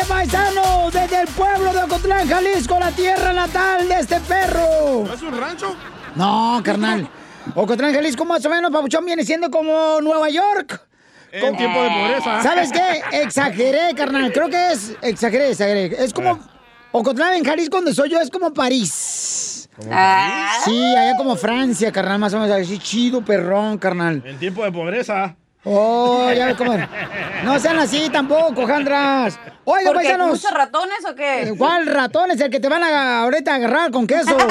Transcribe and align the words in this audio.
Directamente, 0.00 0.04
paisanos, 0.08 0.92
desde 0.92 1.20
el 1.22 1.28
pueblo 1.28 1.72
de 1.72 1.82
Ocotlán, 1.82 2.28
Jalisco, 2.28 2.78
la 2.78 2.90
tierra 2.92 3.32
natal 3.32 3.88
de 3.88 4.00
este 4.00 4.20
perro. 4.20 5.04
¿No 5.06 5.12
es 5.14 5.22
un 5.22 5.38
rancho? 5.38 5.76
No, 6.14 6.60
carnal. 6.64 7.08
Ocotlán, 7.54 7.92
Jalisco, 7.94 8.24
más 8.24 8.44
o 8.44 8.50
menos, 8.50 8.70
Pabuchón, 8.70 9.04
viene 9.04 9.24
siendo 9.24 9.50
como 9.50 10.00
Nueva 10.00 10.28
York. 10.30 10.80
En 11.32 11.40
Como- 11.42 11.56
tiempo 11.58 11.82
de 11.82 11.90
pobreza. 11.90 12.42
¿Sabes 12.42 12.72
qué? 12.72 13.02
Exageré, 13.22 13.94
carnal. 13.94 14.32
Creo 14.32 14.48
que 14.48 14.72
es. 14.72 14.92
Exageré, 15.02 15.50
exageré. 15.50 16.02
Es 16.04 16.12
como. 16.12 16.38
Ocotlán, 16.92 17.34
en 17.34 17.44
Jalisco, 17.44 17.76
donde 17.76 17.94
soy 17.94 18.10
yo, 18.10 18.20
es 18.20 18.30
como 18.30 18.52
París. 18.52 19.68
Sí, 20.64 20.94
allá 20.96 21.16
como 21.16 21.36
Francia, 21.36 21.92
carnal, 21.92 22.18
más 22.18 22.34
o 22.34 22.40
menos. 22.40 22.56
Así 22.60 22.78
chido, 22.78 23.24
perrón, 23.24 23.78
carnal. 23.78 24.22
En 24.26 24.38
tiempo 24.38 24.64
de 24.64 24.72
pobreza. 24.72 25.36
Oh, 25.64 26.32
ya 26.32 26.46
ves 26.46 26.56
cómo. 26.56 26.74
No 27.44 27.58
sean 27.58 27.78
así 27.78 28.08
tampoco, 28.10 28.66
Jandras. 28.66 29.38
Oiga, 29.64 29.92
paisanos. 29.92 30.30
¿Muchos 30.30 30.50
ratones 30.52 31.04
o 31.06 31.14
qué? 31.14 31.54
¿Cuál 31.58 31.86
ratón 31.86 32.30
es 32.30 32.40
el 32.40 32.50
que 32.50 32.60
te 32.60 32.68
van 32.68 32.82
a 32.82 33.22
ahorita 33.22 33.52
a 33.52 33.56
agarrar 33.56 33.90
con 33.90 34.06
queso? 34.06 34.36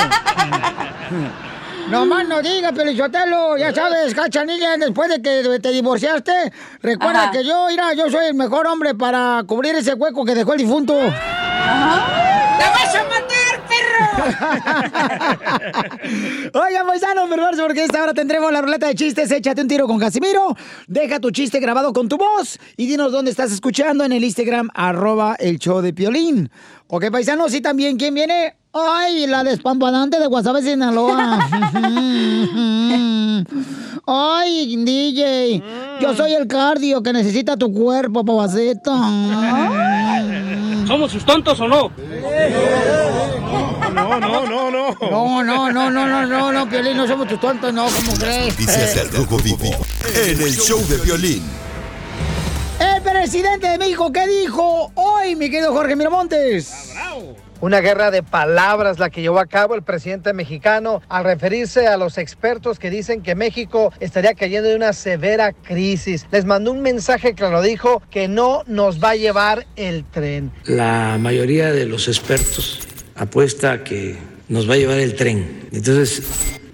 No 1.89 2.05
más 2.05 2.27
no 2.27 2.39
diga, 2.43 2.71
Pelichotelo, 2.71 3.57
ya 3.57 3.73
sabes, 3.73 4.13
cachanilla, 4.13 4.77
después 4.77 5.09
de 5.09 5.23
que 5.23 5.59
te 5.59 5.71
divorciaste, 5.71 6.53
recuerda 6.83 7.23
Ajá. 7.23 7.31
que 7.31 7.43
yo, 7.43 7.65
mira, 7.67 7.93
yo 7.93 8.11
soy 8.11 8.27
el 8.27 8.35
mejor 8.35 8.67
hombre 8.67 8.93
para 8.93 9.41
cubrir 9.47 9.73
ese 9.73 9.95
hueco 9.95 10.23
que 10.23 10.35
dejó 10.35 10.53
el 10.53 10.59
difunto. 10.59 10.93
¡La 10.93 12.69
vas 12.69 12.95
a 12.95 13.03
matar, 13.05 13.48
perro! 13.69 14.05
Oigan, 16.61 16.87
paisanos, 16.87 17.29
perverso, 17.29 17.63
porque 17.63 17.83
esta 17.83 18.03
hora 18.03 18.13
tendremos 18.13 18.51
la 18.51 18.61
ruleta 18.61 18.87
de 18.87 18.95
chistes. 18.95 19.31
Échate 19.31 19.61
un 19.61 19.67
tiro 19.67 19.87
con 19.87 19.99
Casimiro. 19.99 20.55
Deja 20.87 21.19
tu 21.19 21.31
chiste 21.31 21.59
grabado 21.59 21.93
con 21.93 22.09
tu 22.09 22.17
voz 22.17 22.59
y 22.77 22.87
dinos 22.87 23.11
dónde 23.11 23.31
estás 23.31 23.51
escuchando 23.51 24.03
en 24.03 24.11
el 24.11 24.23
Instagram, 24.23 24.69
arroba 24.73 25.35
el 25.39 25.59
show 25.59 25.81
de 25.81 25.93
Piolín. 25.93 26.49
Ok, 26.87 27.11
paisanos, 27.11 27.53
y 27.53 27.61
también, 27.61 27.97
¿quién 27.97 28.15
viene? 28.15 28.55
Ay, 28.73 29.27
la 29.27 29.43
despampanante 29.43 30.19
de 30.19 30.27
Guasave, 30.27 30.61
Sinaloa. 30.61 31.39
Ay, 34.05 34.75
DJ, 34.83 35.63
yo 36.01 36.15
soy 36.15 36.33
el 36.33 36.47
cardio 36.47 37.03
que 37.03 37.13
necesita 37.13 37.57
tu 37.57 37.71
cuerpo, 37.71 38.25
papacito. 38.25 38.91
¿Somos 40.87 41.11
sus 41.11 41.23
tontos 41.25 41.59
o 41.59 41.67
no? 41.67 41.91
No, 43.93 44.19
no, 44.19 44.45
no, 44.45 44.71
no. 44.71 44.97
No, 45.01 45.43
no, 45.43 45.71
no, 45.71 45.89
no, 45.89 46.07
no, 46.07 46.25
no, 46.25 46.51
no, 46.51 46.69
Piolín, 46.69 46.97
no 46.97 47.07
somos 47.07 47.27
tus 47.27 47.39
tontos, 47.39 47.73
no, 47.73 47.87
¿cómo 47.87 48.13
crees? 48.13 48.49
Noticias 48.49 48.95
del 48.95 49.11
Rojo 49.11 49.37
Vivo 49.37 49.85
en 50.15 50.41
el 50.41 50.55
show 50.55 50.79
de 50.87 50.97
Piolín. 50.99 51.43
El 52.79 53.01
presidente 53.01 53.67
de 53.67 53.77
México, 53.77 54.11
¿qué 54.11 54.27
dijo 54.27 54.91
hoy, 54.95 55.35
mi 55.35 55.49
querido 55.49 55.73
Jorge 55.73 55.95
Miramontes? 55.95 56.93
Una 57.61 57.81
guerra 57.81 58.09
de 58.09 58.23
palabras 58.23 58.99
la 58.99 59.09
que 59.09 59.21
llevó 59.21 59.39
a 59.39 59.45
cabo 59.45 59.75
el 59.75 59.83
presidente 59.83 60.31
mexicano 60.31 61.01
al 61.09 61.25
referirse 61.25 61.87
a 61.87 61.97
los 61.97 62.17
expertos 62.17 62.79
que 62.79 62.89
dicen 62.89 63.21
que 63.21 63.35
México 63.35 63.91
estaría 63.99 64.33
cayendo 64.33 64.69
de 64.69 64.77
una 64.77 64.93
severa 64.93 65.51
crisis. 65.51 66.25
Les 66.31 66.45
mandó 66.45 66.71
un 66.71 66.81
mensaje 66.81 67.35
que 67.35 67.49
lo 67.49 67.61
dijo 67.61 68.01
que 68.09 68.29
no 68.29 68.63
nos 68.65 69.03
va 69.03 69.09
a 69.09 69.15
llevar 69.15 69.67
el 69.75 70.05
tren. 70.05 70.53
La 70.63 71.17
mayoría 71.19 71.73
de 71.73 71.85
los 71.85 72.07
expertos 72.07 72.79
apuesta 73.19 73.73
a 73.73 73.83
que 73.83 74.15
nos 74.47 74.67
va 74.67 74.73
a 74.73 74.77
llevar 74.77 74.99
el 74.99 75.13
tren. 75.15 75.67
Entonces, 75.71 76.23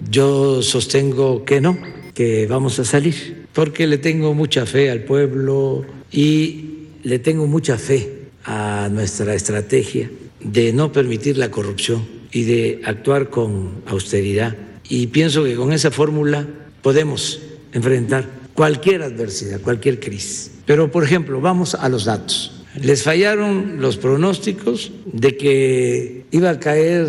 yo 0.08 0.62
sostengo 0.62 1.44
que 1.44 1.60
no, 1.60 1.76
que 2.14 2.46
vamos 2.46 2.78
a 2.78 2.84
salir, 2.84 3.46
porque 3.52 3.86
le 3.86 3.98
tengo 3.98 4.32
mucha 4.32 4.64
fe 4.64 4.90
al 4.90 5.04
pueblo 5.04 5.84
y 6.10 6.64
le 7.02 7.18
tengo 7.18 7.46
mucha 7.46 7.76
fe 7.76 8.28
a 8.44 8.88
nuestra 8.90 9.34
estrategia 9.34 10.10
de 10.40 10.72
no 10.72 10.92
permitir 10.92 11.36
la 11.36 11.50
corrupción 11.50 12.06
y 12.32 12.44
de 12.44 12.80
actuar 12.84 13.28
con 13.28 13.82
austeridad. 13.86 14.56
Y 14.88 15.08
pienso 15.08 15.42
que 15.42 15.56
con 15.56 15.72
esa 15.72 15.90
fórmula 15.90 16.46
podemos 16.80 17.40
enfrentar 17.72 18.24
cualquier 18.54 19.02
adversidad, 19.02 19.60
cualquier 19.60 19.98
crisis. 19.98 20.52
Pero, 20.64 20.90
por 20.90 21.02
ejemplo, 21.02 21.40
vamos 21.40 21.74
a 21.74 21.88
los 21.88 22.04
datos. 22.04 22.64
Les 22.82 23.02
fallaron 23.02 23.80
los 23.80 23.96
pronósticos 23.96 24.92
de 25.06 25.36
que 25.36 26.26
iba 26.30 26.50
a 26.50 26.60
caer 26.60 27.06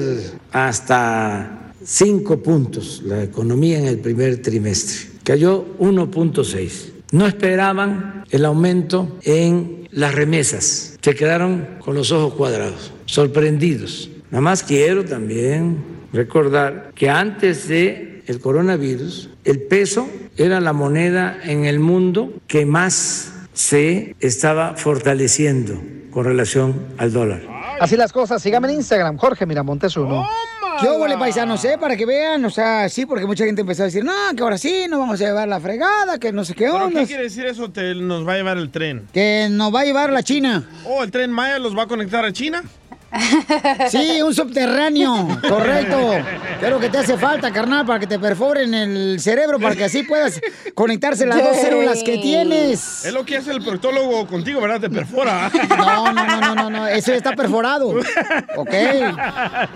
hasta 0.52 1.74
cinco 1.84 2.42
puntos 2.42 3.02
la 3.06 3.24
economía 3.24 3.80
en 3.80 3.88
el 3.88 4.00
primer 4.00 4.42
trimestre. 4.42 5.08
Cayó 5.24 5.66
1.6. 5.80 6.72
No 7.12 7.28
esperaban 7.28 8.24
el 8.30 8.46
aumento 8.46 9.18
en 9.24 9.88
las 9.92 10.14
remesas. 10.14 10.98
Se 11.02 11.16
quedaron 11.16 11.78
con 11.80 11.96
los 11.96 12.12
ojos 12.12 12.34
cuadrados, 12.34 12.94
sorprendidos. 13.06 14.10
Nada 14.32 14.42
más 14.42 14.64
quiero 14.64 15.06
también 15.06 15.78
recordar 16.12 16.92
que 16.96 17.10
antes 17.10 17.68
de 17.68 18.24
el 18.28 18.40
coronavirus, 18.40 19.30
el 19.46 19.62
peso 19.62 20.08
era 20.36 20.60
la 20.60 20.74
moneda 20.74 21.40
en 21.44 21.66
el 21.66 21.80
mundo 21.80 22.34
que 22.48 22.66
más 22.66 23.34
se 23.58 24.16
estaba 24.20 24.76
fortaleciendo 24.76 25.82
con 26.12 26.26
relación 26.26 26.94
al 27.00 27.12
dólar. 27.12 27.42
Así 27.80 27.98
las 27.98 28.14
cosas, 28.14 28.42
síganme 28.42 28.70
en 28.70 28.76
Instagram, 28.76 29.18
Jorge 29.18 29.48
Miramontes 29.48 29.98
uno. 29.98 30.28
¿Qué 30.80 30.88
hubo, 30.88 31.08
paisanos, 31.18 31.66
eh? 31.66 31.76
Para 31.80 31.98
que 31.98 32.06
vean, 32.06 32.46
o 32.46 32.52
sea, 32.52 32.88
sí, 32.88 33.08
porque 33.08 33.26
mucha 33.26 33.46
gente 33.46 33.62
empezó 33.62 33.82
a 33.82 33.86
decir, 33.86 34.04
no, 34.04 34.14
que 34.36 34.44
ahora 34.44 34.60
sí, 34.60 34.86
nos 34.88 35.00
vamos 35.00 35.20
a 35.20 35.26
llevar 35.26 35.48
la 35.48 35.60
fregada, 35.60 36.20
que 36.20 36.32
no 36.32 36.46
sé 36.46 36.54
qué 36.54 36.66
¿Pero 36.66 36.86
onda. 36.86 37.00
qué 37.00 37.08
quiere 37.08 37.24
decir 37.24 37.48
eso? 37.48 37.72
Te, 37.72 37.96
nos 37.96 38.28
va 38.28 38.34
a 38.34 38.36
llevar 38.36 38.58
el 38.58 38.70
tren. 38.70 39.08
Que 39.12 39.48
nos 39.50 39.74
va 39.74 39.82
a 39.82 39.86
llevar 39.86 40.12
la 40.12 40.22
China. 40.22 40.70
Oh, 40.86 41.04
¿el 41.04 41.10
tren 41.10 41.32
Maya 41.32 41.58
los 41.58 41.76
va 41.76 41.84
a 41.84 41.88
conectar 41.88 42.24
a 42.24 42.32
China? 42.32 42.64
Sí, 43.90 44.22
un 44.22 44.34
subterráneo, 44.34 45.28
correcto. 45.48 46.14
Pero 46.60 46.80
que 46.80 46.90
te 46.90 46.98
hace 46.98 47.18
falta, 47.18 47.52
carnal, 47.52 47.86
para 47.86 48.00
que 48.00 48.08
te 48.08 48.20
perforen 48.20 48.74
el 48.74 49.20
cerebro, 49.20 49.60
para 49.60 49.76
que 49.76 49.86
así 49.86 50.04
puedas 50.04 50.40
conectarse 50.74 51.26
las 51.26 51.44
dos 51.44 51.58
células 51.62 52.04
que 52.04 52.18
tienes. 52.18 53.06
Es 53.06 53.14
lo 53.14 53.26
que 53.26 53.38
hace 53.38 53.52
el 53.52 53.64
proctólogo 53.64 54.28
contigo, 54.28 54.62
¿verdad? 54.62 54.82
Te 54.82 54.90
perfora. 54.90 55.52
No, 55.78 56.12
no, 56.12 56.26
no, 56.26 56.42
no, 56.42 56.56
no, 56.56 56.70
no, 56.70 56.88
eso 56.88 57.14
está 57.14 57.34
perforado. 57.34 57.94
Ok, 58.56 58.72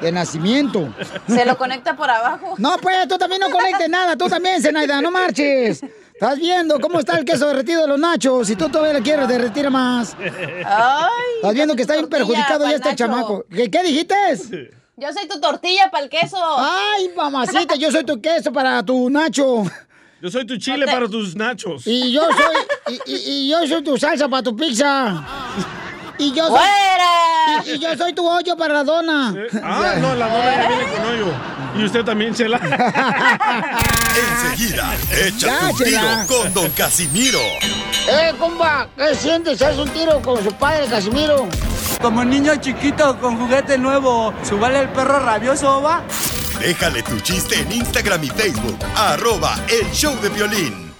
de 0.01 0.11
nacimiento. 0.11 0.93
¿Se 1.27 1.45
lo 1.45 1.57
conecta 1.57 1.95
por 1.95 2.09
abajo? 2.09 2.55
No, 2.57 2.77
pues 2.77 3.07
tú 3.07 3.17
también 3.17 3.41
no 3.41 3.49
conectes 3.49 3.89
nada, 3.89 4.15
tú 4.15 4.27
también, 4.27 4.61
Zenaida, 4.61 5.01
no 5.01 5.11
marches. 5.11 5.83
Estás 6.21 6.37
viendo 6.37 6.79
cómo 6.79 6.99
está 6.99 7.17
el 7.17 7.25
queso 7.25 7.47
derretido 7.47 7.81
de 7.81 7.87
los 7.87 7.99
nachos. 7.99 8.45
Si 8.45 8.55
tú 8.55 8.69
todavía 8.69 8.93
le 8.93 9.01
quieres 9.01 9.27
derretir 9.27 9.67
más. 9.71 10.15
Ay, 10.19 11.09
Estás 11.37 11.53
viendo 11.55 11.75
que 11.75 11.81
está 11.81 11.95
bien 11.95 12.07
perjudicado 12.07 12.63
ya 12.69 12.75
este 12.75 12.89
nacho. 12.89 12.95
chamaco. 13.05 13.45
¿Qué, 13.49 13.71
qué 13.71 13.81
dijiste? 13.81 14.69
Yo 14.97 15.11
soy 15.13 15.27
tu 15.27 15.39
tortilla 15.41 15.89
para 15.89 16.03
el 16.03 16.11
queso. 16.11 16.37
Ay, 16.59 17.09
mamacita, 17.17 17.73
yo 17.73 17.89
soy 17.89 18.03
tu 18.03 18.21
queso 18.21 18.53
para 18.53 18.83
tu 18.85 19.09
nacho. 19.09 19.63
Yo 20.21 20.29
soy 20.29 20.45
tu 20.45 20.57
chile 20.57 20.85
para 20.85 21.07
tus 21.09 21.35
nachos. 21.35 21.87
Y 21.87 22.11
yo 22.11 22.21
soy, 22.21 22.93
y, 23.07 23.11
y- 23.11 23.47
y 23.47 23.49
yo 23.49 23.65
soy 23.67 23.83
tu 23.83 23.97
salsa 23.97 24.29
para 24.29 24.43
tu 24.43 24.55
pizza. 24.55 25.25
Y 26.19 26.31
yo 26.33 26.45
soy, 26.45 26.55
¡Fuera! 26.55 27.30
Y, 27.65 27.71
y 27.71 27.79
yo 27.79 27.95
soy 27.97 28.13
tu 28.13 28.27
hoyo 28.27 28.55
para 28.57 28.73
la 28.75 28.83
dona. 28.83 29.33
Ah, 29.63 29.95
no, 29.99 30.15
la 30.15 30.27
dona 30.27 30.55
ya 30.55 30.67
viene 30.67 30.83
con 30.91 31.05
hoyo. 31.05 31.33
Y 31.77 31.85
usted 31.85 32.03
también, 32.03 32.33
Chela. 32.33 32.59
Enseguida, 34.43 34.93
Ya, 35.37 35.69
un 35.69 35.77
tiro 35.77 36.01
con 36.27 36.53
Don 36.53 36.69
Casimiro. 36.71 37.39
Eh, 38.09 38.33
compa, 38.37 38.87
¿qué 38.97 39.15
sientes? 39.15 39.61
¿Haz 39.61 39.77
un 39.77 39.89
tiro 39.89 40.21
con 40.21 40.43
su 40.43 40.51
padre, 40.53 40.87
Casimiro? 40.87 41.47
Como 42.01 42.23
niño 42.25 42.55
chiquito 42.57 43.17
con 43.19 43.37
juguete 43.37 43.77
nuevo, 43.77 44.33
¿subale 44.43 44.79
el 44.79 44.89
perro 44.89 45.19
rabioso, 45.19 45.81
va? 45.81 46.01
Déjale 46.59 47.03
tu 47.03 47.19
chiste 47.19 47.59
en 47.59 47.71
Instagram 47.71 48.23
y 48.23 48.29
Facebook. 48.29 48.77
Arroba 48.95 49.55
El 49.69 49.89
Show 49.91 50.19
de 50.21 50.29
Violín. 50.29 50.90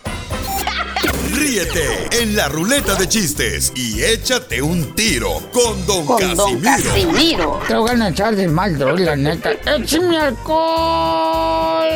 Ríete 1.41 2.07
en 2.21 2.35
la 2.35 2.49
ruleta 2.49 2.93
de 2.93 3.09
chistes 3.09 3.73
y 3.75 4.03
échate 4.03 4.61
un 4.61 4.93
tiro 4.93 5.41
con 5.51 5.87
Don 5.87 6.05
Casimiro. 6.15 7.59
Te 7.67 7.73
voy 7.73 7.99
a 7.99 8.09
echar 8.09 8.35
de 8.35 8.47
mal, 8.47 8.77
droga, 8.77 8.99
la 8.99 9.15
neta. 9.15 9.49
¡Échame 9.65 10.19
alcohol! 10.19 11.89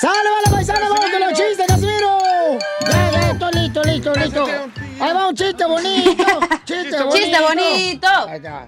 ¡Sale, 0.00 0.30
vale, 0.30 0.50
paisano! 0.52 0.82
¡Vamos 0.82 1.00
con 1.00 1.20
los 1.20 1.32
chistes, 1.32 1.66
Casimiro! 1.66 2.18
Ya, 2.82 3.10
ya, 3.10 3.30
estoy 3.32 3.52
listo, 3.54 3.82
listo, 3.82 4.14
listo. 4.14 4.46
Ahí 5.00 5.12
va 5.12 5.26
un 5.28 5.34
chiste 5.34 5.64
bonito. 5.64 6.40
Chiste 6.64 6.96
bonito. 7.02 7.16
Chiste 7.16 7.40
bonito. 7.40 8.08
Ahí 8.28 8.36
está. 8.36 8.66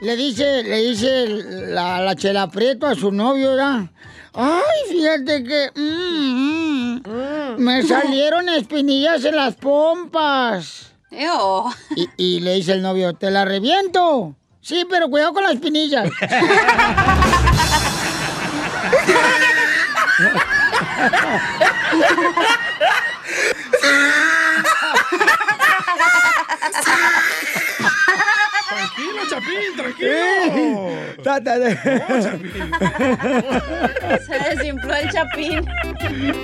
Le 0.00 0.16
dice, 0.16 0.62
le 0.62 0.78
dice 0.78 1.26
la, 1.26 2.00
la 2.00 2.16
chela 2.16 2.50
Prieto 2.50 2.86
a 2.86 2.94
su 2.94 3.12
novio, 3.12 3.50
¿verdad? 3.50 3.90
Ay, 4.34 4.62
fíjate 4.88 5.44
que 5.44 5.70
mm, 5.74 7.02
mm, 7.06 7.56
me 7.58 7.82
salieron 7.82 8.48
espinillas 8.48 9.24
en 9.24 9.36
las 9.36 9.54
pompas. 9.56 10.92
Y, 11.94 12.08
y 12.16 12.40
le 12.40 12.54
dice 12.54 12.72
el 12.72 12.82
novio, 12.82 13.12
¿te 13.12 13.30
la 13.30 13.44
reviento? 13.44 14.34
Sí, 14.62 14.86
pero 14.88 15.10
cuidado 15.10 15.34
con 15.34 15.42
las 15.42 15.52
espinillas. 15.54 16.08
Chapín, 29.30 29.76
tranquilo. 29.76 30.90
Ta, 31.22 31.40
ta, 31.42 31.54
ta. 31.60 31.68
Se 34.26 34.34
desinfló 34.56 34.94
el 34.94 35.10
chapín. 35.10 35.64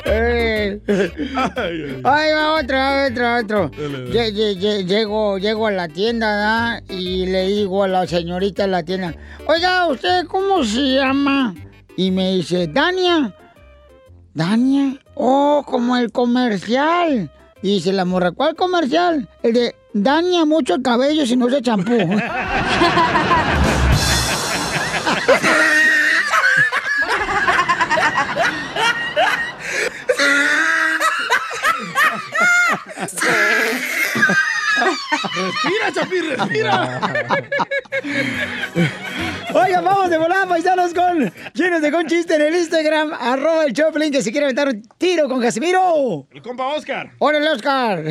Eh. 0.05 0.81
Ahí 2.05 2.33
va 2.33 2.53
otro, 2.55 2.79
otro, 3.07 3.37
otro. 3.39 3.71
Lle- 3.71 4.33
lle- 4.33 4.57
lle- 4.59 4.85
Llego, 4.87 5.39
llego 5.39 5.67
a 5.67 5.71
la 5.73 5.89
tienda 5.89 6.27
¿verdad? 6.81 6.83
y 6.89 7.27
le 7.27 7.47
digo 7.49 7.85
a 7.85 7.89
la 7.89 8.07
señorita 8.07 8.63
de 8.63 8.69
la 8.69 8.83
tienda, 8.83 9.15
oiga, 9.47 9.87
¿usted 9.89 10.25
cómo 10.27 10.65
se 10.65 10.95
llama? 10.95 11.55
Y 11.97 12.11
me 12.11 12.33
dice, 12.37 12.67
Dania. 12.69 13.35
¿Dania? 14.35 14.99
Oh, 15.15 15.65
como 15.67 15.97
el 15.97 16.13
comercial. 16.13 17.31
Y 17.61 17.75
dice 17.75 17.93
la 17.93 18.05
morra, 18.05 18.31
¿cuál 18.31 18.55
comercial? 18.55 19.29
El 19.43 19.53
de 19.53 19.75
Dania 20.03 20.45
mucho 20.45 20.75
el 20.75 20.83
cabello 20.83 21.27
si 21.27 21.37
no 21.37 21.51
se 21.51 21.61
champú. 21.61 21.93
Respira, 34.83 35.93
Chapín, 35.93 36.25
respira. 36.29 37.01
Oigan, 39.55 39.85
vamos 39.85 40.11
de 40.11 40.19
volada, 40.19 40.47
paisanos, 40.47 40.93
con 40.93 41.33
quienes 41.55 41.81
dejó 41.81 41.99
un 41.99 42.07
chiste 42.07 42.35
en 42.35 42.43
el 42.43 42.55
Instagram, 42.57 43.13
arroba 43.19 43.65
el 43.65 43.73
Choplin, 43.73 44.13
que 44.13 44.21
si 44.23 44.31
quiere 44.31 44.45
aventar 44.47 44.69
un 44.69 44.83
tiro 44.99 45.29
con 45.29 45.41
Casimiro. 45.41 46.27
El 46.33 46.43
compa 46.43 46.67
Oscar. 46.69 47.11
¡Órale, 47.19 47.49
Oscar! 47.49 48.05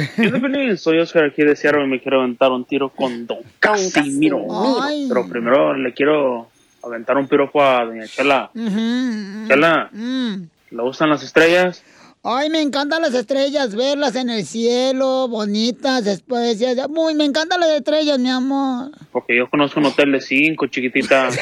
Soy 0.78 1.00
Oscar 1.00 1.26
aquí 1.26 1.44
de 1.44 1.56
Seattle 1.56 1.84
y 1.86 1.88
me 1.88 2.02
quiero 2.02 2.22
aventar 2.22 2.52
un 2.52 2.66
tiro 2.66 2.90
con 2.90 3.28
Don 3.28 3.38
Casimiro. 3.60 4.46
Ay. 4.82 5.06
Pero 5.08 5.28
primero 5.30 5.74
le 5.76 5.94
quiero 5.94 6.50
aventar 6.84 7.18
un 7.18 7.28
piropo 7.28 7.62
a 7.64 7.86
Doña 7.86 8.08
Chela. 8.08 8.50
Ujú. 8.56 9.48
Chela, 9.48 9.90
Mm. 9.92 10.36
¿le 10.72 10.82
gustan 10.82 11.10
las 11.10 11.22
estrellas? 11.24 11.84
Ay, 12.24 12.50
me 12.50 12.62
encantan 12.62 13.02
las 13.02 13.14
estrellas, 13.14 13.74
verlas 13.76 14.16
en 14.16 14.30
el 14.30 14.44
cielo, 14.46 15.28
bonitas, 15.30 16.04
después, 16.04 16.60
ya, 16.60 16.74
ya. 16.74 16.88
Muy, 16.88 17.14
me 17.16 17.24
encantan 17.26 17.60
las 17.62 17.70
estrellas, 17.70 18.20
mi 18.20 18.30
amor. 18.30 18.92
Porque 19.12 19.38
yo 19.38 19.50
conozco 19.50 19.80
un 19.80 19.86
hotel 19.86 20.12
de 20.12 20.20
cinco, 20.22 20.68
chiquitita. 20.68 21.30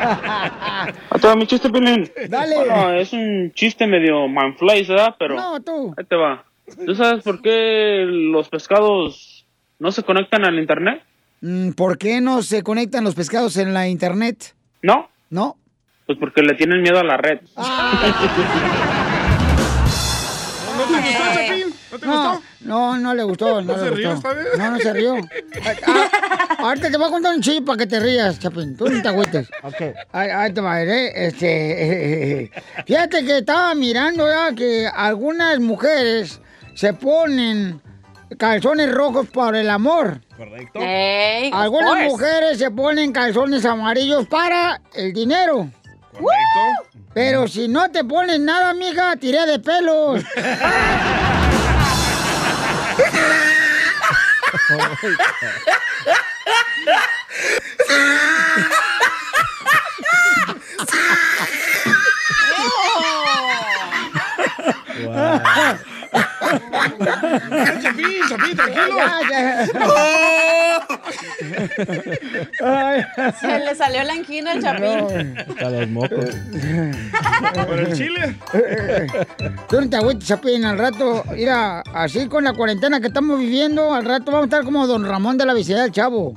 ¿A 0.00 1.18
todo 1.20 1.36
mi 1.36 1.46
chiste, 1.46 1.70
Pelín? 1.70 2.10
Dale. 2.28 2.56
Bueno, 2.56 2.92
es 2.94 3.12
un 3.12 3.52
chiste 3.54 3.86
medio 3.86 4.26
manflays, 4.28 4.88
¿verdad? 4.88 5.14
Pero 5.18 5.36
No, 5.36 5.60
tú. 5.60 5.94
ahí 5.96 6.04
te 6.04 6.16
va. 6.16 6.44
¿Tú 6.86 6.94
sabes 6.94 7.22
por 7.22 7.42
qué 7.42 8.04
los 8.08 8.48
pescados 8.48 9.46
no 9.78 9.92
se 9.92 10.02
conectan 10.02 10.44
al 10.44 10.58
internet? 10.58 11.02
Mm, 11.42 11.70
¿Por 11.72 11.98
qué 11.98 12.20
no 12.20 12.42
se 12.42 12.62
conectan 12.62 13.04
los 13.04 13.14
pescados 13.14 13.56
en 13.56 13.72
la 13.74 13.88
internet? 13.88 14.54
¿No? 14.82 15.08
¿No? 15.30 15.56
Pues 16.10 16.18
porque 16.18 16.42
le 16.42 16.54
tienen 16.54 16.82
miedo 16.82 16.98
a 16.98 17.04
la 17.04 17.16
red. 17.16 17.38
¿No 17.54 17.62
te 20.86 21.00
gustó, 21.02 21.22
Chapín? 21.34 21.74
¿No 21.92 21.98
te 22.00 22.06
No, 22.06 22.12
gustó? 22.32 22.42
no, 22.62 22.98
no 22.98 23.14
le 23.14 23.22
gustó, 23.22 23.60
no, 23.62 23.76
¿No 23.76 23.76
le 23.76 23.78
se 23.78 23.90
rió 23.94 24.12
esta 24.14 24.32
vez? 24.32 24.46
No, 24.58 24.70
no 24.72 24.78
se 24.80 24.92
rió. 24.92 25.14
Ah, 25.64 25.74
ah, 25.86 26.56
ahorita 26.58 26.90
te 26.90 26.96
voy 26.96 27.06
a 27.06 27.10
contar 27.10 27.32
un 27.36 27.40
chiste 27.42 27.62
para 27.62 27.78
que 27.78 27.86
te 27.86 28.00
rías, 28.00 28.40
Chapín. 28.40 28.76
Tú 28.76 28.88
no 28.88 29.00
te 29.00 29.06
agüites. 29.06 29.48
Ahí, 30.10 30.30
ahí 30.30 30.52
te 30.52 30.60
va 30.60 30.74
a 30.74 30.78
ver, 30.80 30.88
¿eh? 30.88 31.26
Este, 31.26 32.50
fíjate 32.88 33.24
que 33.24 33.38
estaba 33.38 33.72
mirando 33.76 34.26
ya 34.26 34.52
que 34.52 34.88
algunas 34.92 35.60
mujeres 35.60 36.40
se 36.74 36.92
ponen 36.92 37.80
calzones 38.36 38.90
rojos 38.92 39.28
para 39.28 39.60
el 39.60 39.70
amor. 39.70 40.22
Correcto. 40.36 40.80
Ey, 40.82 41.52
of 41.52 41.54
Algunas 41.56 42.02
mujeres 42.04 42.58
se 42.58 42.72
ponen 42.72 43.12
calzones 43.12 43.64
amarillos 43.64 44.26
para 44.26 44.80
el 44.94 45.12
dinero. 45.12 45.70
Correcto. 46.20 47.00
Pero 47.14 47.48
si 47.48 47.68
no 47.68 47.90
te 47.90 48.04
pones 48.04 48.38
nada, 48.40 48.74
mija, 48.74 49.16
tiré 49.16 49.46
de 49.46 49.58
pelos. 49.58 50.22
Chapín, 67.82 68.20
Chapín, 68.28 68.56
tranquilo. 68.56 68.96
Ya, 68.96 69.20
ya. 69.30 69.68
Ay. 72.64 73.32
Se 73.40 73.58
le 73.60 73.74
salió 73.74 74.02
la 74.04 74.12
angina 74.12 74.52
al 74.52 74.62
chapín. 74.62 75.36
Hasta 75.38 75.70
los 75.70 75.88
mocos. 75.88 76.34
¿Por 77.66 77.78
el 77.78 77.92
chile? 77.96 78.36
Tú 79.68 79.80
no 79.80 79.88
te 79.88 79.96
agüites, 79.96 80.28
Chapín, 80.28 80.64
al 80.64 80.78
rato, 80.78 81.24
mira, 81.34 81.80
así 81.94 82.26
con 82.28 82.44
la 82.44 82.52
cuarentena 82.52 83.00
que 83.00 83.08
estamos 83.08 83.38
viviendo, 83.38 83.94
al 83.94 84.04
rato 84.04 84.26
vamos 84.26 84.42
a 84.42 84.46
estar 84.46 84.64
como 84.64 84.86
don 84.86 85.04
Ramón 85.06 85.38
de 85.38 85.46
la 85.46 85.54
Vicedad 85.54 85.82
del 85.82 85.92
Chavo, 85.92 86.34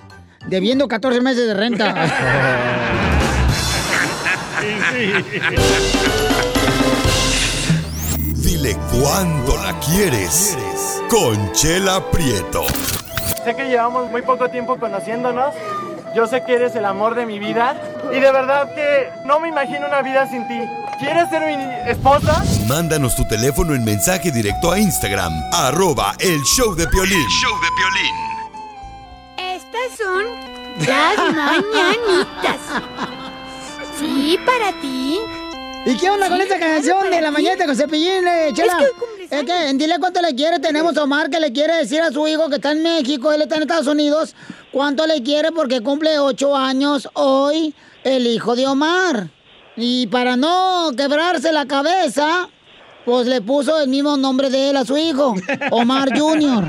debiendo 0.48 0.88
14 0.88 1.22
meses 1.22 1.48
de 1.48 1.54
renta. 1.54 1.94
Sí, 4.64 5.12
sí. 5.34 6.03
Dile 8.54 8.78
cuándo 8.92 9.58
la 9.58 9.74
quieres. 9.80 10.56
Conchela 11.10 12.00
Prieto. 12.12 12.62
Sé 13.44 13.56
que 13.56 13.64
llevamos 13.64 14.12
muy 14.12 14.22
poco 14.22 14.48
tiempo 14.48 14.78
conociéndonos. 14.78 15.56
Yo 16.16 16.28
sé 16.28 16.44
que 16.46 16.54
eres 16.54 16.76
el 16.76 16.86
amor 16.86 17.16
de 17.16 17.26
mi 17.26 17.40
vida. 17.40 17.76
Y 18.12 18.20
de 18.20 18.32
verdad 18.32 18.70
que 18.76 19.10
no 19.26 19.40
me 19.40 19.50
imagino 19.50 19.88
una 19.88 20.04
vida 20.04 20.30
sin 20.30 20.48
ti. 20.48 20.60
¿Quieres 21.00 21.30
ser 21.30 21.48
mi 21.48 21.64
esposa? 21.90 22.44
Mándanos 22.68 23.16
tu 23.16 23.28
teléfono 23.28 23.74
en 23.74 23.84
mensaje 23.84 24.32
directo 24.32 24.72
a 24.72 24.78
Instagram. 24.78 25.34
Arroba 25.52 26.14
el 26.20 26.40
show 26.44 26.76
de 26.76 26.88
Piolín. 26.90 27.28
show 27.30 27.60
de 27.60 27.68
Piolín. 27.76 28.16
Estas 29.56 29.98
son 29.98 30.26
las 30.86 31.34
mañanitas. 31.34 32.60
Sí, 34.00 34.38
para 34.46 34.80
ti. 34.80 35.20
¿Y 35.86 35.98
qué 35.98 36.10
onda 36.10 36.30
con 36.30 36.40
esa 36.40 36.58
canción 36.60 37.10
de 37.10 37.22
la 37.22 37.30
mañana 37.30 37.66
con 37.66 37.76
Cepillín, 37.76 38.26
eh, 38.26 38.52
Chela? 38.54 38.78
Es 39.30 39.44
que, 39.44 39.74
dile 39.74 40.00
cuánto 40.00 40.22
le 40.22 40.34
quiere. 40.34 40.60
Tenemos 40.60 40.96
a 40.96 41.04
Omar 41.04 41.30
que 41.30 41.40
le 41.40 41.52
quiere 41.52 41.76
decir 41.76 42.02
a 42.02 42.12
su 42.12 42.26
hijo 42.28 42.50
que 42.50 42.56
está 42.56 42.72
en 42.72 42.84
México, 42.84 43.34
él 43.34 43.42
está 43.42 43.58
en 43.58 43.64
Estados 43.64 43.88
Unidos, 43.88 44.34
cuánto 44.72 45.06
le 45.06 45.22
quiere 45.24 45.52
porque 45.52 45.82
cumple 45.82 46.20
ocho 46.20 46.56
años 46.56 47.10
hoy 47.14 47.76
el 48.04 48.26
hijo 48.28 48.56
de 48.56 48.66
Omar. 48.68 49.30
Y 49.76 50.08
para 50.08 50.38
no 50.38 50.92
quebrarse 50.96 51.52
la 51.52 51.66
cabeza, 51.66 52.48
pues 53.04 53.28
le 53.28 53.42
puso 53.42 53.82
el 53.82 53.90
mismo 53.90 54.16
nombre 54.16 54.50
de 54.50 54.70
él 54.70 54.78
a 54.78 54.86
su 54.86 54.98
hijo, 54.98 55.36
Omar 55.72 56.10
Jr. 56.18 56.64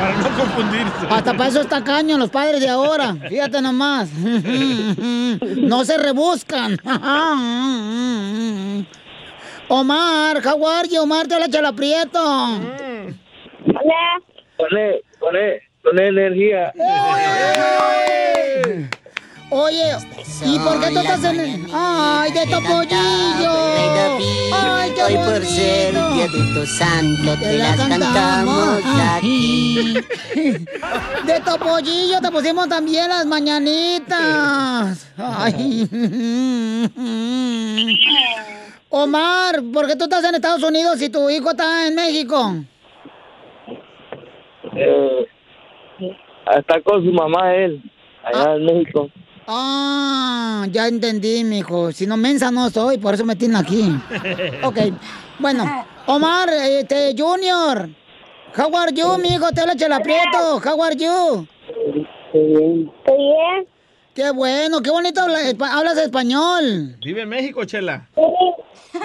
Para 0.00 0.16
no 0.16 0.36
confundirse. 0.36 1.06
Hasta 1.10 1.34
para 1.34 1.50
eso 1.50 1.60
está 1.60 1.84
caño 1.84 2.16
los 2.16 2.30
padres 2.30 2.60
de 2.60 2.70
ahora. 2.70 3.14
Fíjate 3.28 3.60
nomás. 3.60 4.10
No 4.14 5.84
se 5.84 5.98
rebuscan. 5.98 6.78
Omar, 9.68 10.40
how 10.44 10.66
are 10.66 10.88
you? 10.88 11.02
Omar, 11.02 11.26
te 11.26 11.38
la 11.38 11.48
chala 11.48 11.72
prieto. 11.72 12.18
Hola. 12.18 14.18
Pone, 14.56 15.00
pone, 15.18 15.60
pone 15.82 16.08
energía. 16.08 16.72
Oye, 19.52 19.96
¿y 20.46 20.58
por 20.60 20.80
qué 20.80 20.90
tú 20.92 21.00
estás 21.00 21.24
en 21.24 21.40
el... 21.40 21.66
¡Ay, 21.72 22.30
de 22.32 22.46
topollillo! 22.46 23.52
¡Ay, 24.52 24.92
qué 24.94 25.02
Hoy 25.02 25.16
por 25.16 25.44
ser 25.44 25.94
tu 26.54 26.66
Santo 26.66 27.34
te, 27.34 27.46
Te 27.46 27.58
la 27.58 27.76
las 27.76 27.88
cantamos 27.88 28.80
aquí. 29.16 29.94
De 31.26 31.40
topollillo 31.44 32.20
te 32.20 32.30
pusimos 32.30 32.68
también 32.68 33.08
las 33.08 33.26
mañanitas. 33.26 35.12
Ay. 35.16 35.88
Omar, 38.88 39.62
¿por 39.72 39.86
qué 39.88 39.96
tú 39.96 40.04
estás 40.04 40.24
en 40.24 40.36
Estados 40.36 40.62
Unidos 40.62 41.02
y 41.02 41.10
tu 41.10 41.28
hijo 41.28 41.50
está 41.50 41.88
en 41.88 41.94
México? 41.96 42.54
Eh, 44.76 45.26
está 46.56 46.80
con 46.82 47.04
su 47.04 47.12
mamá 47.12 47.54
él, 47.54 47.82
allá 48.24 48.54
en 48.54 48.64
México. 48.64 49.10
Ah, 49.52 50.64
ya 50.70 50.86
entendí, 50.86 51.42
mijo. 51.42 51.90
Si 51.90 52.06
no 52.06 52.16
mensa 52.16 52.52
no 52.52 52.70
soy, 52.70 52.98
por 52.98 53.14
eso 53.14 53.24
me 53.24 53.34
tienen 53.34 53.56
aquí. 53.56 53.92
Ok. 54.62 54.78
Bueno, 55.40 55.64
Omar, 56.06 56.48
este, 56.50 57.14
Junior. 57.18 57.88
How 58.56 58.76
are 58.76 58.92
you, 58.92 59.18
mijo? 59.18 59.50
Te 59.50 59.62
habla 59.62 59.74
Chela 59.74 59.98
Prieto. 60.00 60.60
How 60.64 60.82
are 60.84 60.94
you? 60.94 61.46
Estoy 62.32 63.16
bien. 63.16 63.66
Qué 64.14 64.30
bueno, 64.30 64.82
qué 64.82 64.90
bonito 64.90 65.20
hablas 65.20 65.96
español. 65.98 66.96
Vive 67.04 67.22
en 67.22 67.28
México, 67.28 67.64
Chela. 67.64 68.08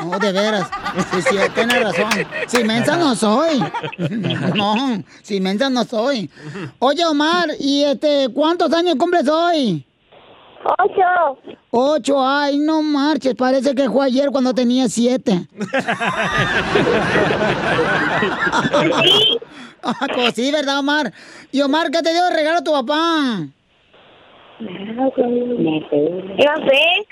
No, 0.03 0.19
de 0.19 0.31
veras. 0.31 0.67
Sí, 1.11 1.21
sí, 1.21 1.35
tienes 1.55 1.81
razón. 1.81 2.09
Si 2.47 2.63
mensa 2.63 2.97
no 2.97 3.15
soy. 3.15 3.63
No, 4.55 5.03
si 5.23 5.39
mensa 5.39 5.69
no 5.69 5.83
soy. 5.85 6.29
Oye, 6.79 7.03
Omar, 7.05 7.49
¿y 7.59 7.83
este 7.83 8.29
cuántos 8.33 8.71
años 8.73 8.95
cumples 8.95 9.27
hoy? 9.27 9.85
Ocho. 10.65 11.37
Ocho, 11.69 12.27
ay, 12.27 12.57
no 12.57 12.81
marches. 12.81 13.35
Parece 13.35 13.75
que 13.75 13.87
fue 13.89 14.05
ayer 14.07 14.29
cuando 14.31 14.53
tenía 14.53 14.89
siete. 14.89 15.47
Ah, 19.83 20.07
pues 20.13 20.33
sí, 20.33 20.51
¿verdad, 20.51 20.79
Omar? 20.79 21.13
Y 21.51 21.61
Omar, 21.61 21.91
¿qué 21.91 22.01
te 22.01 22.11
dio 22.11 22.23
de 22.25 22.31
regalo 22.35 22.63
tu 22.63 22.71
papá? 22.71 23.45
No 24.59 25.11
sé. 26.69 27.07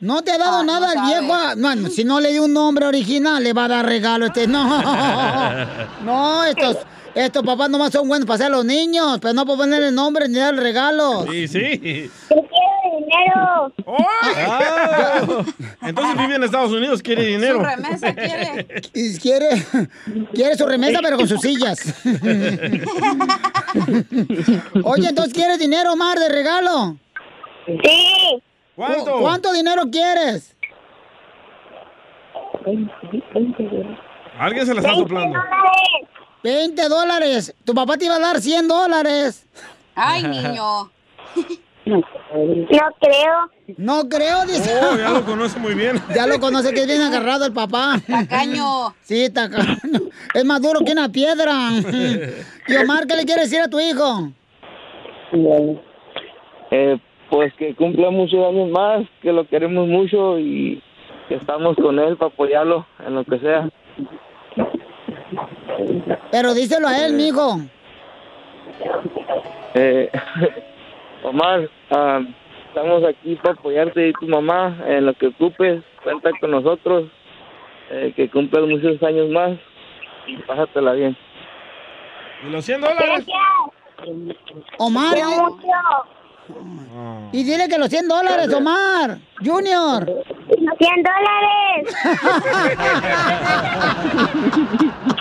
¿No 0.00 0.22
te 0.22 0.32
ha 0.32 0.38
dado 0.38 0.64
nada 0.64 0.92
el 0.92 1.00
viejo? 1.02 1.32
Ah, 1.34 1.54
Bueno, 1.56 1.88
si 1.88 2.04
no 2.04 2.18
le 2.20 2.32
dio 2.32 2.44
un 2.44 2.52
nombre 2.52 2.86
original, 2.86 3.42
le 3.42 3.52
va 3.52 3.66
a 3.66 3.68
dar 3.68 3.86
regalo 3.86 4.26
este. 4.26 4.48
No, 4.48 4.64
no, 6.04 6.44
estos, 6.44 6.78
estos 7.14 7.44
papás 7.44 7.70
nomás 7.70 7.92
son 7.92 8.08
buenos 8.08 8.26
para 8.26 8.34
hacer 8.36 8.46
a 8.46 8.50
los 8.56 8.64
niños, 8.64 9.18
pero 9.20 9.34
no 9.34 9.46
para 9.46 9.58
ponerle 9.58 9.92
nombre 9.92 10.28
ni 10.28 10.38
dar 10.38 10.54
regalos. 10.54 11.26
Sí, 11.30 11.46
sí. 11.48 11.60
dinero! 11.78 13.72
Ah. 13.86 15.44
Entonces 15.82 16.16
vive 16.18 16.34
en 16.34 16.44
Estados 16.44 16.72
Unidos, 16.72 17.02
quiere 17.02 17.26
dinero. 17.26 17.58
Su 17.58 17.64
remesa 17.64 18.14
quiere. 18.14 18.66
Y 18.94 19.18
quiere, 19.18 19.48
quiere 20.32 20.56
su 20.56 20.66
remesa, 20.66 20.98
pero 21.02 21.16
con 21.16 21.28
sus 21.28 21.40
sillas. 21.40 21.94
Oye, 24.84 25.08
entonces 25.08 25.32
¿quieres 25.34 25.58
dinero, 25.58 25.92
Omar, 25.92 26.18
de 26.18 26.28
regalo? 26.28 26.96
Sí. 27.66 28.42
¿Cuánto? 28.74 29.20
¿Cuánto 29.20 29.52
dinero 29.52 29.82
quieres? 29.90 30.54
Alguien 34.38 34.66
se 34.66 34.74
la 34.74 34.80
está 34.80 34.94
soplando. 34.94 35.38
20 36.44 36.88
dólares. 36.90 37.54
Tu 37.64 37.74
papá 37.74 37.96
te 37.96 38.04
iba 38.04 38.16
a 38.16 38.18
dar 38.18 38.38
100 38.38 38.68
dólares. 38.68 39.46
Ay, 39.94 40.22
niño. 40.24 40.90
No 41.86 42.02
creo. 43.00 43.50
No 43.78 44.08
creo, 44.10 44.44
dice. 44.44 44.78
Oh, 44.82 44.96
ya 44.96 45.08
lo 45.10 45.24
conoce 45.24 45.58
muy 45.58 45.74
bien. 45.74 46.02
Ya 46.14 46.26
lo 46.26 46.38
conoce 46.38 46.74
que 46.74 46.82
es 46.82 46.86
bien 46.86 47.00
agarrado 47.00 47.46
el 47.46 47.52
papá. 47.54 47.94
Tacaño. 48.06 48.94
Sí, 49.00 49.30
tacaño. 49.30 49.78
Es 50.34 50.44
más 50.44 50.60
duro 50.60 50.80
que 50.84 50.92
una 50.92 51.08
piedra. 51.08 51.70
Y 52.68 52.76
Omar, 52.76 53.06
¿qué 53.06 53.16
le 53.16 53.24
quieres 53.24 53.50
decir 53.50 53.60
a 53.60 53.68
tu 53.68 53.80
hijo? 53.80 54.28
Eh, 56.70 56.98
pues 57.30 57.52
que 57.54 57.74
cumpla 57.74 58.10
muchos 58.10 58.42
años 58.46 58.70
más, 58.70 59.06
que 59.22 59.32
lo 59.32 59.46
queremos 59.48 59.86
mucho 59.86 60.38
y 60.38 60.82
que 61.28 61.36
estamos 61.36 61.76
con 61.76 61.98
él 61.98 62.16
para 62.16 62.32
apoyarlo 62.32 62.86
en 63.06 63.14
lo 63.14 63.24
que 63.24 63.38
sea. 63.38 63.68
Pero 66.30 66.54
díselo 66.54 66.88
a 66.88 67.04
él, 67.04 67.14
mijo. 67.14 67.60
Eh, 69.74 70.10
Omar, 71.22 71.68
ah, 71.90 72.20
estamos 72.68 73.04
aquí 73.04 73.36
para 73.36 73.54
apoyarte 73.54 74.08
y 74.08 74.12
tu 74.14 74.26
mamá 74.26 74.76
en 74.86 75.06
lo 75.06 75.14
que 75.14 75.28
ocupes. 75.28 75.82
Cuenta 76.02 76.30
con 76.40 76.50
nosotros. 76.50 77.10
Eh, 77.90 78.12
que 78.16 78.30
cumplas 78.30 78.64
muchos 78.64 79.02
años 79.02 79.28
más 79.30 79.58
y 80.26 80.36
pásatela 80.38 80.92
bien. 80.92 81.16
¿Y 82.46 82.50
los 82.50 82.64
100 82.64 82.80
dólares? 82.80 83.26
Omar. 84.78 85.16
Y 87.32 87.42
dile 87.42 87.68
que 87.68 87.78
los 87.78 87.88
100 87.88 88.08
dólares, 88.08 88.52
Omar. 88.52 89.18
Junior. 89.44 90.06
100 90.78 91.02
dólares. 91.02 91.94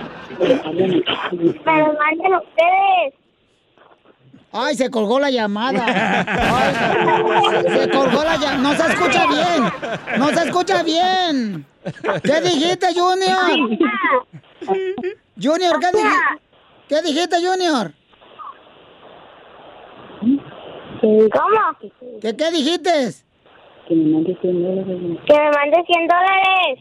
Pero 0.44 1.94
manden 1.94 2.36
ustedes. 2.36 3.14
Ay, 4.56 4.76
se 4.76 4.90
colgó 4.92 5.20
la 5.20 5.32
llamada. 5.32 5.84
Ay, 6.28 6.74
se 7.70 7.90
colgó 7.90 8.24
la 8.24 8.38
llamada. 8.38 8.58
No 8.58 8.74
se 8.76 8.94
escucha 8.94 9.26
bien. 9.28 10.20
No 10.20 10.28
se 10.30 10.48
escucha 10.48 10.84
bien. 10.84 11.66
¿Qué 12.24 12.42
dijiste, 12.42 12.88
Junior? 12.94 13.80
Junior, 15.42 15.80
¿qué 15.80 15.88
dijiste? 15.98 16.44
¿Qué 16.88 17.02
dijiste, 17.02 17.36
Junior? 17.38 17.92
¿Cómo? 21.02 21.92
¿Qué, 22.22 22.36
qué 22.38 22.52
dijiste? 22.52 22.92
Que 23.88 23.96
me 23.96 24.14
mande 24.14 24.38
100 24.40 24.64
dólares. 24.64 25.20
Que 25.26 25.34
me 25.34 25.52
mande 25.52 25.84
100 25.86 26.08
dólares. 26.08 26.80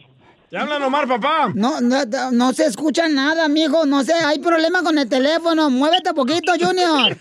¿Te 0.53 0.59
hablan 0.59 0.83
Omar, 0.83 1.07
papá? 1.07 1.51
No, 1.55 1.81
no, 1.81 1.97
no 2.31 2.53
se 2.53 2.67
escucha 2.67 3.07
nada, 3.07 3.45
amigo. 3.45 3.87
No 3.87 4.03
sé, 4.03 4.13
hay 4.13 4.37
problema 4.37 4.83
con 4.83 4.99
el 4.99 5.09
teléfono. 5.09 5.71
Muévete 5.71 6.13
poquito, 6.13 6.51
Junior. 6.51 7.17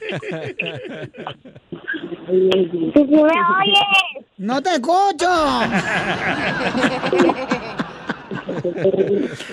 Si 2.29 3.05
me 3.07 3.23
oyes. 3.23 4.27
No 4.37 4.61
te 4.61 4.75
escucho. 4.75 5.31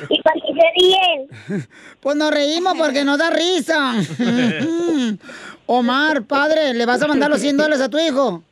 ¿Y 0.09 0.21
por 0.24 0.33
qué 0.33 0.53
se 0.59 0.67
ríen? 0.75 1.69
Pues 2.01 2.17
nos 2.17 2.31
reímos 2.31 2.74
porque 2.77 3.05
nos 3.05 3.17
da 3.17 3.29
risa. 3.29 3.93
Omar, 5.67 6.24
padre, 6.24 6.74
¿le 6.74 6.86
vas 6.86 7.01
a 7.01 7.07
mandar 7.07 7.29
los 7.29 7.39
100 7.39 7.55
dólares 7.55 7.79
a 7.79 7.88
tu 7.88 7.98
hijo? 7.98 8.43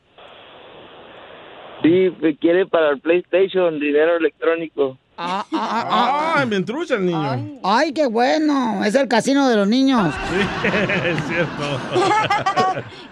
Sí, 1.83 2.15
me 2.21 2.37
quiere 2.37 2.65
para 2.65 2.91
el 2.91 3.01
PlayStation, 3.01 3.77
dinero 3.77 4.15
electrónico. 4.15 4.97
Ah, 5.19 5.43
ah, 5.51 5.85
ah, 5.89 6.33
Ah, 6.37 6.45
me 6.45 6.57
entrucha 6.57 6.93
el 6.95 7.05
niño. 7.07 7.59
Ay, 7.63 7.91
qué 7.91 8.05
bueno. 8.05 8.83
Es 8.85 8.93
el 8.93 9.07
casino 9.07 9.49
de 9.49 9.55
los 9.55 9.67
niños. 9.67 10.13
Sí, 10.31 10.67
es 11.07 11.23
cierto. 11.27 11.79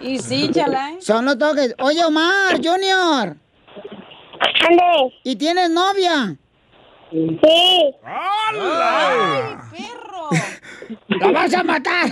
Y 0.00 0.18
sí, 0.18 0.50
chala. 0.52 0.92
Son 1.00 1.24
los 1.24 1.36
toques. 1.38 1.74
Oye, 1.80 2.04
Omar, 2.04 2.56
Junior. 2.62 3.36
¿Dónde? 4.62 5.14
¿Y 5.24 5.34
tienes 5.36 5.68
novia? 5.70 6.36
Sí. 7.10 7.94
¡Hala! 8.04 9.64
perro! 9.72 10.28
¡La 11.08 11.30
vas 11.32 11.54
a 11.54 11.62
matar! 11.64 12.10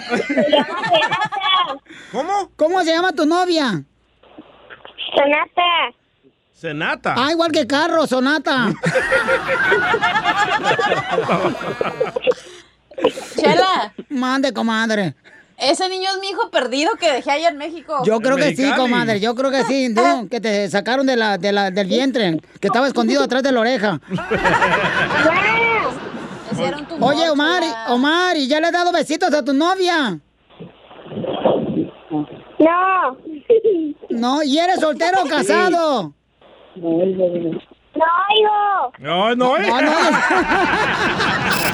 ¿Cómo? 2.11 2.51
¿Cómo 2.57 2.81
se 2.83 2.93
llama 2.93 3.13
tu 3.13 3.27
novia? 3.27 3.85
Sonata. 5.15 5.95
Senata. 6.55 7.15
Ah, 7.17 7.33
igual 7.33 7.51
que 7.51 7.67
carro, 7.67 8.07
sonata. 8.07 8.73
Chela. 13.37 13.93
Mande, 14.09 14.53
comadre. 14.53 15.17
Ese 15.59 15.89
niño 15.89 16.11
es 16.15 16.21
mi 16.21 16.29
hijo 16.29 16.51
perdido 16.51 16.95
que 16.95 17.13
dejé 17.13 17.33
allá 17.33 17.49
en 17.49 17.59
México. 17.59 18.03
Yo 18.05 18.21
creo 18.21 18.37
que 18.37 18.55
sí, 18.55 18.71
comadre, 18.77 19.19
yo 19.21 19.35
creo 19.35 19.51
que 19.51 19.65
sí, 19.65 19.93
tú, 19.97 20.29
que 20.29 20.41
te 20.41 20.71
sacaron 20.71 21.07
de 21.07 21.17
la, 21.17 21.39
de 21.39 21.53
la, 21.53 21.71
del 21.71 21.89
vientre, 21.89 22.41
que 22.61 22.69
estaba 22.69 22.87
escondido 22.87 23.25
atrás 23.25 23.43
de 23.43 23.51
la 23.53 23.61
oreja. 23.61 24.01
Oye, 27.01 27.31
Omar. 27.31 27.63
Omar, 27.89 28.37
¿y 28.37 28.47
ya 28.47 28.61
le 28.61 28.67
has 28.69 28.73
dado 28.73 28.93
besitos 28.93 29.35
a 29.35 29.45
tu 29.45 29.53
novia? 29.53 30.21
No. 32.59 33.17
No, 34.11 34.43
¿y 34.43 34.59
eres 34.59 34.79
soltero 34.81 35.23
o 35.23 35.29
casado? 35.29 36.15
No, 36.77 38.05
hijo. 38.37 38.93
No, 38.99 39.35
no, 39.37 39.57
eh. 39.57 39.63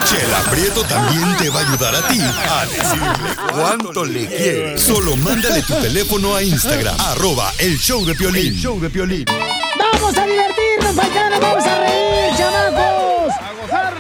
Chela 0.05 0.39
Prieto 0.51 0.83
también 0.85 1.25
te 1.39 1.49
va 1.51 1.61
a 1.61 1.63
ayudar 1.63 1.95
a 1.95 2.03
ti 2.09 2.21
a 2.21 2.67
decirle 2.67 3.09
cuánto 3.53 4.05
le 4.05 4.27
quieres. 4.27 4.83
Solo 4.83 5.17
mándale 5.17 5.63
tu 5.63 5.73
teléfono 5.75 6.35
a 6.35 6.43
Instagram, 6.43 6.95
arroba 7.13 7.51
el 7.59 7.79
show 7.79 8.05
de 8.05 8.15
Piolín. 8.15 8.49
El 8.49 8.57
show 8.59 8.79
de 8.81 8.91
Piolín. 8.91 9.25
¡Vamos 9.79 10.17
a 10.19 10.27
divertirnos, 10.27 10.95
paisanos! 10.95 11.41
¡Vamos 11.41 11.65
a 11.65 11.79
reír, 11.79 12.35
chamacos! 12.37 13.33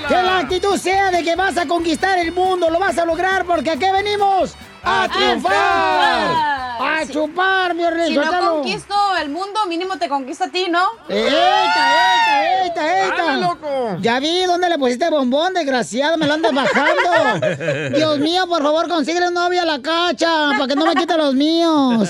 Que 0.08 0.14
la 0.14 0.38
actitud 0.40 0.76
sea 0.76 1.10
de 1.10 1.22
que 1.24 1.36
vas 1.36 1.56
a 1.56 1.66
conquistar 1.66 2.18
el 2.18 2.32
mundo, 2.32 2.68
lo 2.68 2.78
vas 2.78 2.98
a 2.98 3.04
lograr, 3.06 3.46
porque 3.46 3.70
aquí 3.70 3.86
venimos 3.92 4.54
a, 4.82 5.04
A 5.04 5.08
triunfar. 5.08 5.52
triunfar. 5.52 6.59
A 6.82 7.06
chupar, 7.06 7.74
mi 7.74 7.84
rey. 7.88 8.08
Si 8.08 8.14
no 8.16 8.22
suéltalo. 8.22 8.52
conquisto 8.54 8.94
el 9.22 9.28
mundo, 9.28 9.60
mínimo 9.68 9.96
te 9.98 10.08
conquista 10.08 10.46
a 10.46 10.50
ti, 10.50 10.66
¿no? 10.70 10.80
¡Eita, 11.08 12.64
eita, 12.64 13.04
eita! 13.04 13.16
¡Dale, 13.24 13.40
loco! 13.42 13.98
Ya 14.00 14.18
vi 14.18 14.42
dónde 14.44 14.68
le 14.68 14.78
pusiste 14.78 15.08
bombón, 15.10 15.52
desgraciado, 15.54 16.16
me 16.16 16.26
lo 16.26 16.34
andas 16.34 16.52
bajando. 16.54 17.46
Dios 17.96 18.18
mío, 18.18 18.46
por 18.48 18.62
favor, 18.62 18.88
consíguele 18.88 19.30
novia 19.30 19.62
a 19.62 19.66
la 19.66 19.80
cacha, 19.82 20.50
para 20.52 20.66
que 20.66 20.74
no 20.76 20.86
me 20.86 20.94
quite 20.94 21.16
los 21.16 21.34
míos. 21.34 22.08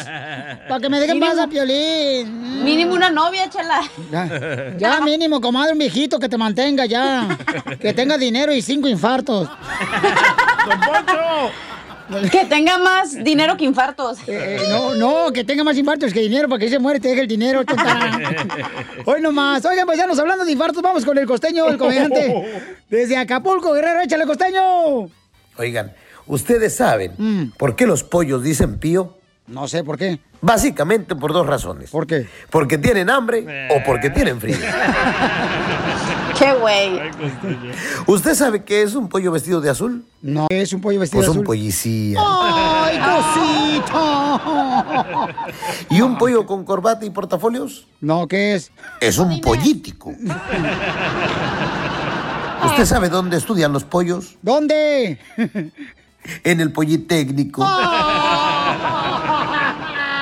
Para 0.68 0.80
que 0.80 0.88
me 0.88 1.00
dejen 1.00 1.18
Mínimo- 1.18 1.30
paz 1.34 1.38
a 1.38 1.46
Piolín. 1.48 2.64
Mínimo 2.64 2.94
una 2.94 3.10
novia, 3.10 3.48
chela. 3.48 3.80
Ya, 4.10 4.74
ya 4.76 5.00
mínimo, 5.00 5.40
comadre, 5.40 5.72
un 5.72 5.78
viejito 5.78 6.18
que 6.18 6.28
te 6.28 6.36
mantenga 6.36 6.84
ya. 6.86 7.26
Que 7.80 7.92
tenga 7.94 8.18
dinero 8.18 8.52
y 8.52 8.62
cinco 8.62 8.88
infartos. 8.88 9.48
Que 12.30 12.44
tenga 12.44 12.78
más 12.78 13.22
dinero 13.22 13.56
que 13.56 13.64
infartos. 13.64 14.18
Eh, 14.26 14.58
no, 14.68 14.94
no, 14.94 15.32
que 15.32 15.44
tenga 15.44 15.64
más 15.64 15.76
infartos 15.76 16.12
que 16.12 16.20
dinero, 16.20 16.48
para 16.48 16.58
que 16.58 16.68
se 16.68 16.78
muere 16.78 17.00
te 17.00 17.08
deje 17.08 17.22
el 17.22 17.28
dinero. 17.28 17.62
Hoy 19.04 19.20
nomás. 19.20 19.64
Oigan, 19.64 19.86
pues 19.86 19.98
ya 19.98 20.06
nos 20.06 20.18
hablando 20.18 20.44
de 20.44 20.52
infartos, 20.52 20.82
vamos 20.82 21.04
con 21.04 21.16
el 21.18 21.26
costeño, 21.26 21.68
el 21.68 21.78
comediante. 21.78 22.76
Desde 22.90 23.16
Acapulco, 23.16 23.72
Guerrero, 23.72 24.00
échale 24.00 24.26
costeño. 24.26 25.08
Oigan, 25.56 25.92
¿ustedes 26.26 26.74
saben 26.76 27.52
por 27.56 27.76
qué 27.76 27.86
los 27.86 28.02
pollos 28.02 28.42
dicen 28.42 28.78
pío? 28.78 29.16
No 29.46 29.66
sé 29.66 29.82
por 29.82 29.98
qué. 29.98 30.20
Básicamente 30.40 31.16
por 31.16 31.32
dos 31.32 31.46
razones. 31.46 31.90
¿Por 31.90 32.06
qué? 32.06 32.26
Porque 32.50 32.78
tienen 32.78 33.10
hambre 33.10 33.68
o 33.70 33.82
porque 33.84 34.10
tienen 34.10 34.40
frío. 34.40 34.56
Qué 36.40 36.52
güey. 36.54 36.98
¿Usted 38.06 38.34
sabe 38.34 38.64
qué 38.64 38.82
es 38.82 38.94
un 38.94 39.08
pollo 39.10 39.30
vestido 39.30 39.60
de 39.60 39.68
azul? 39.68 40.06
No, 40.22 40.46
es 40.48 40.72
un 40.72 40.80
pollo 40.80 40.98
vestido 40.98 41.18
Pues 41.18 41.26
de 41.26 41.30
un 41.32 41.36
azul. 41.36 41.44
policía. 41.46 42.18
¡Ay, 42.18 42.98
cosita! 43.82 44.40
¿Y 45.90 46.00
un 46.00 46.16
pollo 46.16 46.46
con 46.46 46.64
corbata 46.64 47.04
y 47.04 47.10
portafolios? 47.10 47.86
No, 48.00 48.26
¿qué 48.26 48.54
es? 48.54 48.72
Es 49.02 49.18
un 49.18 49.38
pollítico. 49.42 50.14
¿Usted 52.64 52.86
sabe 52.86 53.10
dónde 53.10 53.36
estudian 53.36 53.72
los 53.74 53.84
pollos? 53.84 54.36
¿Dónde? 54.40 55.18
En 56.44 56.60
el 56.60 56.72
Politécnico. 56.72 57.66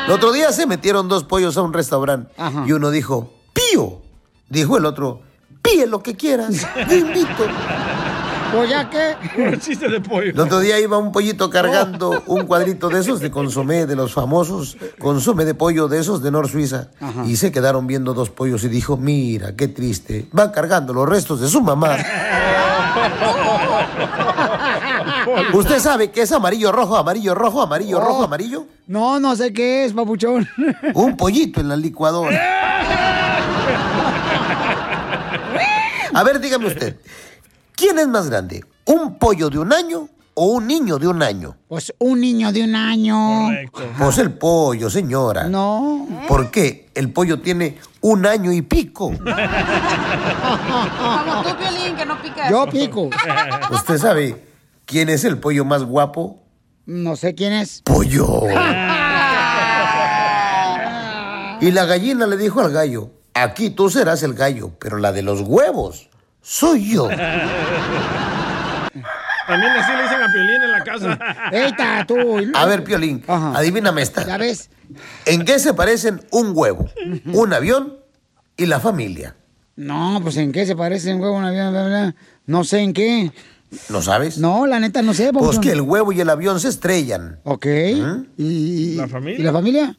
El 0.06 0.12
otro 0.12 0.32
día 0.32 0.50
se 0.52 0.66
metieron 0.66 1.08
dos 1.08 1.22
pollos 1.24 1.56
a 1.56 1.62
un 1.62 1.72
restaurante 1.72 2.32
y 2.66 2.72
uno 2.72 2.90
dijo, 2.90 3.32
pío. 3.52 4.02
Dijo 4.48 4.78
el 4.78 4.84
otro, 4.86 5.20
píe 5.70 5.86
lo 5.86 6.02
que 6.02 6.14
quieras, 6.14 6.66
yo 6.88 6.96
invito. 6.96 7.44
Pues 8.52 8.70
ya 8.70 8.88
que. 8.88 9.14
Un 9.42 9.60
chiste 9.60 9.88
de 9.88 10.00
pollo. 10.00 10.30
El 10.30 10.40
otro 10.40 10.60
día 10.60 10.80
iba 10.80 10.96
un 10.96 11.12
pollito 11.12 11.50
cargando 11.50 12.22
un 12.26 12.46
cuadrito 12.46 12.88
de 12.88 13.00
esos 13.00 13.20
de 13.20 13.30
consomé, 13.30 13.84
de 13.86 13.94
los 13.94 14.14
famosos 14.14 14.78
consomé 14.98 15.44
de 15.44 15.54
pollo 15.54 15.86
de 15.88 16.00
esos 16.00 16.22
de 16.22 16.30
Nor 16.30 16.48
Suiza. 16.48 16.88
Y 17.26 17.36
se 17.36 17.52
quedaron 17.52 17.86
viendo 17.86 18.14
dos 18.14 18.30
pollos 18.30 18.64
y 18.64 18.68
dijo, 18.68 18.96
mira, 18.96 19.54
qué 19.54 19.68
triste, 19.68 20.28
va 20.36 20.50
cargando 20.50 20.94
los 20.94 21.06
restos 21.08 21.40
de 21.40 21.48
su 21.48 21.60
mamá. 21.60 21.98
¿Usted 25.52 25.78
sabe 25.78 26.10
qué 26.10 26.22
es 26.22 26.32
amarillo, 26.32 26.72
rojo, 26.72 26.96
amarillo, 26.96 27.34
rojo, 27.34 27.60
amarillo, 27.62 28.00
rojo, 28.00 28.24
amarillo? 28.24 28.66
No, 28.86 29.20
no 29.20 29.36
sé 29.36 29.52
qué 29.52 29.84
es, 29.84 29.92
papuchón. 29.92 30.48
Un 30.94 31.16
pollito 31.16 31.60
en 31.60 31.68
la 31.68 31.76
licuadora. 31.76 32.38
A 36.18 36.24
ver, 36.24 36.40
dígame 36.40 36.66
usted, 36.66 36.96
¿quién 37.76 37.96
es 38.00 38.08
más 38.08 38.28
grande? 38.28 38.64
¿Un 38.86 39.20
pollo 39.20 39.50
de 39.50 39.60
un 39.60 39.72
año 39.72 40.08
o 40.34 40.46
un 40.46 40.66
niño 40.66 40.98
de 40.98 41.06
un 41.06 41.22
año? 41.22 41.56
Pues 41.68 41.94
un 42.00 42.20
niño 42.20 42.50
de 42.50 42.64
un 42.64 42.74
año. 42.74 43.50
Pues 43.96 44.18
el 44.18 44.32
pollo, 44.32 44.90
señora. 44.90 45.44
No. 45.44 46.08
¿Por 46.26 46.50
qué? 46.50 46.90
El 46.96 47.12
pollo 47.12 47.40
tiene 47.40 47.78
un 48.00 48.26
año 48.26 48.50
y 48.50 48.62
pico. 48.62 49.10
Como 49.10 49.22
tú, 51.44 51.56
Piolín, 51.56 51.94
que 51.94 52.04
no 52.04 52.20
picas. 52.20 52.50
Yo 52.50 52.66
pico. 52.66 53.10
¿Usted 53.70 53.98
sabe 53.98 54.44
quién 54.86 55.10
es 55.10 55.22
el 55.22 55.38
pollo 55.38 55.64
más 55.64 55.84
guapo? 55.84 56.42
No 56.84 57.14
sé 57.14 57.36
quién 57.36 57.52
es. 57.52 57.82
Pollo. 57.82 58.42
Y 61.60 61.70
la 61.70 61.84
gallina 61.84 62.26
le 62.26 62.36
dijo 62.36 62.60
al 62.60 62.72
gallo, 62.72 63.12
aquí 63.42 63.70
tú 63.70 63.90
serás 63.90 64.22
el 64.22 64.34
gallo, 64.34 64.72
pero 64.78 64.98
la 64.98 65.12
de 65.12 65.22
los 65.22 65.40
huevos 65.42 66.08
soy 66.42 66.90
yo. 66.92 67.08
También 69.48 69.72
así 69.72 69.92
le 69.92 70.02
dicen 70.02 70.22
a 70.22 70.28
Piolín 70.32 70.62
en 70.62 70.72
la 70.72 70.84
casa. 70.84 71.18
Eita, 71.52 72.04
tú. 72.06 72.16
A 72.54 72.66
ver, 72.66 72.84
Piolín, 72.84 73.24
adivíname 73.26 74.02
esta. 74.02 74.26
¿Ya 74.26 74.36
ves? 74.36 74.70
¿En 75.24 75.44
qué 75.44 75.58
se 75.58 75.74
parecen 75.74 76.20
un 76.30 76.52
huevo, 76.54 76.88
un 77.32 77.52
avión 77.52 77.98
y 78.56 78.66
la 78.66 78.80
familia? 78.80 79.36
No, 79.76 80.20
pues 80.22 80.36
¿en 80.36 80.52
qué 80.52 80.66
se 80.66 80.74
parece 80.76 81.14
un 81.14 81.20
huevo 81.20 81.36
un 81.36 81.44
avión? 81.44 81.70
Bla, 81.70 81.86
bla? 81.86 82.14
No 82.46 82.64
sé 82.64 82.80
en 82.80 82.92
qué. 82.92 83.32
¿No 83.88 84.02
sabes? 84.02 84.38
No, 84.38 84.66
la 84.66 84.80
neta 84.80 85.02
no 85.02 85.14
sé. 85.14 85.32
Pues 85.32 85.58
que 85.58 85.72
el 85.72 85.82
huevo 85.82 86.12
y 86.12 86.20
el 86.20 86.30
avión 86.30 86.58
se 86.58 86.68
estrellan. 86.68 87.38
Ok. 87.44 87.66
¿Mm? 87.66 88.24
¿Y, 88.38 88.94
¿La 88.96 89.08
familia? 89.08 89.40
¿Y 89.40 89.42
la 89.42 89.52
familia? 89.52 89.96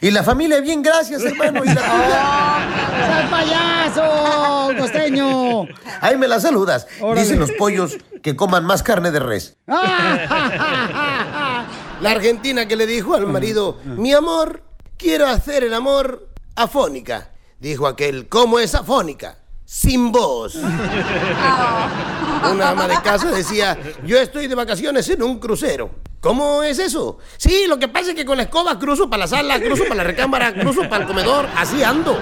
Y 0.00 0.10
la 0.10 0.22
familia, 0.22 0.60
bien, 0.60 0.82
gracias, 0.82 1.22
hermano. 1.24 1.64
Y 1.64 1.68
la 1.68 1.74
tuya? 1.82 3.06
¡Sal 3.06 3.28
payaso, 3.30 4.72
costeño! 4.78 5.64
Ahí 6.00 6.16
me 6.16 6.26
la 6.28 6.40
saludas. 6.40 6.86
Órale. 7.00 7.22
Dicen 7.22 7.38
los 7.38 7.52
pollos 7.52 7.96
que 8.22 8.36
coman 8.36 8.64
más 8.64 8.82
carne 8.82 9.10
de 9.10 9.20
res. 9.20 9.56
La 9.66 11.66
argentina 12.10 12.68
que 12.68 12.76
le 12.76 12.86
dijo 12.86 13.14
al 13.14 13.26
marido, 13.26 13.78
mi 13.84 14.12
amor, 14.12 14.62
quiero 14.98 15.26
hacer 15.26 15.64
el 15.64 15.72
amor 15.72 16.28
afónica. 16.54 17.30
Dijo 17.58 17.86
aquel, 17.86 18.28
¿cómo 18.28 18.58
es 18.58 18.74
afónica? 18.74 19.38
Sin 19.64 20.12
voz. 20.12 20.54
Una 20.56 22.68
ama 22.70 22.86
de 22.86 23.00
casa 23.02 23.30
decía, 23.30 23.78
yo 24.04 24.18
estoy 24.18 24.46
de 24.46 24.54
vacaciones 24.54 25.08
en 25.08 25.22
un 25.22 25.38
crucero. 25.38 25.90
¿Cómo 26.26 26.64
es 26.64 26.80
eso? 26.80 27.18
Sí, 27.36 27.66
lo 27.68 27.78
que 27.78 27.86
pasa 27.86 28.10
es 28.10 28.16
que 28.16 28.24
con 28.24 28.36
la 28.36 28.42
escoba 28.42 28.76
cruzo 28.80 29.08
para 29.08 29.20
la 29.20 29.26
sala, 29.28 29.60
cruzo 29.60 29.84
para 29.84 29.98
la 29.98 30.02
recámara, 30.02 30.52
cruzo 30.52 30.88
para 30.88 31.04
el 31.04 31.06
comedor, 31.06 31.46
así 31.56 31.84
ando. 31.84 32.18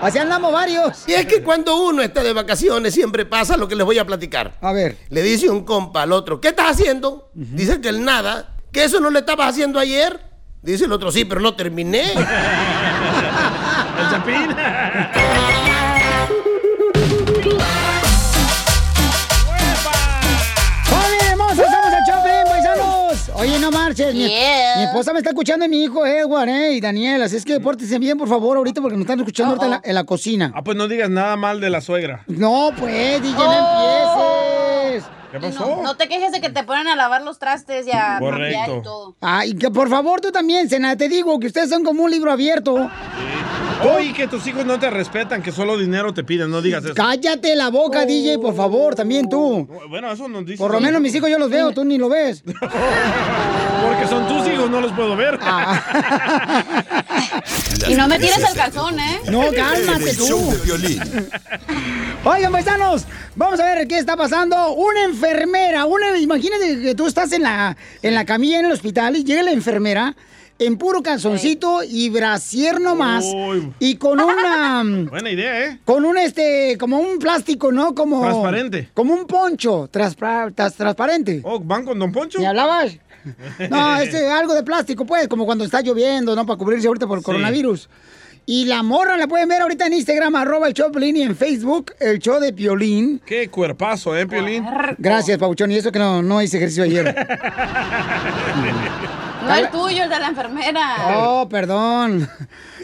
Así 0.00 0.16
andamos 0.16 0.50
varios. 0.50 1.06
Y 1.06 1.12
es 1.12 1.26
que 1.26 1.42
cuando 1.42 1.76
uno 1.76 2.00
está 2.00 2.22
de 2.22 2.32
vacaciones 2.32 2.94
siempre 2.94 3.26
pasa 3.26 3.58
lo 3.58 3.68
que 3.68 3.74
les 3.74 3.84
voy 3.84 3.98
a 3.98 4.06
platicar. 4.06 4.54
A 4.62 4.72
ver. 4.72 4.96
Le 5.10 5.22
dice 5.22 5.50
un 5.50 5.66
compa 5.66 6.00
al 6.00 6.12
otro, 6.12 6.40
¿qué 6.40 6.48
estás 6.48 6.70
haciendo? 6.70 7.28
Dice 7.34 7.82
que 7.82 7.90
el 7.90 8.06
nada, 8.06 8.54
que 8.72 8.84
eso 8.84 9.00
no 9.00 9.10
le 9.10 9.18
estabas 9.18 9.50
haciendo 9.50 9.78
ayer. 9.78 10.18
Dice 10.62 10.86
el 10.86 10.92
otro, 10.92 11.12
sí, 11.12 11.26
pero 11.26 11.42
no 11.42 11.54
terminé. 11.54 12.10
El 14.00 14.10
chapín. 14.10 14.48
Oye, 23.44 23.58
no 23.58 23.70
marches. 23.70 24.14
Mi, 24.14 24.26
Yeah. 24.28 24.76
mi 24.78 24.82
esposa 24.84 25.12
me 25.12 25.18
está 25.18 25.30
escuchando 25.30 25.66
y 25.66 25.68
mi 25.68 25.82
hijo 25.84 26.06
Edward, 26.06 26.48
¿eh? 26.48 26.72
Y 26.72 26.80
Daniel. 26.80 27.22
Así 27.22 27.36
es 27.36 27.44
que 27.44 27.60
pórtense 27.60 27.98
bien, 27.98 28.16
por 28.16 28.26
favor, 28.28 28.56
ahorita, 28.56 28.80
porque 28.80 28.96
nos 28.96 29.02
están 29.02 29.18
escuchando 29.20 29.50
ahorita 29.50 29.64
en 29.66 29.70
la, 29.72 29.80
en 29.84 29.94
la 29.94 30.04
cocina. 30.04 30.50
Ah, 30.54 30.64
pues 30.64 30.76
no 30.78 30.88
digas 30.88 31.10
nada 31.10 31.36
mal 31.36 31.60
de 31.60 31.68
la 31.68 31.80
suegra. 31.82 32.24
No, 32.26 32.70
pues, 32.78 33.20
DJ, 33.22 33.32
no 33.36 33.44
Oh. 33.46 34.90
empieces. 34.92 35.10
¿Qué 35.30 35.36
Y 35.36 35.40
pasó? 35.40 35.66
No, 35.76 35.82
no 35.82 35.96
te 35.96 36.08
quejes 36.08 36.32
de 36.32 36.40
que 36.40 36.48
te 36.48 36.62
ponen 36.62 36.86
a 36.86 36.96
lavar 36.96 37.22
los 37.22 37.38
trastes 37.38 37.86
y 37.86 37.90
a 37.90 38.18
Correcto. 38.18 38.78
y 38.78 38.82
todo. 38.82 39.16
Ay, 39.20 39.54
que 39.54 39.70
por 39.70 39.90
favor 39.90 40.20
tú 40.20 40.30
también, 40.32 40.68
Sena, 40.70 40.96
te 40.96 41.08
digo 41.08 41.38
que 41.38 41.48
ustedes 41.48 41.68
son 41.68 41.84
como 41.84 42.04
un 42.04 42.10
libro 42.10 42.30
abierto. 42.32 42.88
Oye, 43.82 44.12
que 44.12 44.28
tus 44.28 44.46
hijos 44.46 44.64
no 44.64 44.78
te 44.78 44.90
respetan, 44.90 45.42
que 45.42 45.52
solo 45.52 45.76
dinero 45.76 46.14
te 46.14 46.24
piden, 46.24 46.50
no 46.50 46.62
digas 46.62 46.84
eso. 46.84 46.94
Cállate 46.94 47.54
la 47.56 47.68
boca, 47.70 48.06
DJ, 48.06 48.38
por 48.38 48.54
favor, 48.54 48.94
también 48.94 49.28
tú. 49.28 49.68
Bueno, 49.88 50.12
eso 50.12 50.28
nos 50.28 50.46
dice. 50.46 50.58
Por 50.58 50.72
lo 50.72 50.80
menos 50.80 51.00
mis 51.00 51.14
hijos 51.14 51.28
yo 51.30 51.38
los 51.38 51.50
veo, 51.50 51.72
tú 51.72 51.84
ni 51.84 51.98
lo 51.98 52.08
ves. 52.08 52.42
Porque 52.44 54.06
son 54.08 54.26
tus 54.28 54.46
hijos, 54.52 54.70
no 54.70 54.80
los 54.80 54.92
puedo 54.92 55.16
ver. 55.16 55.38
Y 57.88 57.94
no 57.94 58.08
me 58.08 58.18
tires 58.18 58.38
el 58.38 58.56
calzón, 58.56 58.98
¿eh? 58.98 59.20
No, 59.30 59.42
cálmate 59.54 60.14
tú. 60.14 60.50
de 60.50 60.58
violín. 60.64 61.02
Oigan, 62.24 62.52
paisanos, 62.52 63.04
vamos 63.34 63.60
a 63.60 63.74
ver 63.74 63.86
qué 63.86 63.98
está 63.98 64.16
pasando. 64.16 64.72
Una 64.72 65.04
enfermera, 65.04 65.84
una, 65.84 66.16
imagínate 66.16 66.80
que 66.80 66.94
tú 66.94 67.06
estás 67.06 67.32
en 67.32 67.42
la, 67.42 67.76
en 68.02 68.14
la 68.14 68.24
camilla 68.24 68.60
en 68.60 68.66
el 68.66 68.72
hospital 68.72 69.16
y 69.16 69.24
llega 69.24 69.42
la 69.42 69.50
enfermera 69.52 70.16
en 70.58 70.76
puro 70.78 71.02
calzoncito 71.02 71.82
y 71.82 72.10
brasier 72.10 72.80
nomás 72.80 73.24
Uy. 73.34 73.72
y 73.80 73.96
con 73.96 74.20
una... 74.20 74.82
Buena 75.10 75.30
idea, 75.30 75.64
¿eh? 75.66 75.80
Con 75.84 76.04
un 76.04 76.16
este, 76.16 76.76
como 76.78 76.98
un 76.98 77.18
plástico, 77.18 77.72
¿no? 77.72 77.94
Como. 77.94 78.22
Transparente. 78.22 78.88
Como 78.94 79.14
un 79.14 79.26
poncho 79.26 79.88
tras- 79.92 80.16
transparente. 80.76 81.40
Oh, 81.44 81.58
¿van 81.60 81.84
con 81.84 81.98
Don 81.98 82.12
Poncho? 82.12 82.38
¿Me 82.38 82.46
hablabas? 82.46 82.96
No, 83.70 83.96
este, 83.96 84.30
algo 84.30 84.52
de 84.54 84.62
plástico, 84.62 85.06
pues, 85.06 85.28
como 85.28 85.46
cuando 85.46 85.64
está 85.64 85.80
lloviendo, 85.80 86.36
¿no? 86.36 86.44
Para 86.44 86.58
cubrirse 86.58 86.86
ahorita 86.88 87.06
por 87.06 87.16
el 87.16 87.22
Sí. 87.22 87.26
coronavirus. 87.26 87.88
Y 88.46 88.66
la 88.66 88.82
morra 88.82 89.16
la 89.16 89.26
pueden 89.26 89.48
ver 89.48 89.62
ahorita 89.62 89.86
en 89.86 89.94
Instagram, 89.94 90.36
arroba 90.36 90.68
el 90.68 90.74
show 90.74 90.92
Piolín, 90.92 91.16
y 91.16 91.22
en 91.22 91.34
Facebook, 91.34 91.92
el 91.98 92.18
show 92.18 92.38
de 92.38 92.52
Piolín. 92.52 93.22
Qué 93.24 93.48
cuerpazo, 93.48 94.14
¿eh, 94.14 94.26
Piolín? 94.26 94.66
Gracias, 94.98 95.38
Pauchón. 95.38 95.70
Y 95.70 95.76
eso 95.76 95.90
que 95.90 95.98
no, 95.98 96.20
no 96.22 96.42
hice 96.42 96.58
ejercicio 96.58 96.84
ayer. 96.84 97.14
No 99.44 99.54
el 99.54 99.70
tuyo, 99.70 100.04
el 100.04 100.10
de 100.10 100.18
la 100.18 100.28
enfermera. 100.28 100.96
Oh, 101.16 101.48
perdón. 101.48 102.28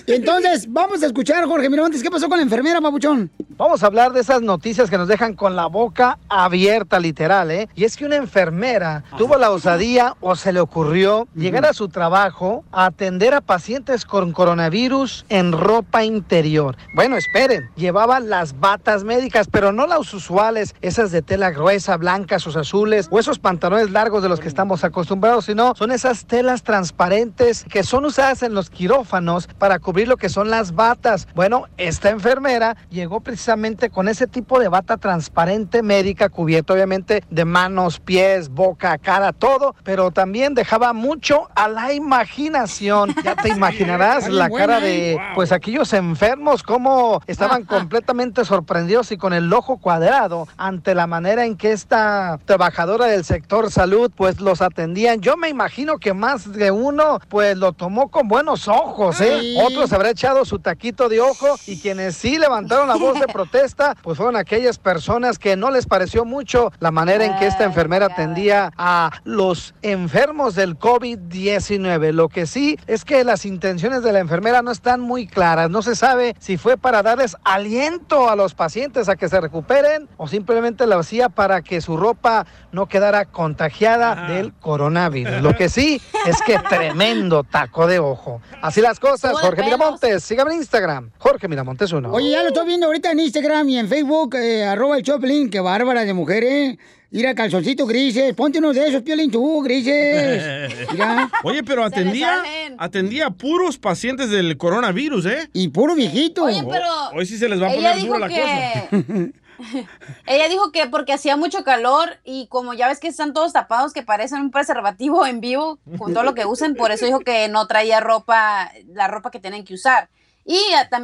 Entonces, 0.06 0.66
vamos 0.68 1.02
a 1.02 1.06
escuchar, 1.06 1.44
Jorge 1.46 1.68
Miramontes, 1.68 2.02
¿qué 2.02 2.10
pasó 2.10 2.28
con 2.28 2.38
la 2.38 2.42
enfermera, 2.42 2.80
Papuchón? 2.80 3.30
Vamos 3.56 3.82
a 3.82 3.86
hablar 3.86 4.12
de 4.12 4.20
esas 4.20 4.40
noticias 4.40 4.88
que 4.88 4.96
nos 4.96 5.08
dejan 5.08 5.34
con 5.34 5.54
la 5.54 5.66
boca 5.66 6.18
abierta, 6.28 6.98
literal, 6.98 7.50
¿eh? 7.50 7.68
Y 7.74 7.84
es 7.84 7.96
que 7.96 8.06
una 8.06 8.16
enfermera 8.16 9.04
tuvo 9.18 9.36
la 9.36 9.50
osadía 9.50 10.16
o 10.20 10.34
se 10.34 10.52
le 10.52 10.60
ocurrió 10.60 11.28
llegar 11.34 11.66
a 11.66 11.74
su 11.74 11.88
trabajo 11.88 12.64
a 12.72 12.86
atender 12.86 13.34
a 13.34 13.40
pacientes 13.40 14.04
con 14.06 14.32
coronavirus 14.32 15.26
en 15.28 15.52
ropa 15.52 16.04
interior. 16.04 16.76
Bueno, 16.94 17.16
esperen, 17.16 17.68
llevaba 17.76 18.20
las 18.20 18.58
batas 18.58 19.04
médicas, 19.04 19.48
pero 19.50 19.72
no 19.72 19.86
las 19.86 20.12
usuales, 20.14 20.74
esas 20.80 21.10
de 21.10 21.20
tela 21.22 21.50
gruesa, 21.50 21.96
blancas 21.96 22.46
o 22.46 22.58
azules, 22.58 23.08
o 23.10 23.18
esos 23.18 23.38
pantalones 23.38 23.90
largos 23.90 24.22
de 24.22 24.28
los 24.28 24.40
que 24.40 24.48
estamos 24.48 24.84
acostumbrados, 24.84 25.44
sino 25.44 25.74
son 25.76 25.92
esas 25.92 26.24
telas 26.24 26.62
transparentes 26.62 27.64
que 27.64 27.82
son 27.82 28.06
usadas 28.06 28.42
en 28.42 28.54
los 28.54 28.70
quirófanos 28.70 29.48
para 29.58 29.78
cubrir 29.90 30.06
lo 30.06 30.18
que 30.18 30.28
son 30.28 30.50
las 30.50 30.76
batas. 30.76 31.26
Bueno, 31.34 31.64
esta 31.76 32.10
enfermera 32.10 32.76
llegó 32.90 33.18
precisamente 33.18 33.90
con 33.90 34.06
ese 34.06 34.28
tipo 34.28 34.60
de 34.60 34.68
bata 34.68 34.98
transparente 34.98 35.82
médica, 35.82 36.28
cubierta 36.28 36.74
obviamente 36.74 37.24
de 37.28 37.44
manos, 37.44 37.98
pies, 37.98 38.50
boca, 38.50 38.96
cara, 38.98 39.32
todo, 39.32 39.74
pero 39.82 40.12
también 40.12 40.54
dejaba 40.54 40.92
mucho 40.92 41.48
a 41.56 41.66
la 41.66 41.92
imaginación. 41.92 43.16
Ya 43.24 43.36
te 43.36 43.50
imaginarás 43.50 44.28
la 44.28 44.48
cara 44.48 44.78
¿eh? 44.78 44.82
de 44.82 45.18
pues 45.34 45.52
aquellos 45.52 45.92
enfermos 45.92 46.62
como 46.62 47.20
estaban 47.26 47.64
completamente 47.76 48.44
sorprendidos 48.44 49.12
y 49.12 49.18
con 49.18 49.34
el 49.34 49.52
ojo 49.52 49.76
cuadrado 49.76 50.48
ante 50.56 50.94
la 50.94 51.06
manera 51.06 51.44
en 51.44 51.56
que 51.56 51.72
esta 51.72 52.38
trabajadora 52.46 53.06
del 53.06 53.24
sector 53.24 53.70
salud 53.70 54.10
pues 54.16 54.40
los 54.40 54.62
atendían. 54.62 55.20
Yo 55.20 55.36
me 55.36 55.48
imagino 55.48 55.98
que 55.98 56.14
más 56.14 56.50
de 56.52 56.70
uno 56.70 57.20
pues 57.28 57.58
lo 57.58 57.72
tomó 57.72 58.08
con 58.08 58.26
buenos 58.26 58.68
ojos, 58.68 59.20
¿eh? 59.20 59.54
Otros 59.80 59.94
habrá 59.94 60.10
echado 60.10 60.44
su 60.44 60.58
taquito 60.58 61.08
de 61.08 61.22
ojo 61.22 61.56
y 61.66 61.80
quienes 61.80 62.14
sí 62.14 62.36
levantaron 62.36 62.86
la 62.86 62.96
voz 62.96 63.18
de 63.18 63.26
protesta 63.32 63.96
pues 64.02 64.18
fueron 64.18 64.36
aquellas 64.36 64.78
personas 64.78 65.38
que 65.38 65.56
no 65.56 65.70
les 65.70 65.86
pareció 65.86 66.26
mucho 66.26 66.70
la 66.80 66.90
manera 66.90 67.24
en 67.24 67.34
que 67.38 67.46
esta 67.46 67.64
enfermera 67.64 68.04
atendía 68.04 68.70
a 68.76 69.10
los 69.24 69.72
enfermos 69.80 70.54
del 70.54 70.78
COVID-19. 70.78 72.12
Lo 72.12 72.28
que 72.28 72.44
sí 72.44 72.78
es 72.86 73.06
que 73.06 73.24
las 73.24 73.46
intenciones 73.46 74.02
de 74.02 74.12
la 74.12 74.18
enfermera 74.18 74.60
no 74.60 74.70
están 74.70 75.00
muy 75.00 75.26
claras. 75.26 75.70
No 75.70 75.80
se 75.80 75.96
sabe 75.96 76.36
si 76.38 76.58
fue 76.58 76.76
para 76.76 77.02
darles 77.02 77.38
aliento 77.42 78.28
a 78.28 78.36
los 78.36 78.52
pacientes 78.52 79.08
a 79.08 79.16
que 79.16 79.30
se 79.30 79.40
recuperen 79.40 80.10
o 80.18 80.28
simplemente 80.28 80.86
lo 80.86 80.98
hacía 80.98 81.30
para 81.30 81.62
que 81.62 81.80
su 81.80 81.96
ropa 81.96 82.44
no 82.70 82.84
quedara 82.84 83.24
contagiada 83.24 84.28
del 84.28 84.52
coronavirus. 84.52 85.40
Lo 85.40 85.56
que 85.56 85.70
sí 85.70 86.02
es 86.26 86.42
que 86.42 86.58
tremendo 86.58 87.44
taco 87.44 87.86
de 87.86 87.98
ojo. 87.98 88.42
Así 88.60 88.82
las 88.82 89.00
cosas. 89.00 89.32
Jorge. 89.40 89.69
Miramontes, 89.76 90.24
sígame 90.24 90.52
en 90.52 90.58
Instagram. 90.58 91.10
Jorge 91.18 91.46
Miramontes 91.46 91.92
uno. 91.92 92.12
Oye, 92.12 92.30
ya 92.30 92.42
lo 92.42 92.48
estoy 92.48 92.66
viendo 92.66 92.86
ahorita 92.86 93.12
en 93.12 93.20
Instagram 93.20 93.68
y 93.68 93.78
en 93.78 93.88
Facebook, 93.88 94.34
eh, 94.34 94.64
arroba 94.64 94.96
el 94.96 95.04
Choplin, 95.04 95.48
qué 95.48 95.60
bárbara 95.60 96.04
de 96.04 96.12
mujer, 96.12 96.42
¿eh? 96.42 96.78
Mira, 97.12 97.34
calzoncito 97.34 97.86
grises, 97.86 98.34
ponte 98.34 98.58
uno 98.58 98.72
de 98.72 98.88
esos, 98.88 99.02
Piolín, 99.02 99.30
tú, 99.30 99.62
grises. 99.62 100.72
Mira. 100.92 101.30
Oye, 101.44 101.62
pero 101.62 101.84
atendía, 101.84 102.42
atendía 102.78 103.26
a 103.26 103.30
puros 103.30 103.78
pacientes 103.78 104.30
del 104.30 104.56
coronavirus, 104.56 105.26
¿eh? 105.26 105.50
Y 105.52 105.68
puro 105.68 105.94
viejito. 105.94 106.44
Oye, 106.44 106.62
pero. 106.68 106.86
Hoy 107.14 107.26
sí 107.26 107.38
se 107.38 107.48
les 107.48 107.62
va 107.62 107.68
a 107.68 107.74
poner 107.74 108.00
dura 108.00 108.18
la 108.18 108.28
cosa. 108.28 109.30
Que. 109.60 109.86
ella 110.26 110.48
dijo 110.48 110.72
que 110.72 110.86
porque 110.86 111.12
hacía 111.12 111.36
mucho 111.36 111.64
calor 111.64 112.18
y 112.24 112.46
como 112.48 112.74
ya 112.74 112.88
ves 112.88 113.00
que 113.00 113.08
están 113.08 113.32
todos 113.32 113.52
tapados 113.52 113.92
que 113.92 114.02
parecen 114.02 114.40
un 114.40 114.50
preservativo 114.50 115.26
en 115.26 115.40
vivo 115.40 115.78
con 115.98 116.12
todo 116.14 116.24
lo 116.24 116.34
que 116.34 116.46
usan, 116.46 116.74
por 116.74 116.90
eso 116.90 117.06
dijo 117.06 117.20
que 117.20 117.48
no 117.48 117.66
traía 117.66 118.00
ropa, 118.00 118.72
la 118.92 119.08
ropa 119.08 119.30
que 119.30 119.40
tienen 119.40 119.64
que 119.64 119.74
usar. 119.74 120.08
Y 120.44 120.58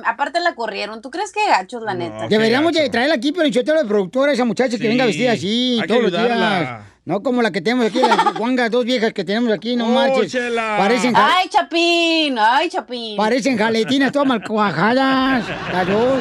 aparte 0.05 0.41
la 0.41 0.55
corrieron. 0.55 1.03
¿Tú 1.03 1.11
crees 1.11 1.31
que 1.31 1.47
gachos, 1.47 1.83
la 1.83 1.95
neta? 1.95 2.27
Deberíamos 2.27 2.73
de 2.73 2.89
traerla 2.89 3.15
aquí, 3.15 3.33
pero 3.33 3.47
yo 3.47 3.63
de 3.63 3.85
productora, 3.85 4.33
esa 4.33 4.45
muchacha 4.45 4.73
que 4.73 4.79
Sí, 4.79 4.89
venga 4.89 5.07
vestida 5.07 5.33
así 5.33 5.75
hay 5.75 5.83
que 5.83 5.87
todos 5.87 6.03
los 6.03 6.13
días. 6.13 6.81
No 7.07 7.23
como 7.23 7.41
la 7.41 7.53
que 7.53 7.61
tenemos 7.61 7.87
aquí, 7.87 8.01
las 8.01 8.35
guangas, 8.39 8.69
dos 8.69 8.85
viejas 8.85 9.13
que 9.13 9.25
tenemos 9.25 9.53
aquí, 9.53 9.77
no 9.77 9.87
Oh, 9.87 9.91
marches. 9.91 10.33
chela. 10.33 10.75
Parecen, 10.77 11.15
ja- 11.15 11.37
Ay, 11.39 11.49
Chapín, 11.49 12.37
ay, 12.37 12.69
Chapín. 12.69 13.17
parecen 13.17 13.57
jaletinas 13.57 14.11
todas 14.11 14.27
mal 14.27 14.43
cuajadas. 14.43 15.45
Las 15.73 15.87
dos. 15.87 16.21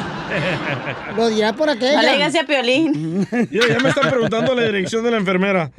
Lo 1.16 1.28
dirá 1.28 1.52
por 1.54 1.68
aquella. 1.68 2.00
Digas 2.12 2.36
a 2.36 2.44
Piolín. 2.44 3.26
Mira, 3.50 3.66
ya 3.68 3.78
me 3.80 3.88
están 3.88 4.10
preguntando 4.10 4.54
la 4.54 4.62
dirección 4.62 5.02
de 5.02 5.10
la 5.10 5.16
enfermera. 5.16 5.72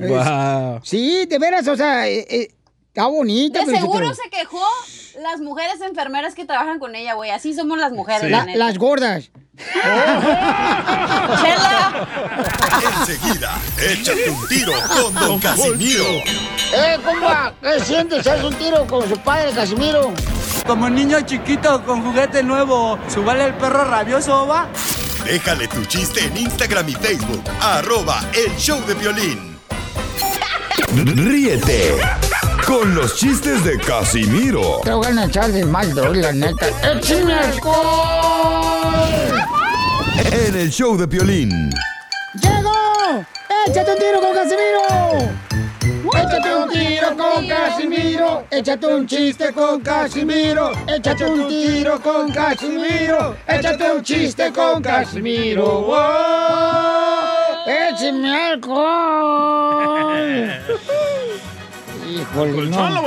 Sí, 0.84 1.26
de 1.26 1.39
veras, 1.39 1.65
o 1.70 1.78
sea, 1.78 2.06
eh, 2.10 2.26
eh, 2.30 2.48
está 2.89 3.08
bonita. 3.08 3.60
De 3.60 3.65
pero 3.65 3.78
seguro 3.78 4.13
se 4.13 4.30
quejó 4.30 4.60
las 5.21 5.39
mujeres 5.41 5.82
enfermeras 5.82 6.34
que 6.36 6.45
trabajan 6.45 6.80
con 6.80 6.95
ella, 6.95 7.13
güey. 7.13 7.32
Así 7.32 7.53
somos 7.53 7.77
las 7.77 7.91
mujeres, 7.91 8.21
Sí. 8.23 8.30
la 8.30 8.39
La- 8.39 8.45
neta. 8.45 8.58
las 8.60 8.77
gordas. 8.77 9.32
Chela. 11.41 12.08
Enseguida, 12.99 13.58
échate 13.82 14.30
un 14.30 14.47
tiro 14.47 14.71
con 14.88 15.13
Don 15.15 15.39
Casimiro. 15.39 16.03
¡Eh, 16.73 16.97
compa! 17.03 17.53
¿Qué 17.62 17.80
sientes? 17.80 18.27
¿Haz 18.27 18.43
un 18.43 18.53
tiro 18.56 18.86
con 18.86 19.08
su 19.10 19.17
padre, 19.19 19.51
Casimiro? 19.53 20.13
Como 20.65 20.89
niño 20.89 21.21
chiquito 21.21 21.84
con 21.86 22.03
juguete 22.03 22.43
nuevo, 22.43 22.99
¿subale 23.08 23.45
el 23.45 23.53
perro 23.56 23.86
rabioso, 23.86 24.45
va? 24.47 24.67
Déjale 25.25 25.67
tu 25.67 25.84
chiste 25.86 26.23
en 26.25 26.38
Instagram 26.38 26.89
y 26.89 26.93
Facebook. 26.93 27.43
Arroba 27.62 28.21
el 28.34 28.56
show 28.58 28.80
de 28.86 28.93
violín. 28.93 29.57
Ríete 31.06 31.96
con 32.66 32.96
los 32.96 33.16
chistes 33.16 33.64
de 33.64 33.78
Casimiro 33.78 34.82
Te 34.84 34.92
voy 34.92 35.06
a 35.06 35.26
echar 35.26 35.52
de 35.52 35.64
mal, 35.64 35.94
doy, 35.94 36.22
la 36.22 36.32
neta. 36.32 36.68
¡Échame 36.92 37.34
alcohol! 37.34 38.98
en 40.32 40.56
el 40.56 40.72
show 40.72 40.98
de 40.98 41.06
violín. 41.06 41.70
¡Llegó! 42.34 43.24
¡Échate 43.68 43.92
un 43.92 44.00
tiro 44.00 44.22
con 44.22 44.34
Casimiro! 44.34 45.47
Échate 46.15 46.56
un 46.56 46.70
tiro 46.70 47.17
con 47.17 47.48
Casimiro, 47.48 48.46
échate 48.50 48.88
un 48.88 49.06
chiste 49.08 49.52
con 49.54 49.82
Casimiro, 49.82 50.72
échate 50.88 51.26
un 51.26 51.48
tiro 51.48 52.00
con 52.02 52.32
Casimiro, 52.32 53.36
échate 53.48 53.91
un 53.91 54.02
chiste 54.04 54.52
con 54.54 54.82
Casimiro. 54.82 55.82
¡Wow! 55.82 55.98
¡Échame 57.67 58.36
alcohol! 58.36 60.17
Híjole, 62.10 62.70
no. 62.70 63.02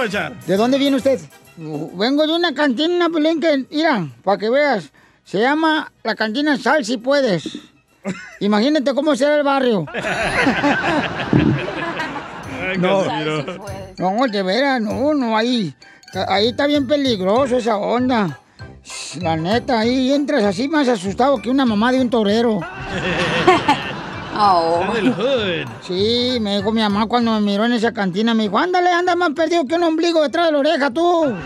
¿De 0.47 0.57
dónde 0.57 0.79
viene 0.79 0.97
usted? 0.97 1.21
Vengo 1.57 2.27
de 2.27 2.35
una 2.35 2.55
cantina, 2.55 3.09
Pelín, 3.09 3.41
que, 3.41 3.65
mira, 3.71 4.07
para 4.23 4.39
que 4.39 4.51
veas, 4.51 4.93
se 5.25 5.41
llama 5.41 5.91
la 6.03 6.15
cantina 6.15 6.59
Sal 6.59 6.85
si 6.85 6.99
puedes. 6.99 7.59
Imagínate 8.41 8.95
cómo 8.95 9.17
será 9.17 9.37
el 9.37 9.43
barrio. 9.43 9.87
Ay, 12.71 12.79
No. 12.79 13.05
No, 13.99 14.27
de 14.27 14.43
veras, 14.43 14.81
no, 14.81 15.15
no, 15.15 15.37
ahí, 15.37 15.75
ahí 16.29 16.49
está 16.49 16.67
bien 16.67 16.87
peligroso 16.87 17.57
esa 17.57 17.77
onda. 17.77 18.39
La 19.21 19.37
neta, 19.37 19.81
ahí 19.81 20.13
entras 20.13 20.43
así 20.45 20.69
más 20.69 20.89
asustado 20.89 21.41
que 21.43 21.51
una 21.51 21.67
mamá 21.67 21.93
de 21.93 22.01
un 22.01 22.11
torero. 22.11 22.61
Oh. 24.43 24.83
Del 24.95 25.13
hood. 25.13 25.69
Sí, 25.83 26.39
me 26.41 26.57
dijo 26.57 26.73
mi 26.73 26.81
mamá 26.81 27.05
cuando 27.07 27.33
me 27.33 27.41
miró 27.43 27.67
en 27.67 27.73
esa 27.73 27.93
cantina, 27.93 28.33
me 28.33 28.45
dijo, 28.45 28.59
ándale, 28.59 28.91
anda 28.91 29.15
más 29.15 29.31
perdido 29.31 29.67
que 29.67 29.75
un 29.75 29.83
ombligo 29.83 30.23
detrás 30.23 30.47
de 30.47 30.53
la 30.53 30.59
oreja, 30.59 30.91
tú. 30.91 31.35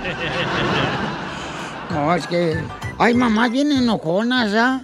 No, 1.91 2.15
es 2.15 2.27
que 2.27 2.57
Hay 2.99 3.15
mamás 3.15 3.51
bien 3.51 3.73
enojonas, 3.73 4.53
¿ya? 4.53 4.81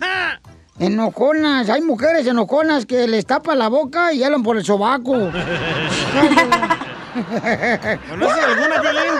Enojonas. 0.80 1.68
Hay 1.68 1.82
mujeres 1.82 2.26
enojonas 2.26 2.86
que 2.86 3.06
les 3.06 3.26
tapa 3.26 3.54
la 3.54 3.68
boca 3.68 4.12
y 4.12 4.24
hablan 4.24 4.42
por 4.42 4.56
el 4.56 4.64
sobaco. 4.64 5.12
¿Conoces 8.10 8.44
alguna, 8.44 8.80
Piolín? 8.80 9.12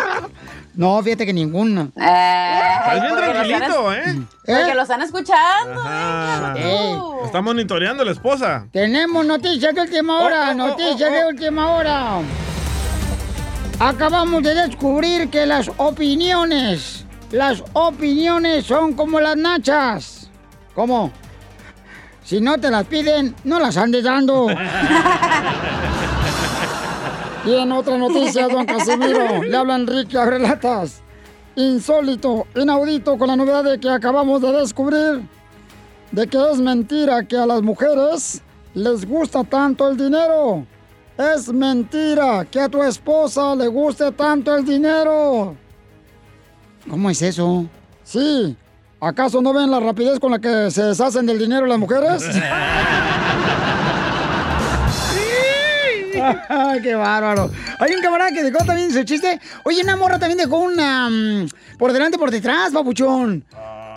No, 0.75 1.03
fíjate 1.03 1.27
que 1.27 1.33
ninguna. 1.33 1.89
Estás 1.95 3.01
bien 3.03 3.17
tranquilito, 3.17 3.93
están- 3.93 4.23
¿eh? 4.23 4.27
Porque 4.47 4.75
lo 4.75 4.83
están 4.83 5.03
escuchando. 5.03 5.81
Ajá. 5.81 6.55
Ey. 6.57 6.97
Está 7.25 7.43
monitoreando 7.43 8.05
la 8.05 8.13
esposa. 8.13 8.67
Tenemos 8.73 9.27
noticias 9.27 9.75
de 9.75 9.83
última 9.83 10.21
hora, 10.21 10.47
Oh, 10.47 10.49
oh, 10.49 10.53
oh, 10.53 10.55
noticias 10.55 11.11
oh, 11.11 11.15
de 11.15 11.27
última 11.27 11.73
hora. 11.73 12.21
Acabamos 13.81 14.43
de 14.43 14.55
descubrir 14.55 15.29
que 15.29 15.45
las 15.47 15.71
opiniones, 15.77 17.05
las 17.33 17.63
opiniones 17.73 18.65
son 18.67 18.93
como 18.95 19.21
las 19.21 19.37
nachas. 19.37 20.31
¿Cómo? 20.75 21.11
Si 22.25 22.41
no 22.41 22.59
te 22.59 22.71
las 22.71 22.87
piden, 22.87 23.35
no 23.45 23.59
las 23.59 23.77
andes 23.77 24.05
dando. 24.05 24.49
y 27.47 27.55
en 27.55 27.73
otra 27.73 27.99
noticia, 27.99 28.49
don 28.49 28.67
Casimiro, 28.67 29.43
le 29.43 29.57
habla 29.57 29.77
Enrique 29.77 30.25
Relatas. 30.25 31.03
Insólito, 31.57 32.47
inaudito, 32.55 33.19
con 33.19 33.29
la 33.29 33.37
novedad 33.37 33.65
de 33.65 33.81
que 33.81 33.91
acabamos 33.91 34.41
de 34.43 34.53
descubrir 34.53 35.23
de 36.13 36.27
que 36.27 36.51
es 36.51 36.59
mentira 36.59 37.23
que 37.25 37.37
a 37.37 37.47
las 37.47 37.63
mujeres 37.63 38.43
les 38.75 39.07
gusta 39.07 39.45
tanto 39.45 39.89
el 39.89 39.97
dinero. 39.97 40.67
Es 41.17 41.53
mentira 41.53 42.45
que 42.51 42.61
a 42.61 42.69
tu 42.69 42.83
esposa 42.83 43.55
le 43.55 43.69
guste 43.69 44.11
tanto 44.13 44.57
el 44.57 44.65
dinero. 44.65 45.57
¿Cómo 46.89 47.11
es 47.11 47.21
eso? 47.23 47.67
Sí. 48.03 48.57
¿Acaso 49.01 49.41
no 49.41 49.55
ven 49.55 49.71
la 49.71 49.81
rapidez 49.81 50.21
con 50.21 50.31
la 50.31 50.39
que 50.39 50.71
se 50.71 50.83
deshacen 50.83 51.25
del 51.25 51.39
dinero 51.39 51.65
las 51.67 51.79
mujeres? 51.79 52.23
¡Qué 56.83 56.95
bárbaro! 56.95 57.51
Hay 57.79 57.95
un 57.95 58.03
camarada 58.03 58.31
que 58.31 58.43
dejó 58.43 58.63
también 58.65 58.93
su 58.93 59.03
chiste. 59.05 59.41
Oye, 59.65 59.83
una 59.83 59.97
morra 59.97 60.19
también 60.19 60.37
dejó 60.39 60.59
una... 60.59 61.09
mm, 61.09 61.49
por 61.79 61.93
delante, 61.95 62.19
por 62.19 62.31
detrás, 62.31 62.73
papuchón. 62.73 63.43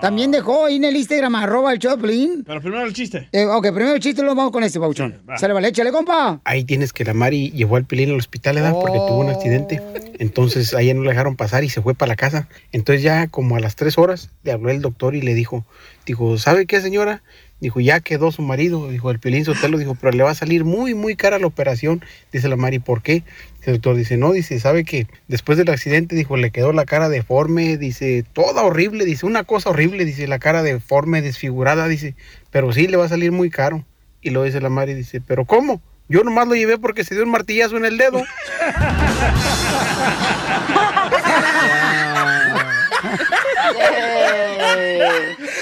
También 0.04 0.32
dejó 0.32 0.66
ahí 0.66 0.76
en 0.76 0.84
el 0.84 0.98
Instagram, 0.98 1.34
arroba 1.36 1.72
el 1.72 1.80
Choplin. 1.80 2.44
Pero 2.46 2.60
primero 2.60 2.84
el 2.86 2.92
chiste. 2.92 3.30
Eh, 3.32 3.46
ok, 3.46 3.68
primero 3.68 3.94
el 3.94 4.02
chiste 4.02 4.22
lo 4.22 4.36
vamos 4.36 4.52
con 4.52 4.62
este, 4.62 4.78
va. 4.78 4.90
Sale, 5.38 5.54
vale, 5.54 5.70
échale, 5.70 5.94
compa. 5.94 6.42
Ahí 6.44 6.66
tienes 6.66 6.92
que 6.92 7.06
la 7.06 7.14
Mari 7.14 7.52
llevó 7.52 7.78
al 7.78 7.86
Pilín 7.86 8.10
al 8.10 8.18
hospital, 8.18 8.56
¿verdad? 8.56 8.74
Porque 8.74 8.98
tuvo 8.98 9.20
un 9.20 9.30
accidente. 9.30 9.82
Entonces 10.20 10.74
ahí 10.74 10.94
no 10.94 11.04
le 11.04 11.12
dejaron 11.12 11.38
pasar 11.38 11.64
y 11.64 11.70
se 11.70 11.82
fue 11.82 11.96
para 11.96 12.10
la 12.10 12.16
casa. 12.18 12.50
Entonces 12.74 13.02
ya 13.02 13.28
como 13.28 13.56
a 13.56 13.62
las 13.62 13.78
tres 13.78 13.98
horas 13.98 14.30
le 14.44 14.52
habló 14.52 14.72
el 14.72 14.82
doctor 14.82 15.16
y 15.16 15.22
le 15.22 15.36
dijo, 15.36 15.64
dijo, 16.06 16.38
¿sabe 16.38 16.66
qué 16.66 16.82
señora? 16.82 17.24
Dijo, 17.64 17.80
ya 17.80 18.02
quedó 18.02 18.30
su 18.34 18.42
marido. 18.42 18.90
Dijo, 18.90 19.10
el 19.10 19.20
Pilín 19.20 19.46
Sotelo 19.46 19.78
dijo, 19.78 19.96
pero 19.96 20.12
le 20.12 20.22
va 20.22 20.32
a 20.32 20.36
salir 20.36 20.66
muy, 20.66 20.96
muy 20.96 21.16
cara 21.16 21.40
la 21.40 21.48
operación. 21.48 22.04
Dice 22.34 22.50
la 22.50 22.58
Mari, 22.58 22.80
¿por 22.80 23.02
qué? 23.02 23.24
El 23.62 23.76
doctor 23.76 23.96
dice, 23.96 24.18
no, 24.18 24.34
dice, 24.34 24.60
¿sabe 24.60 24.84
que 24.84 25.08
Después 25.30 25.58
del 25.58 25.70
accidente, 25.70 26.14
dijo, 26.14 26.36
le 26.36 26.52
quedó 26.52 26.74
la 26.74 26.84
cara 26.84 27.08
deforme, 27.08 27.78
dice, 27.78 28.26
toda 28.34 28.64
horrible, 28.64 29.06
dice, 29.06 29.26
una 29.26 29.46
cosa 29.46 29.70
horrible, 29.70 30.04
dice, 30.04 30.28
la 30.28 30.40
cara 30.40 30.62
deforme, 30.62 31.22
desfigurada, 31.22 31.88
dice, 31.88 32.16
pero 32.52 32.74
sí 32.74 32.90
le 32.90 32.98
va 32.98 33.06
a 33.06 33.10
salir 33.10 33.32
muy 33.32 33.50
caro. 33.50 33.86
Y 34.22 34.32
lo 34.32 34.44
dice 34.44 34.60
la 34.60 34.68
Mari, 34.68 34.94
dice, 34.94 35.22
¿pero 35.26 35.46
cómo? 35.46 35.82
Yo 36.10 36.26
nomás 36.26 36.50
lo 36.50 36.56
llevé 36.56 36.78
porque 36.78 37.06
se 37.06 37.16
dio 37.16 37.24
un 37.24 37.32
martillazo 37.32 37.78
en 37.78 37.86
el 37.86 37.98
dedo. 37.98 38.22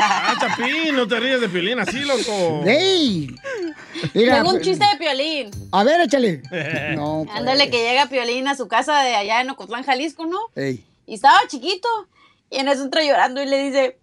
Ah, 0.00 0.34
Chapín, 0.40 0.94
no 0.96 1.06
te 1.06 1.18
ríes 1.20 1.40
de 1.40 1.48
Piolín 1.48 1.78
así, 1.80 2.00
loco. 2.00 2.62
¡Ey! 2.66 3.34
Mira, 4.14 4.36
Tengo 4.36 4.50
un 4.50 4.54
pues- 4.56 4.66
chiste 4.66 4.84
de 4.92 4.96
Piolín. 4.98 5.50
A 5.72 5.84
ver, 5.84 6.00
échale. 6.02 6.42
No, 6.96 7.22
pues. 7.26 7.36
Ándale 7.36 7.70
que 7.70 7.78
llega 7.82 8.06
Piolín 8.06 8.46
a 8.48 8.54
su 8.56 8.68
casa 8.68 9.00
de 9.02 9.14
allá 9.14 9.40
en 9.40 9.50
Ocotlán, 9.50 9.84
Jalisco, 9.84 10.26
¿no? 10.26 10.38
Ey. 10.54 10.84
Y 11.06 11.14
estaba 11.14 11.38
chiquito. 11.48 11.88
Y 12.50 12.58
en 12.58 12.68
eso 12.68 12.82
entra 12.82 13.02
llorando 13.04 13.42
y 13.42 13.46
le 13.46 13.62
dice, 13.62 13.98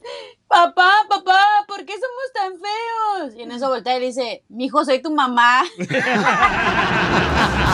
papá, 0.48 0.91
papá, 1.10 1.39
¿por 1.68 1.84
qué 1.84 1.94
somos 1.94 2.32
tan 2.34 2.54
feos? 2.60 3.34
Y 3.36 3.41
en 3.41 3.52
eso 3.52 3.70
voltea 3.70 3.98
y 3.98 4.02
le 4.02 4.06
dice, 4.08 4.44
mijo, 4.50 4.86
soy 4.86 5.02
tu 5.02 5.10
mamá. 5.12 5.63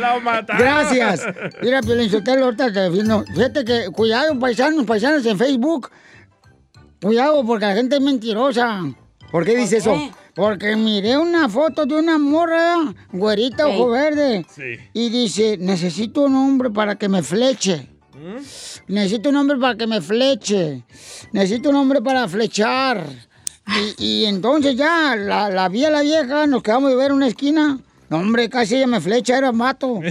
La 0.00 0.18
mataron. 0.20 0.62
Gracias. 0.62 1.22
Mira, 1.62 1.80
Piolín 1.80 2.10
Sotelo, 2.10 2.44
ahorita 2.46 2.72
te 2.72 2.80
defiendo. 2.80 3.24
Fíjate 3.34 3.64
que, 3.64 3.90
cuidado, 3.90 4.38
paisanos, 4.38 4.84
paisanos 4.84 5.24
en 5.26 5.38
Facebook. 5.38 5.90
Cuidado, 7.00 7.44
porque 7.44 7.66
la 7.66 7.74
gente 7.74 7.96
es 7.96 8.02
mentirosa. 8.02 8.80
¿Por 9.30 9.44
qué 9.44 9.56
dice 9.56 9.78
eso? 9.78 9.96
Porque 10.34 10.74
miré 10.76 11.16
una 11.16 11.48
foto 11.48 11.86
de 11.86 11.96
una 11.96 12.18
morra, 12.18 12.76
güerita, 13.12 13.68
ojo 13.68 13.90
verde. 13.90 14.44
Sí. 14.48 14.78
Y 14.92 15.10
dice, 15.10 15.56
necesito 15.58 16.22
un 16.22 16.34
hombre 16.34 16.70
para 16.70 16.96
que 16.96 17.08
me 17.08 17.22
fleche. 17.22 17.88
Necesito 18.88 19.28
un 19.28 19.36
hombre 19.36 19.58
para 19.58 19.76
que 19.76 19.86
me 19.86 20.00
fleche. 20.00 20.84
Necesito 21.32 21.70
un 21.70 21.76
hombre 21.76 22.00
para 22.02 22.26
flechar. 22.28 23.06
Y, 23.98 24.04
y 24.04 24.24
entonces 24.26 24.76
ya, 24.76 25.14
la, 25.16 25.50
la 25.50 25.68
vi 25.68 25.84
a 25.84 25.90
la 25.90 26.02
vieja, 26.02 26.46
nos 26.46 26.62
quedamos 26.62 26.90
de 26.90 26.96
ver 26.96 27.12
una 27.12 27.28
esquina. 27.28 27.78
No, 28.10 28.18
hombre, 28.18 28.48
casi 28.48 28.76
ella 28.76 28.86
me 28.86 29.00
flecha, 29.00 29.36
era 29.38 29.52
mato. 29.52 30.00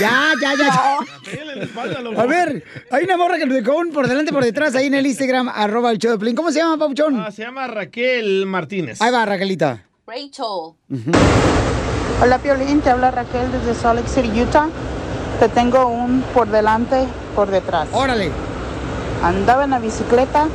Ya, 0.00 0.32
ya, 0.40 0.54
ya. 0.54 0.66
ya. 0.66 2.20
A 2.22 2.26
ver, 2.26 2.64
hay 2.90 3.04
una 3.04 3.16
morra 3.16 3.38
que 3.38 3.46
lo 3.46 3.54
dejó 3.54 3.76
un 3.76 3.90
por 3.92 4.08
delante 4.08 4.32
por 4.32 4.44
detrás 4.44 4.74
ahí 4.74 4.86
en 4.86 4.94
el 4.94 5.06
Instagram, 5.06 5.48
arroba 5.48 5.90
el 5.90 5.98
show 5.98 6.10
de 6.12 6.18
Piolín. 6.18 6.36
¿Cómo 6.36 6.50
se 6.50 6.58
llama, 6.60 6.78
Pauchón? 6.78 7.20
Ah, 7.20 7.30
se 7.30 7.42
llama 7.42 7.66
Raquel 7.66 8.46
Martínez. 8.46 9.00
Ahí 9.00 9.12
va, 9.12 9.24
Raquelita. 9.24 9.84
Rachel. 10.06 10.74
Hola 12.22 12.38
Piolín, 12.38 12.80
te 12.80 12.90
habla 12.90 13.10
Raquel 13.10 13.50
desde 13.52 13.74
Salt 13.74 14.00
Lake 14.00 14.08
City, 14.08 14.42
Utah. 14.42 14.68
Te 15.40 15.48
tengo 15.48 15.86
un 15.86 16.22
por 16.34 16.48
delante, 16.48 17.06
por 17.34 17.50
detrás. 17.50 17.88
Órale. 17.92 18.30
Andaba 19.22 19.64
en 19.64 19.70
la 19.70 19.78
bicicleta 19.78 20.46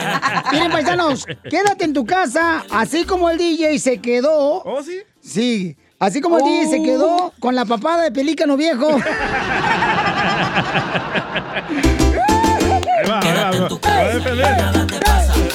miren, 0.50 0.72
paisanos, 0.72 1.24
quédate 1.48 1.84
en 1.84 1.92
tu 1.94 2.04
casa, 2.04 2.64
así 2.70 3.04
como 3.04 3.30
el 3.30 3.38
DJ 3.38 3.78
se 3.78 3.98
quedó. 3.98 4.62
¿Oh, 4.64 4.82
sí? 4.82 4.98
Sí, 5.20 5.76
así 6.00 6.20
como 6.20 6.38
el 6.38 6.44
DJ 6.44 6.66
se 6.68 6.80
Oh. 6.80 6.82
quedó 6.84 7.32
con 7.38 7.54
la 7.54 7.64
papada 7.64 8.02
de 8.02 8.10
pelícano 8.10 8.56
viejo. 8.56 8.88
Ahí 13.02 13.08
va, 13.08 13.18
ahí 13.20 13.32
va, 13.34 13.48
ahí 13.48 13.58
va. 13.60 13.68
Me 13.68 13.78
va 13.88 13.98
a 13.98 14.14
defender. 14.14 14.46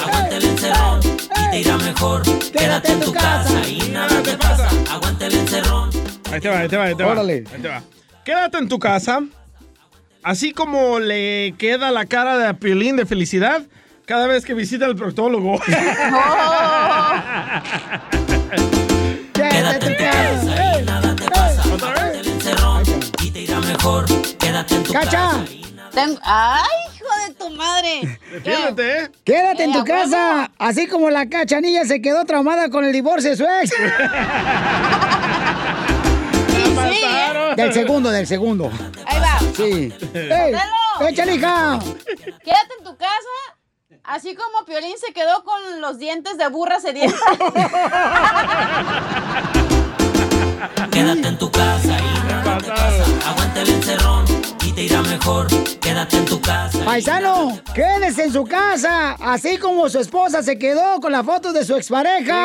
Aguante 0.02 0.36
el 0.36 0.44
encerrón 0.44 1.00
y 1.02 1.50
te 1.50 1.60
irá 1.60 1.76
mejor. 1.78 2.22
Quédate 2.52 2.92
en 2.92 3.00
tu 3.00 3.12
casa 3.12 3.68
y 3.68 3.88
nada 3.90 4.22
te 4.22 4.36
pasa. 4.36 4.68
Aguante 4.90 5.26
el 5.26 5.34
encerrón. 5.34 5.90
Ahí 6.32 6.40
te 6.40 6.48
va, 6.48 6.58
ahí 6.60 6.68
te 6.68 6.76
va, 6.76 6.84
ahí 6.84 6.94
te 6.94 7.04
va. 7.04 7.12
Órale. 7.12 7.44
Ahí 7.54 7.62
te 7.62 7.68
va. 7.68 7.82
Quédate 8.28 8.58
en 8.58 8.68
tu 8.68 8.78
casa. 8.78 9.20
Así 10.22 10.52
como 10.52 10.98
le 10.98 11.54
queda 11.56 11.90
la 11.90 12.04
cara 12.04 12.36
de 12.36 12.52
Piolín 12.52 12.96
de 12.96 13.06
felicidad 13.06 13.62
cada 14.04 14.26
vez 14.26 14.44
que 14.44 14.52
visita 14.52 14.84
al 14.84 14.96
proctólogo. 14.96 15.58
Quédate 19.32 19.86
en 19.86 19.96
tu 19.96 20.04
casa 20.04 20.78
y 20.78 20.84
nada 20.84 21.16
te 21.16 21.24
pasa. 21.30 21.62
Aguante 21.62 22.18
el 22.20 22.28
encerrón 22.28 22.82
y 23.22 23.30
te 23.30 23.40
irá 23.40 23.60
mejor. 23.60 24.04
Quédate 24.38 24.74
en 24.74 24.82
tu 24.82 24.92
¡Cacha! 24.92 25.10
casa. 25.10 25.44
Tengo- 25.94 26.20
¡Ay, 26.22 26.68
hijo 26.94 27.06
de 27.26 27.34
tu 27.34 27.48
madre! 27.56 28.20
Defiéndete, 28.30 29.04
¿eh? 29.04 29.10
Quédate 29.24 29.64
en 29.64 29.70
Eh, 29.70 29.72
tu 29.72 29.84
casa, 29.86 30.50
así 30.58 30.86
como 30.86 31.08
la 31.08 31.30
cachanilla 31.30 31.86
se 31.86 32.02
quedó 32.02 32.26
traumada 32.26 32.68
con 32.68 32.84
el 32.84 32.92
divorcio 32.92 33.30
de 33.30 33.36
su 33.38 33.44
ex. 33.44 33.72
Del 37.58 37.72
segundo, 37.72 38.10
del 38.10 38.26
segundo. 38.26 38.70
Ahí 39.06 39.20
va. 39.20 39.38
Sí. 39.56 39.92
¡Ey! 40.14 40.54
¡Échale, 41.08 41.34
hija! 41.34 41.78
Quédate 42.44 42.74
en 42.78 42.84
tu 42.84 42.96
casa, 42.96 43.58
así 44.04 44.34
como 44.34 44.64
Piolín 44.64 44.96
se 44.98 45.12
quedó 45.12 45.44
con 45.44 45.80
los 45.80 45.98
dientes 45.98 46.38
de 46.38 46.48
burra 46.48 46.80
sedienta. 46.80 47.16
Quédate 50.90 51.28
en 51.28 51.38
tu 51.38 51.50
casa 51.50 51.96
pasa. 52.68 53.04
Aguante 53.28 53.62
el 53.62 53.68
encerrón 53.70 54.24
y 54.64 54.72
te 54.72 54.82
irá 54.84 55.02
mejor. 55.02 55.46
Quédate 55.80 56.18
en 56.18 56.24
tu 56.24 56.40
casa. 56.40 56.78
Paisano, 56.84 57.60
quédese 57.74 58.24
en 58.24 58.32
su 58.32 58.44
casa, 58.44 59.16
así 59.20 59.58
como 59.58 59.88
su 59.88 59.98
esposa 59.98 60.42
se 60.42 60.58
quedó 60.58 61.00
con 61.00 61.12
la 61.12 61.24
foto 61.24 61.52
de 61.52 61.64
su 61.64 61.76
expareja. 61.76 62.38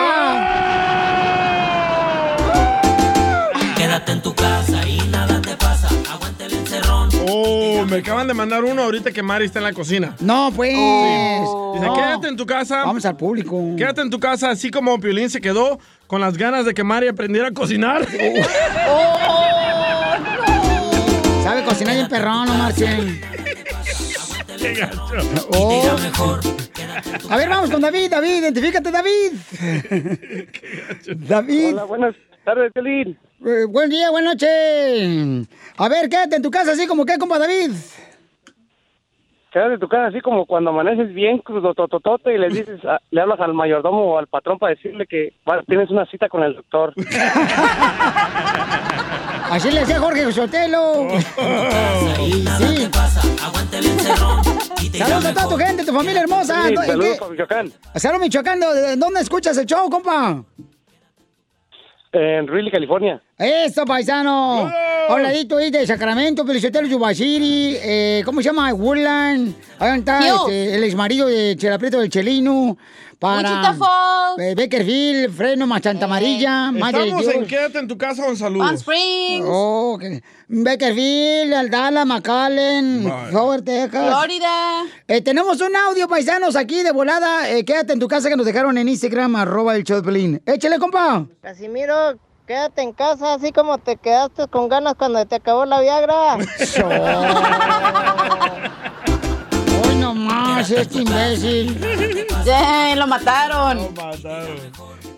Quédate 3.76 4.12
en 4.14 4.22
tu 4.22 4.34
casa 4.34 4.73
Oh, 7.30 7.86
me 7.90 7.98
acaban 7.98 8.28
de 8.28 8.34
mandar 8.34 8.64
uno 8.64 8.84
ahorita 8.84 9.12
que 9.12 9.24
Mari 9.24 9.46
está 9.46 9.60
en 9.60 9.66
la 9.66 9.74
cocina. 9.74 10.16
No, 10.20 10.52
pues. 10.56 10.70
Dice, 10.72 11.86
No. 11.86 11.94
quédate 11.96 12.28
en 12.28 12.36
tu 12.38 12.46
casa. 12.46 12.84
Vamos 12.86 13.06
al 13.06 13.16
público. 13.16 13.76
Quédate 13.78 14.02
en 14.02 14.10
tu 14.10 14.20
casa, 14.20 14.50
así 14.50 14.70
como 14.72 15.00
Piolín 15.00 15.30
se 15.30 15.40
quedó 15.42 15.80
con 16.08 16.20
las 16.22 16.38
ganas 16.38 16.66
de 16.66 16.74
que 16.74 16.84
Mari 16.84 17.08
aprendiera 17.08 17.48
a 17.50 17.52
cocinar. 17.52 18.06
Sabe 21.44 21.64
cocinar 21.64 21.96
bien 21.96 22.08
perrón, 22.08 22.46
no 22.48 22.54
marchen. 22.56 23.22
Qué 24.58 24.74
gacho. 24.74 25.02
Oh. 25.54 26.40
A 27.30 27.38
ver, 27.38 27.50
vamos 27.50 27.70
con 27.70 27.82
David, 27.82 28.10
David, 28.10 28.38
identifícate, 28.38 28.92
David. 28.92 29.32
David. 31.28 31.74
Hola, 31.74 31.84
buenas 31.86 32.16
tardes, 32.46 32.72
Piolín. 32.74 33.18
Eh, 33.46 33.66
buen 33.68 33.90
día, 33.90 34.10
buenas 34.10 34.34
noches. 34.36 35.48
A 35.78 35.90
ver, 35.90 36.08
quédate 36.10 36.38
en 36.38 36.42
tu 36.42 36.50
casa, 36.52 36.72
así 36.72 36.88
como 36.88 37.06
que, 37.06 37.18
compa 37.18 37.38
David. 37.40 37.72
Quédate 39.52 39.74
en 39.76 39.80
tu 39.80 39.88
casa 39.88 40.08
así 40.08 40.20
como 40.22 40.46
cuando 40.48 40.72
amaneces 40.72 41.14
bien 41.14 41.38
crudotototote 41.40 42.34
y 42.34 42.38
le 42.40 42.48
dices, 42.54 42.84
a- 42.86 43.00
le 43.12 43.22
hablas 43.22 43.40
al 43.40 43.54
mayordomo 43.54 44.14
o 44.14 44.18
al 44.18 44.28
patrón 44.28 44.58
para 44.58 44.74
decirle 44.76 45.06
que 45.08 45.34
va- 45.48 45.62
tienes 45.68 45.90
una 45.92 46.06
cita 46.08 46.28
con 46.30 46.42
el 46.44 46.56
doctor. 46.56 46.94
Así 49.52 49.70
le 49.70 49.82
decía 49.82 50.00
Jorge 50.00 50.32
Sotelo. 50.32 51.08
Sí, 54.92 55.00
Saludos 55.00 55.26
a 55.26 55.34
toda 55.34 55.50
tu 55.50 55.58
gente, 55.58 55.84
tu 55.86 55.92
familia 55.94 56.22
hermosa. 56.22 56.64
Sí, 56.68 56.74
¿En 56.74 56.86
saludos 56.86 57.30
Michoacán. 57.32 57.74
Saludos, 57.96 58.22
Michoacán. 58.22 58.60
¿De 58.60 58.96
dónde 58.96 59.20
escuchas 59.22 59.58
el 59.58 59.66
show, 59.66 59.90
compa? 59.90 60.44
En 62.14 62.48
Really, 62.48 62.70
California. 62.70 63.20
Eso, 63.40 63.86
paisano. 63.86 64.72
Habladito 65.10 65.58
ahí 65.58 65.72
de 65.72 65.86
Sacramento, 65.86 66.46
Felicitero 66.46 66.88
Yubashiri, 66.88 67.76
eh, 67.82 68.22
¿cómo 68.24 68.42
se 68.42 68.50
llama? 68.50 68.72
Woodland. 68.72 69.56
Ahí 69.80 70.00
está 70.00 70.20
este, 70.28 70.76
el 70.76 70.84
exmarido 70.84 71.28
de 71.28 71.56
Chelaprieto 71.58 72.00
del 72.00 72.10
Chelino. 72.10 72.78
Para 73.24 73.50
Wichita 73.50 73.74
Falls. 73.76 74.40
eh, 74.40 74.54
Beckerfield, 74.56 75.34
Freno, 75.34 75.66
Machanta 75.66 76.06
Amarilla, 76.06 76.72
Madre 76.72 77.00
de 77.00 77.06
Estamos 77.10 77.28
en. 77.34 77.48
Quédate 77.48 77.80
en 77.80 77.88
tu 77.88 77.98
casa, 77.98 78.26
un 78.28 78.36
saludo. 78.36 78.66
Palm 78.66 78.76
Springs, 78.76 79.46
Oh, 79.48 79.94
ok. 79.96 80.04
Beckerfield, 80.50 81.54
Aldala, 81.54 82.04
McAllen. 82.06 83.10
Howard, 83.34 83.64
Texas. 83.64 84.06
Florida. 84.08 84.84
Eh, 85.08 85.22
tenemos 85.22 85.62
un 85.62 85.74
audio, 85.76 86.08
paisanos, 86.10 86.56
aquí 86.58 86.84
de 86.84 86.92
volada. 86.92 87.50
Eh, 87.50 87.64
quédate 87.64 87.94
en 87.94 88.00
tu 88.00 88.08
casa 88.10 88.28
que 88.30 88.36
nos 88.36 88.46
dejaron 88.46 88.78
en 88.78 88.90
Instagram, 88.90 89.36
arroba 89.38 89.74
el 89.76 89.84
show 89.86 89.96
de 89.98 90.04
Pelín. 90.04 90.42
Échale, 90.46 90.78
compa. 90.80 91.26
Casimiro, 91.42 92.18
quédate 92.46 92.82
en 92.82 92.92
casa 92.92 93.36
así 93.36 93.54
como 93.54 93.78
te 93.78 93.96
quedaste 93.96 94.48
con 94.50 94.68
ganas 94.68 94.96
cuando 94.96 95.26
te 95.26 95.36
acabó 95.36 95.64
la 95.66 95.80
Viagra. 95.80 96.38
Nomás, 100.14 100.70
este 100.72 101.00
imbécil. 101.02 101.80
Yeah, 102.46 102.96
lo 102.96 103.08
mataron. 103.08 103.90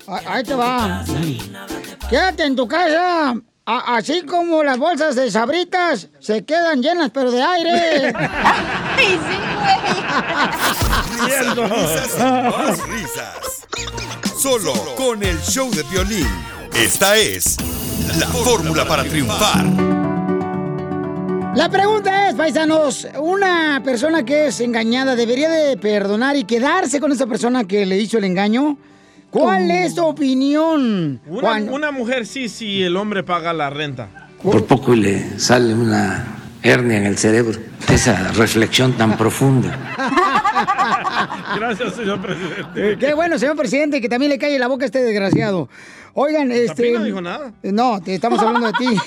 Ah, 0.07 0.21
Ahí 0.27 0.43
te 0.43 0.53
va. 0.55 1.03
Quédate 2.09 2.45
en 2.45 2.55
tu 2.55 2.67
casa. 2.67 3.35
A- 3.67 3.95
así 3.97 4.21
como 4.21 4.63
las 4.63 4.77
bolsas 4.77 5.15
de 5.15 5.31
sabritas 5.31 6.07
se 6.19 6.45
quedan 6.45 6.81
llenas, 6.83 7.09
pero 7.11 7.31
de 7.31 7.41
aire. 7.41 8.13
Ay, 8.97 9.19
sí, 9.27 9.37
Risas, 11.25 11.55
risas 11.57 12.15
y 12.19 12.21
más 12.21 12.87
risas. 12.87 13.67
Solo 14.39 14.73
con 14.95 15.23
el 15.23 15.41
show 15.41 15.69
de 15.71 15.81
violín. 15.83 16.27
Esta 16.75 17.17
es 17.17 17.57
la 18.19 18.27
fórmula 18.27 18.85
para 18.87 19.03
triunfar. 19.03 19.65
La 21.55 21.69
pregunta 21.69 22.29
es, 22.29 22.35
paisanos, 22.35 23.07
una 23.17 23.81
persona 23.83 24.25
que 24.25 24.47
es 24.47 24.59
engañada 24.59 25.15
debería 25.15 25.49
de 25.49 25.77
perdonar 25.77 26.35
y 26.35 26.43
quedarse 26.43 26.99
con 26.99 27.11
esa 27.13 27.27
persona 27.27 27.63
que 27.63 27.85
le 27.85 27.97
hizo 27.97 28.17
el 28.17 28.25
engaño. 28.25 28.77
¿Cuál 29.31 29.71
es 29.71 29.95
tu 29.95 30.03
opinión? 30.05 31.21
Una, 31.25 31.41
Juan? 31.41 31.69
una 31.69 31.91
mujer 31.91 32.25
sí, 32.25 32.49
sí, 32.49 32.83
el 32.83 32.97
hombre 32.97 33.23
paga 33.23 33.53
la 33.53 33.69
renta. 33.69 34.09
Por 34.43 34.65
poco 34.65 34.93
y 34.93 35.01
le 35.01 35.39
sale 35.39 35.73
una 35.73 36.25
hernia 36.61 36.97
en 36.97 37.05
el 37.05 37.17
cerebro. 37.17 37.57
Esa 37.89 38.31
reflexión 38.33 38.93
tan 38.93 39.17
profunda. 39.17 39.77
Gracias, 41.55 41.95
señor 41.95 42.21
presidente. 42.21 42.91
Eh, 42.91 42.97
Qué 42.99 43.13
bueno, 43.13 43.39
señor 43.39 43.55
presidente, 43.55 44.01
que 44.01 44.09
también 44.09 44.29
le 44.29 44.37
calle 44.37 44.59
la 44.59 44.67
boca 44.67 44.83
a 44.83 44.87
este 44.87 45.01
desgraciado. 45.03 45.69
Oigan, 46.13 46.51
este. 46.51 46.91
No 46.91 47.03
dijo 47.03 47.21
nada. 47.21 47.51
No, 47.63 48.01
te 48.01 48.15
estamos 48.15 48.39
hablando 48.39 48.67
de 48.67 48.73
ti. 48.73 48.87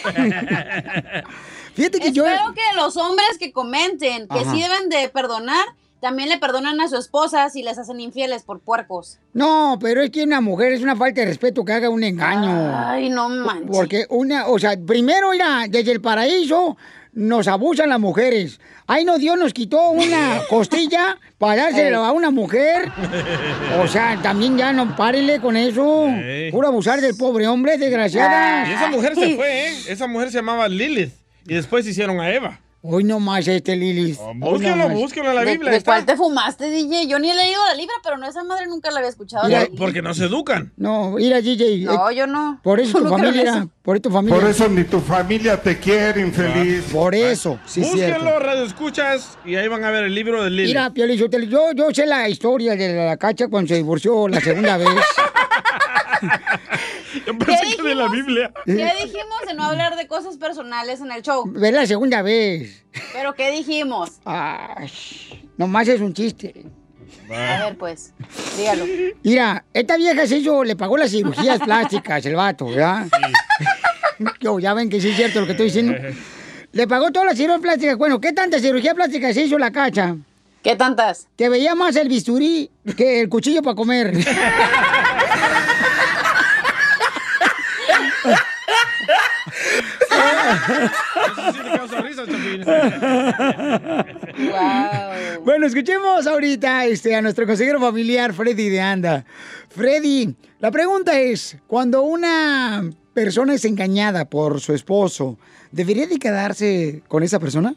Fíjate 1.78 2.00
que 2.00 2.12
yo. 2.12 2.26
Espero 2.26 2.52
que 2.54 2.76
los 2.76 2.96
hombres 2.96 3.38
que 3.38 3.52
comenten 3.52 4.26
que 4.26 4.40
Ajá. 4.40 4.52
sí 4.52 4.60
deben 4.60 4.88
de 4.88 5.08
perdonar, 5.08 5.64
también 6.00 6.28
le 6.28 6.38
perdonan 6.38 6.80
a 6.80 6.88
su 6.88 6.96
esposa 6.96 7.48
si 7.50 7.62
les 7.62 7.78
hacen 7.78 8.00
infieles 8.00 8.42
por 8.42 8.60
puercos. 8.60 9.18
No, 9.32 9.78
pero 9.80 10.02
es 10.02 10.10
que 10.10 10.24
una 10.24 10.40
mujer 10.40 10.72
es 10.72 10.82
una 10.82 10.96
falta 10.96 11.20
de 11.20 11.28
respeto 11.28 11.64
que 11.64 11.72
haga 11.72 11.88
un 11.88 12.02
engaño. 12.02 12.72
Ay, 12.76 13.10
no 13.10 13.28
manches. 13.28 13.70
Porque 13.70 14.06
una, 14.10 14.48
o 14.48 14.58
sea, 14.58 14.76
primero, 14.76 15.30
mira, 15.30 15.66
desde 15.68 15.92
el 15.92 16.00
paraíso 16.00 16.76
nos 17.12 17.48
abusan 17.48 17.88
las 17.88 17.98
mujeres. 17.98 18.60
Ay, 18.86 19.04
no, 19.04 19.18
Dios 19.18 19.36
nos 19.36 19.52
quitó 19.52 19.90
una 19.90 20.40
costilla 20.48 21.18
para 21.36 21.62
dársela 21.62 22.06
a 22.06 22.12
una 22.12 22.30
mujer. 22.30 22.90
O 23.82 23.88
sea, 23.88 24.18
también 24.22 24.56
ya 24.56 24.72
no 24.72 24.96
párenle 24.96 25.40
con 25.40 25.56
eso. 25.56 26.06
Puro 26.50 26.68
abusar 26.68 27.00
del 27.00 27.16
pobre 27.16 27.46
hombre, 27.48 27.76
desgraciada. 27.76 28.68
Y 28.68 28.72
esa 28.72 28.88
mujer 28.88 29.14
se 29.14 29.36
fue, 29.36 29.68
¿eh? 29.68 29.74
Esa 29.88 30.06
mujer 30.06 30.30
se 30.30 30.38
llamaba 30.38 30.68
Lilith. 30.68 31.12
Y 31.48 31.54
después 31.54 31.86
hicieron 31.86 32.20
a 32.20 32.30
Eva. 32.30 32.60
Hoy 32.80 33.02
no 33.02 33.18
más 33.18 33.48
este 33.48 33.74
Lilis. 33.74 34.18
Hoy 34.20 34.36
no 34.38 34.50
Búsquenlo, 34.50 34.88
búsquenlo 34.90 35.30
en 35.30 35.34
la 35.36 35.44
¿De, 35.44 35.50
Biblia. 35.52 35.72
de 35.72 35.82
cuál 35.82 36.06
te 36.06 36.14
fumaste, 36.16 36.70
DJ? 36.70 37.08
Yo 37.08 37.18
ni 37.18 37.28
he 37.28 37.34
leído 37.34 37.60
la 37.66 37.74
libra, 37.74 37.94
pero 38.04 38.16
no, 38.18 38.28
esa 38.28 38.44
madre 38.44 38.68
nunca 38.68 38.92
la 38.92 38.98
había 38.98 39.10
escuchado. 39.10 39.48
Mira, 39.48 39.62
la- 39.62 39.68
Porque 39.76 40.00
no 40.00 40.14
se 40.14 40.26
educan. 40.26 40.72
No, 40.76 41.10
mira, 41.10 41.40
DJ. 41.40 41.84
No, 41.86 42.08
eh, 42.08 42.14
yo 42.14 42.28
no. 42.28 42.60
Por 42.62 42.78
eso 42.78 42.98
tu 42.98 43.04
No 43.04 43.10
familia, 43.10 43.42
eso. 43.42 43.70
por 43.82 43.96
eso 43.96 44.02
tu 44.02 44.10
familia. 44.10 44.38
Por 44.40 44.48
eso 44.48 44.68
ni 44.68 44.84
tu 44.84 45.00
familia 45.00 45.60
te 45.60 45.76
quiere, 45.80 46.20
infeliz. 46.20 46.84
Por 46.92 47.16
eso, 47.16 47.58
sí, 47.66 47.82
cierto. 47.82 48.20
Búsquenlo, 48.20 48.38
radio 48.38 48.62
escuchas, 48.62 49.36
y 49.44 49.56
ahí 49.56 49.66
van 49.66 49.82
a 49.84 49.90
ver 49.90 50.04
el 50.04 50.14
libro 50.14 50.44
de 50.44 50.50
Lilith. 50.50 50.68
Mira, 50.68 50.90
Piolín, 50.94 51.18
Sotelo, 51.18 51.46
yo, 51.46 51.72
yo 51.72 51.90
sé 51.92 52.06
la 52.06 52.28
historia 52.28 52.76
de 52.76 52.94
la 52.94 53.16
cacha 53.16 53.48
cuando 53.48 53.66
se 53.68 53.74
divorció 53.74 54.28
la 54.28 54.40
segunda 54.40 54.76
vez. 54.76 54.88
Pensé 57.34 57.76
que 57.76 57.82
de 57.82 57.94
la 57.94 58.08
Biblia. 58.08 58.52
¿Qué 58.64 58.72
dijimos 58.72 59.40
de 59.46 59.54
no 59.54 59.64
hablar 59.64 59.96
de 59.96 60.06
cosas 60.06 60.36
personales 60.36 61.00
en 61.00 61.10
el 61.12 61.22
show? 61.22 61.44
Ve 61.46 61.72
la 61.72 61.86
segunda 61.86 62.22
vez. 62.22 62.84
¿Pero 63.12 63.34
qué 63.34 63.50
dijimos? 63.50 64.20
Ay, 64.24 64.90
nomás 65.56 65.88
es 65.88 66.00
un 66.00 66.14
chiste. 66.14 66.64
A 67.30 67.64
ver, 67.64 67.76
pues, 67.76 68.14
dígalo. 68.56 68.86
Mira, 69.22 69.64
esta 69.74 69.96
vieja 69.96 70.26
se 70.26 70.38
hizo, 70.38 70.64
le 70.64 70.76
pagó 70.76 70.96
las 70.96 71.10
cirugías 71.10 71.58
plásticas, 71.64 72.24
el 72.24 72.36
vato, 72.36 72.66
¿verdad? 72.66 73.06
Yo, 74.40 74.58
ya 74.58 74.74
ven 74.74 74.88
que 74.88 75.00
sí 75.00 75.10
es 75.10 75.16
cierto 75.16 75.40
lo 75.40 75.46
que 75.46 75.52
estoy 75.52 75.66
diciendo. 75.66 75.94
Le 76.72 76.86
pagó 76.86 77.10
todas 77.10 77.28
las 77.28 77.36
cirugías 77.36 77.60
plásticas. 77.62 77.96
Bueno, 77.96 78.20
¿qué 78.20 78.34
tanta 78.34 78.58
cirugía 78.58 78.94
plástica 78.94 79.32
se 79.32 79.42
hizo 79.42 79.58
la 79.58 79.70
cacha? 79.70 80.16
¿Qué 80.62 80.76
tantas? 80.76 81.26
Que 81.36 81.48
veía 81.48 81.74
más 81.74 81.96
el 81.96 82.08
bisturí 82.08 82.70
que 82.96 83.20
el 83.20 83.28
cuchillo 83.30 83.62
para 83.62 83.74
comer. 83.74 84.12
Eso 90.52 91.52
sí 91.52 91.58
te 91.62 91.76
causa 91.76 92.00
risa, 92.00 92.22
Chapín. 92.26 92.64
Bueno, 95.44 95.66
escuchemos 95.66 96.26
ahorita 96.26 96.84
este, 96.86 97.14
a 97.14 97.22
nuestro 97.22 97.46
consejero 97.46 97.80
familiar, 97.80 98.32
Freddy 98.32 98.68
de 98.68 98.80
Anda. 98.80 99.24
Freddy, 99.70 100.34
la 100.60 100.70
pregunta 100.70 101.18
es, 101.18 101.56
cuando 101.66 102.02
una 102.02 102.90
persona 103.14 103.54
es 103.54 103.64
engañada 103.64 104.24
por 104.26 104.60
su 104.60 104.74
esposo, 104.74 105.38
¿debería 105.72 106.06
de 106.06 106.18
quedarse 106.18 107.02
con 107.08 107.22
esa 107.22 107.38
persona? 107.38 107.74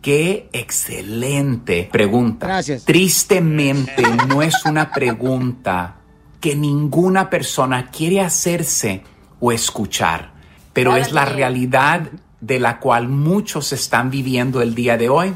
Qué 0.00 0.48
excelente 0.52 1.88
pregunta. 1.90 2.46
Gracias. 2.46 2.84
Tristemente 2.84 4.02
no 4.28 4.42
es 4.42 4.64
una 4.64 4.92
pregunta 4.92 5.96
que 6.40 6.54
ninguna 6.54 7.28
persona 7.28 7.90
quiere 7.90 8.20
hacerse 8.20 9.02
o 9.40 9.50
escuchar, 9.50 10.32
pero 10.78 10.96
es 10.96 11.10
la 11.10 11.24
realidad 11.24 12.08
de 12.40 12.60
la 12.60 12.78
cual 12.78 13.08
muchos 13.08 13.72
están 13.72 14.10
viviendo 14.10 14.62
el 14.62 14.76
día 14.76 14.96
de 14.96 15.08
hoy. 15.08 15.34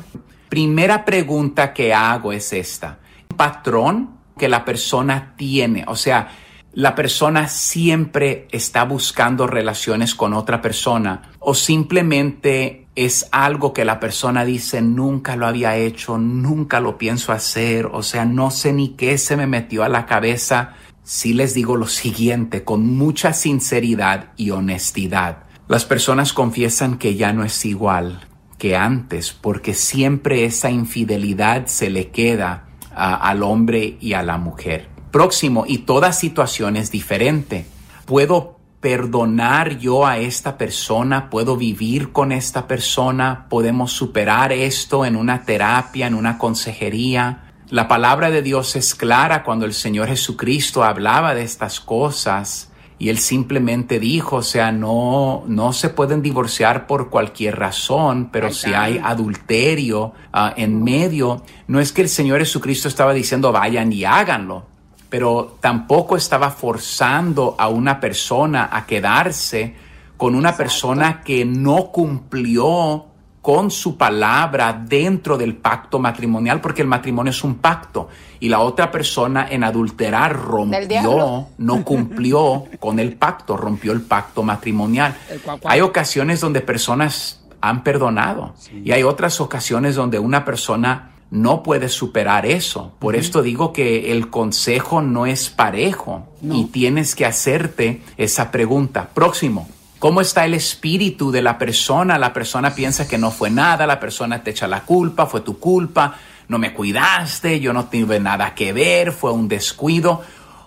Primera 0.49 1.05
pregunta 1.05 1.73
que 1.73 1.93
hago 1.93 2.33
es 2.33 2.53
esta. 2.53 3.01
Un 3.29 3.37
patrón 3.37 4.11
que 4.39 4.49
la 4.49 4.65
persona 4.65 5.35
tiene, 5.37 5.85
o 5.89 5.97
sea, 5.97 6.29
la 6.75 6.95
persona 6.95 7.49
siempre 7.49 8.47
está 8.53 8.85
buscando 8.85 9.49
relaciones 9.49 10.15
con 10.15 10.33
otra 10.33 10.63
persona 10.63 11.23
o 11.41 11.55
simplemente 11.55 12.87
es 12.95 13.29
algo 13.33 13.73
que 13.73 13.85
la 13.85 13.99
persona 13.99 14.45
dice 14.45 14.81
nunca 14.81 15.35
lo 15.35 15.49
había 15.49 15.77
hecho, 15.77 16.19
nunca 16.19 16.79
lo 16.79 16.99
pienso 16.99 17.33
hacer, 17.33 17.87
o 17.87 18.05
sea, 18.05 18.25
no 18.25 18.53
sé 18.53 18.73
ni 18.73 18.91
qué 18.91 19.19
se 19.19 19.37
me 19.37 19.49
metió 19.49 19.83
a 19.83 19.89
la 19.89 20.07
cabeza. 20.07 20.77
Sí 21.05 21.35
les 21.35 21.55
digo 21.55 21.77
lo 21.77 21.89
siguiente 21.89 22.65
con 22.65 22.97
mucha 22.97 23.33
sinceridad 23.33 24.33
y 24.37 24.51
honestidad. 24.51 25.45
Las 25.69 25.85
personas 25.85 26.33
confiesan 26.33 26.99
que 26.99 27.17
ya 27.17 27.33
no 27.33 27.45
es 27.45 27.65
igual 27.65 28.21
que 28.63 28.77
antes 28.77 29.33
porque 29.33 29.75
siempre 29.75 30.45
esa 30.45 30.71
infidelidad 30.71 31.67
se 31.67 31.91
le 31.91 32.11
queda 32.11 32.69
al 32.95 33.43
hombre 33.43 33.97
y 34.01 34.13
a 34.13 34.23
la 34.23 34.39
mujer. 34.39 34.89
Próximo, 35.11 35.65
y 35.67 35.79
toda 35.79 36.13
situación 36.13 36.77
es 36.77 36.93
diferente. 36.93 37.67
Puedo 38.07 38.61
perdonar 38.81 39.79
yo 39.79 40.07
a 40.07 40.19
esta 40.19 40.59
persona, 40.59 41.29
puedo 41.29 41.57
vivir 41.57 42.13
con 42.13 42.31
esta 42.31 42.69
persona, 42.69 43.47
podemos 43.49 43.93
superar 43.93 44.53
esto 44.53 45.05
en 45.05 45.17
una 45.17 45.43
terapia, 45.43 46.07
en 46.07 46.15
una 46.15 46.39
consejería. 46.39 47.52
La 47.73 47.89
palabra 47.89 48.31
de 48.31 48.43
Dios 48.43 48.77
es 48.77 48.95
clara 48.95 49.43
cuando 49.43 49.65
el 49.65 49.73
Señor 49.73 50.09
Jesucristo 50.09 50.85
hablaba 50.85 51.35
de 51.35 51.41
estas 51.43 51.81
cosas 51.81 52.71
y 52.99 53.09
él 53.09 53.17
simplemente 53.17 53.99
dijo, 53.99 54.37
o 54.37 54.43
sea, 54.43 54.71
no, 54.71 55.45
no 55.47 55.73
se 55.73 55.89
pueden 55.89 56.21
divorciar 56.21 56.87
por 56.87 57.09
cualquier 57.09 57.59
razón, 57.59 58.29
pero 58.31 58.53
si 58.53 58.75
hay 58.75 59.01
adulterio 59.03 60.13
ah, 60.35 60.53
en 60.55 60.85
medio, 60.85 61.45
no 61.67 61.81
es 61.81 61.93
que 61.93 62.03
el 62.03 62.11
Señor 62.11 62.41
Jesucristo 62.41 62.89
estaba 62.89 63.15
diciendo 63.15 63.53
vayan 63.53 63.91
y 63.91 64.05
háganlo, 64.05 64.67
pero 65.09 65.57
tampoco 65.63 66.19
estaba 66.19 66.51
forzando 66.51 67.57
a 67.59 67.69
una 67.69 68.01
persona 68.01 68.69
a 68.71 68.85
quedarse 68.85 69.77
con 70.19 70.35
una 70.35 70.59
persona 70.59 71.23
que 71.23 71.47
no 71.47 71.91
cumplió 71.91 73.12
con 73.43 73.73
su 73.73 73.97
palabra 73.97 74.73
dentro 74.73 75.37
del 75.37 75.57
pacto 75.57 75.99
matrimonial, 75.99 76.61
porque 76.61 76.81
el 76.81 76.89
matrimonio 76.89 77.31
es 77.31 77.43
un 77.43 77.57
pacto 77.57 78.09
y 78.39 78.49
la 78.49 78.61
otra 78.61 78.93
persona 78.93 79.49
en 79.51 79.65
adulterar 79.65 80.37
rompió, 80.37 81.49
no 81.59 81.85
cumplió 81.85 82.65
con 82.79 83.01
el 83.01 83.15
pacto, 83.15 83.57
rompió 83.57 83.93
el 83.93 84.03
pacto 84.03 84.45
matrimonial. 84.45 85.17
Hay 85.65 85.81
ocasiones 85.81 86.41
donde 86.41 86.61
personas 86.61 87.43
han 87.61 87.83
perdonado 87.83 88.55
y 88.85 88.93
hay 88.93 89.03
otras 89.03 89.41
ocasiones 89.41 89.97
donde 89.97 90.21
una 90.21 90.45
persona 90.45 91.11
no 91.33 91.65
puede 91.65 91.89
superar 91.89 92.47
eso. 92.47 92.93
Por 93.01 93.17
esto 93.17 93.43
digo 93.43 93.73
que 93.73 94.13
el 94.13 94.31
consejo 94.31 95.03
no 95.03 95.27
es 95.27 95.51
parejo 95.51 96.29
y 96.43 96.67
tienes 96.67 97.17
que 97.17 97.27
hacerte 97.27 98.03
esa 98.17 98.53
pregunta. 98.53 99.09
Próximo. 99.13 99.67
¿Cómo 100.03 100.21
está 100.21 100.45
el 100.45 100.55
espíritu 100.55 101.31
de 101.31 101.43
la 101.43 101.59
persona? 101.59 102.19
La 102.19 102.33
persona 102.33 102.75
piensa 102.75 103.07
que 103.07 103.19
no 103.19 103.31
fue 103.31 103.51
nada, 103.51 103.87
la 103.87 104.01
persona 104.01 104.43
te 104.43 104.51
echa 104.51 104.67
la 104.67 104.83
culpa, 104.83 105.27
fue 105.27 105.43
tu 105.43 105.61
culpa, 105.61 106.17
no 106.49 106.59
me 106.59 106.75
cuidaste, 106.75 107.61
yo 107.61 107.73
no 107.73 107.85
tuve 107.85 108.19
nada 108.19 108.53
que 108.53 108.73
ver, 108.73 109.13
fue 109.13 109.31
un 109.31 109.47
descuido. 109.47 110.23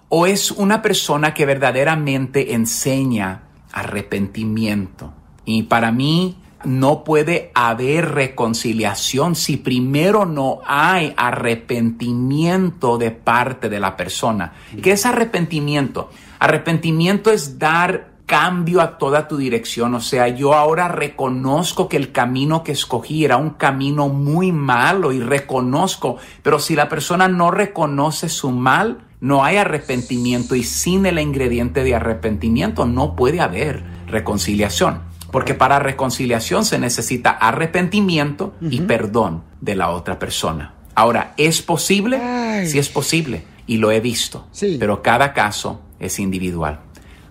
O 0.08 0.26
es 0.26 0.52
una 0.52 0.82
persona 0.82 1.34
que 1.34 1.46
verdaderamente 1.46 2.54
enseña 2.54 3.42
arrepentimiento. 3.74 5.12
Y 5.44 5.64
para 5.64 5.92
mí 5.92 6.38
no 6.64 7.04
puede 7.04 7.52
haber 7.56 8.12
reconciliación 8.12 9.36
si 9.36 9.58
primero 9.58 10.26
no 10.26 10.62
hay 10.66 11.14
arrepentimiento 11.18 12.98
de 12.98 13.12
parte 13.12 13.68
de 13.68 13.82
la 13.82 13.98
persona. 13.98 14.54
¿Qué 14.82 14.94
es 14.94 15.06
arrepentimiento? 15.06 16.10
Arrepentimiento 16.40 17.32
es 17.32 17.60
dar 17.60 18.15
cambio 18.26 18.82
a 18.82 18.98
toda 18.98 19.28
tu 19.28 19.38
dirección. 19.38 19.94
O 19.96 20.02
sea, 20.02 20.28
yo 20.28 20.54
ahora 20.54 20.88
reconozco 20.88 21.88
que 21.88 21.98
el 21.98 22.12
camino 22.12 22.64
que 22.64 22.72
escogí 22.72 23.26
era 23.26 23.38
un 23.38 23.52
camino 23.52 24.10
muy 24.10 24.52
malo 24.52 25.12
y 25.12 25.20
reconozco, 25.20 26.18
pero 26.42 26.60
si 26.60 26.76
la 26.76 26.90
persona 26.90 27.28
no 27.28 27.52
reconoce 27.52 28.30
su 28.30 28.52
mal, 28.52 29.00
no 29.22 29.44
hay 29.44 29.58
arrepentimiento 29.58 30.56
y 30.56 30.64
sin 30.64 31.06
el 31.06 31.20
ingrediente 31.20 31.84
de 31.84 31.96
arrepentimiento 31.96 32.86
no 32.86 33.16
puede 33.16 33.42
haber 33.42 33.84
reconciliación. 34.08 35.02
Porque 35.32 35.54
para 35.54 35.80
reconciliación 35.80 36.64
se 36.64 36.80
necesita 36.80 37.32
arrepentimiento 37.32 38.54
y 38.62 38.82
perdón 38.82 39.44
de 39.60 39.76
la 39.76 39.90
otra 39.90 40.18
persona. 40.18 40.74
Ahora, 40.94 41.34
¿es 41.38 41.62
posible? 41.62 42.66
Sí 42.68 42.80
es 42.80 42.88
posible 42.88 43.44
y 43.68 43.78
lo 43.78 43.92
he 43.92 44.00
visto, 44.00 44.48
pero 44.80 45.02
cada 45.02 45.34
caso 45.34 45.82
es 46.00 46.20
individual. 46.20 46.80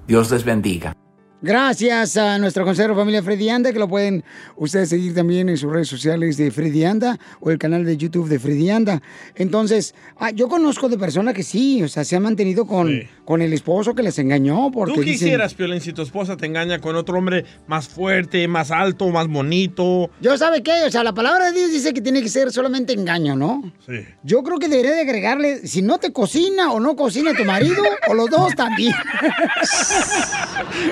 Dios 0.06 0.30
les 0.30 0.44
bendiga. 0.44 0.94
Gracias 1.40 2.16
a 2.16 2.38
nuestro 2.38 2.64
consejero 2.64 2.96
familia 2.96 3.22
Freddy 3.22 3.50
Anda, 3.50 3.70
que 3.70 3.78
lo 3.78 3.86
pueden 3.86 4.24
ustedes 4.56 4.88
seguir 4.88 5.14
también 5.14 5.50
en 5.50 5.58
sus 5.58 5.70
redes 5.70 5.88
sociales 5.88 6.38
de 6.38 6.50
Freddy 6.50 6.84
Anda 6.84 7.18
o 7.40 7.50
el 7.50 7.58
canal 7.58 7.84
de 7.84 7.98
YouTube 7.98 8.28
de 8.28 8.38
Freddy 8.38 8.70
Anda. 8.70 9.02
Entonces, 9.34 9.94
ah, 10.16 10.30
yo 10.30 10.48
conozco 10.48 10.88
de 10.88 10.96
personas 10.96 11.34
que 11.34 11.42
sí, 11.42 11.82
o 11.82 11.88
sea, 11.88 12.02
se 12.04 12.16
han 12.16 12.22
mantenido 12.22 12.66
con, 12.66 12.90
con 13.24 13.42
el 13.42 13.52
esposo 13.52 13.94
que 13.94 14.02
les 14.02 14.18
engañó. 14.18 14.70
Porque 14.70 14.94
¿Tú 14.94 15.00
dicen- 15.00 15.12
quisieras, 15.12 15.54
Piolín, 15.54 15.80
si 15.80 15.92
tu 15.92 16.02
esposa 16.02 16.36
te 16.36 16.46
engaña 16.46 16.80
con 16.80 16.96
otro 16.96 17.16
hombre 17.18 17.44
más 17.66 17.88
fuerte, 17.88 18.46
más 18.48 18.70
alto, 18.70 19.08
más 19.10 19.28
bonito? 19.28 20.10
Yo 20.20 20.36
sabe 20.38 20.62
qué, 20.62 20.84
o 20.86 20.90
sea, 20.90 21.02
la 21.04 21.12
palabra 21.14 21.46
de 21.46 21.52
Dios 21.58 21.70
dice 21.70 21.92
que 21.94 22.00
tiene 22.00 22.22
que 22.22 22.28
ser 22.28 22.52
solamente 22.52 22.92
engaño, 22.92 23.36
¿no? 23.36 23.62
Sí. 23.86 23.94
Yo 24.22 24.42
creo 24.42 24.58
que 24.58 24.68
debería 24.68 24.92
de 24.92 25.00
agregarle, 25.02 25.66
si 25.66 25.82
no 25.82 25.98
te 25.98 26.12
cocina 26.12 26.72
o 26.72 26.80
no 26.80 26.96
cocina 26.96 27.32
tu 27.34 27.44
marido, 27.44 27.82
o 28.08 28.14
los 28.14 28.28
dos 28.30 28.54
también. 28.54 28.94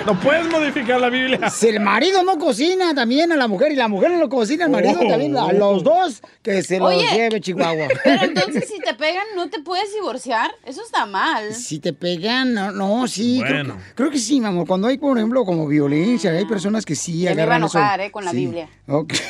No 0.06 0.18
puedes 0.20 0.48
modificar 0.50 1.00
la 1.00 1.08
Biblia. 1.08 1.50
Si 1.50 1.68
el 1.68 1.80
marido 1.80 2.22
no 2.22 2.38
cocina 2.38 2.94
también 2.94 3.32
a 3.32 3.36
la 3.36 3.48
mujer 3.48 3.72
y 3.72 3.76
la 3.76 3.88
mujer 3.88 4.10
no 4.10 4.18
lo 4.18 4.28
cocina 4.28 4.64
al 4.66 4.70
marido 4.70 4.98
Oh. 5.02 5.08
también, 5.08 5.36
a 5.36 5.52
los 5.52 5.82
dos, 5.82 6.22
que 6.42 6.62
se 6.62 6.78
los 6.78 6.88
Oye, 6.88 7.06
lleve 7.12 7.40
Chihuahua. 7.40 7.88
Pero 8.04 8.24
entonces 8.24 8.68
si 8.68 8.78
te 8.80 8.94
pegan, 8.94 9.24
¿no 9.36 9.48
te 9.48 9.60
puedes 9.60 9.92
divorciar? 9.94 10.50
Eso 10.64 10.82
está 10.84 11.06
mal. 11.06 11.54
Si 11.54 11.78
te 11.78 11.92
pegan, 11.92 12.21
no, 12.44 12.72
no 12.72 13.06
sí, 13.08 13.40
creo, 13.42 13.54
Bueno. 13.64 13.76
que, 13.76 13.94
creo 13.94 14.10
que 14.10 14.18
sí, 14.18 14.40
mi 14.40 14.46
amor. 14.46 14.66
Cuando 14.66 14.88
hay, 14.88 14.98
por 14.98 15.16
ejemplo, 15.16 15.44
como 15.44 15.66
violencia, 15.66 16.30
hay 16.32 16.44
personas 16.46 16.84
que 16.84 16.94
sí 16.94 17.20
Ya 17.22 17.30
me 17.30 17.34
iba 17.34 17.42
a 17.42 17.44
agarran 17.46 17.64
eso. 17.68 17.78
enojar, 17.78 18.00
¿eh? 18.00 18.10
Con 18.10 18.24
la 18.24 18.30
Sí. 18.30 18.36
Biblia. 18.38 18.68
Ok. 18.88 19.14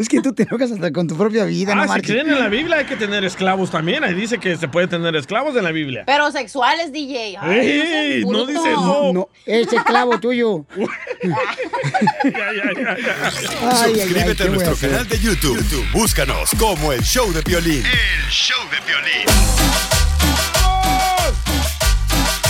Es 0.00 0.08
que 0.08 0.20
tú 0.20 0.34
te 0.34 0.42
enojas 0.42 0.72
hasta 0.72 0.92
con 0.92 1.06
tu 1.06 1.16
propia 1.16 1.44
vida, 1.44 1.70
Ah, 1.72 1.76
no 1.76 1.82
si 1.84 1.88
marches. 1.90 2.10
creen 2.10 2.28
en 2.28 2.40
la 2.40 2.48
Biblia 2.48 2.78
hay 2.78 2.86
que 2.86 2.96
tener 2.96 3.24
esclavos 3.24 3.70
también. 3.70 4.02
Ahí 4.02 4.14
dice 4.14 4.38
que 4.38 4.56
se 4.56 4.66
puede 4.66 4.88
tener 4.88 5.14
esclavos 5.14 5.54
en 5.56 5.62
la 5.62 5.70
Biblia. 5.70 6.02
Pero 6.04 6.28
sexuales, 6.32 6.92
DJ. 6.92 7.36
Ay, 7.40 7.58
¡Ey! 7.60 8.22
No 8.22 8.28
bruto. 8.30 8.46
dice 8.48 8.72
eso. 8.72 9.12
No, 9.14 9.28
ese 9.46 9.76
clavo 9.84 10.18
tuyo. 10.18 10.66
Ay, 11.22 11.32
ay, 13.94 14.00
Suscríbete 14.00 14.34
¿qué 14.36 14.42
a 14.42 14.46
a 14.46 14.48
nuestro 14.50 14.72
hacer? 14.72 14.90
canal 14.90 15.08
de 15.08 15.18
YouTube. 15.20 15.56
YouTube, 15.56 15.86
Búscanos 15.92 16.50
como 16.58 16.92
el 16.92 17.02
show 17.02 17.32
de 17.32 17.42
Piolín. 17.44 17.84
El 17.86 18.30
show 18.30 18.58
de 18.70 18.78
Piolín. 18.82 20.15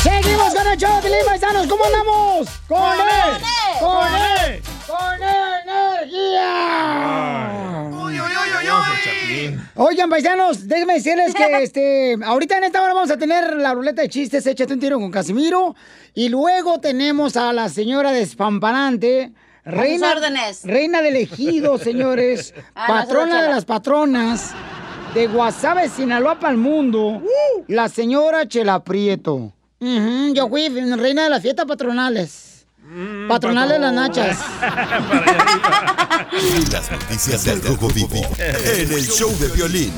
Seguimos 0.03 0.55
con 0.55 0.67
el 0.67 0.77
show 0.79 1.01
de 1.03 1.11
paisanos. 1.27 1.67
¿Cómo 1.67 1.85
andamos? 1.85 2.49
¡Con 2.69 2.79
¡Con 2.79 2.93
él! 2.93 3.07
él! 3.37 3.43
¡Con 3.81 3.91
¡Con 3.91 4.15
él! 4.15 4.63
¡Con 4.87 5.23
energía! 5.23 6.87
Oigan, 9.79 10.09
paisanos, 10.09 10.67
déjenme 10.67 10.95
decirles 10.95 11.35
que 11.35 11.63
este, 11.63 12.17
ahorita 12.25 12.57
en 12.59 12.65
esta 12.65 12.83
hora 12.83 12.95
vamos 12.95 13.11
a 13.11 13.19
tener 13.19 13.55
la 13.57 13.75
ruleta 13.75 14.01
de 14.03 14.09
chistes, 14.09 14.47
échate 14.47 14.73
un 14.73 14.81
tiro 14.81 14.99
con 14.99 15.11
Casimiro. 15.11 15.75
Y 16.15 16.29
luego 16.31 16.81
tenemos 16.81 17.37
a 17.37 17.53
la 17.53 17.69
señora 17.69 18.11
despampanante. 18.13 19.33
Reina, 19.65 20.13
órdenes. 20.13 20.63
reina 20.65 21.03
del 21.03 21.17
ejido, 21.17 21.77
señores. 21.79 22.55
Ah, 22.79 22.87
patrona 22.89 23.43
de 23.43 23.49
las 23.49 23.65
patronas. 23.65 24.53
De 25.17 25.27
Guasave, 25.29 25.89
Sinaloa 25.89 26.39
para 26.39 26.53
el 26.53 26.59
mundo. 26.59 27.23
La 27.69 27.89
señora 27.89 28.47
Chela 28.47 28.85
Prieto. 28.85 29.51
Ujú, 29.81 30.35
yo 30.35 30.47
fui 30.47 30.69
reina 30.69 31.25
de 31.25 31.31
las 31.31 31.41
fiestas 31.41 31.65
patronales. 31.65 32.67
patronales 33.27 33.73
de 33.73 33.79
las 33.79 33.95
nachas. 33.95 34.39
Las 36.71 36.91
noticias 36.91 37.47
del 37.47 37.63
Rojo 37.63 37.89
Vivo 37.95 38.21
en 38.39 38.93
el 38.93 39.07
show 39.07 39.31
de 39.41 39.49
violín. 39.49 39.91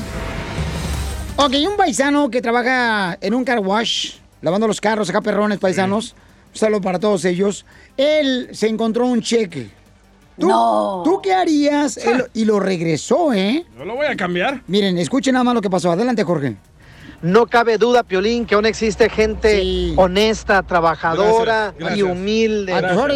Ok, 1.35 1.53
un 1.69 1.75
paisano 1.75 2.29
que 2.29 2.41
trabaja 2.41 3.17
en 3.19 3.33
un 3.33 3.43
car 3.43 3.59
wash, 3.59 4.13
lavando 4.41 4.67
los 4.67 4.79
carros 4.79 5.09
acá, 5.09 5.19
perrones 5.19 5.59
paisanos. 5.59 6.15
Un 6.53 6.57
saludo 6.57 6.79
para 6.79 6.97
todos 6.97 7.25
ellos. 7.25 7.65
Él 7.97 8.47
se 8.53 8.69
encontró 8.69 9.05
un 9.05 9.21
cheque. 9.21 9.69
¿Tú, 10.39 10.47
¿tú 11.03 11.21
qué 11.21 11.33
harías? 11.33 11.97
Él- 12.05 12.25
y 12.33 12.45
lo 12.45 12.59
regresó, 12.59 13.33
¿eh? 13.33 13.65
Yo 13.77 13.85
lo 13.85 13.95
voy 13.95 14.07
a 14.07 14.15
cambiar. 14.15 14.61
Miren, 14.67 14.97
escuchen 14.97 15.33
nada 15.33 15.43
más 15.43 15.53
lo 15.53 15.61
que 15.61 15.69
pasó. 15.69 15.91
Adelante, 15.91 16.23
Jorge. 16.23 16.55
No 17.21 17.47
cabe 17.47 17.77
duda, 17.77 18.03
Piolín, 18.03 18.45
que 18.45 18.55
aún 18.55 18.65
existe 18.65 19.09
gente 19.09 19.93
honesta, 19.97 20.63
trabajadora 20.63 21.73
Gracias, 21.77 21.79
gracias. 21.79 21.97
y 21.99 22.01
humilde. 22.03 22.73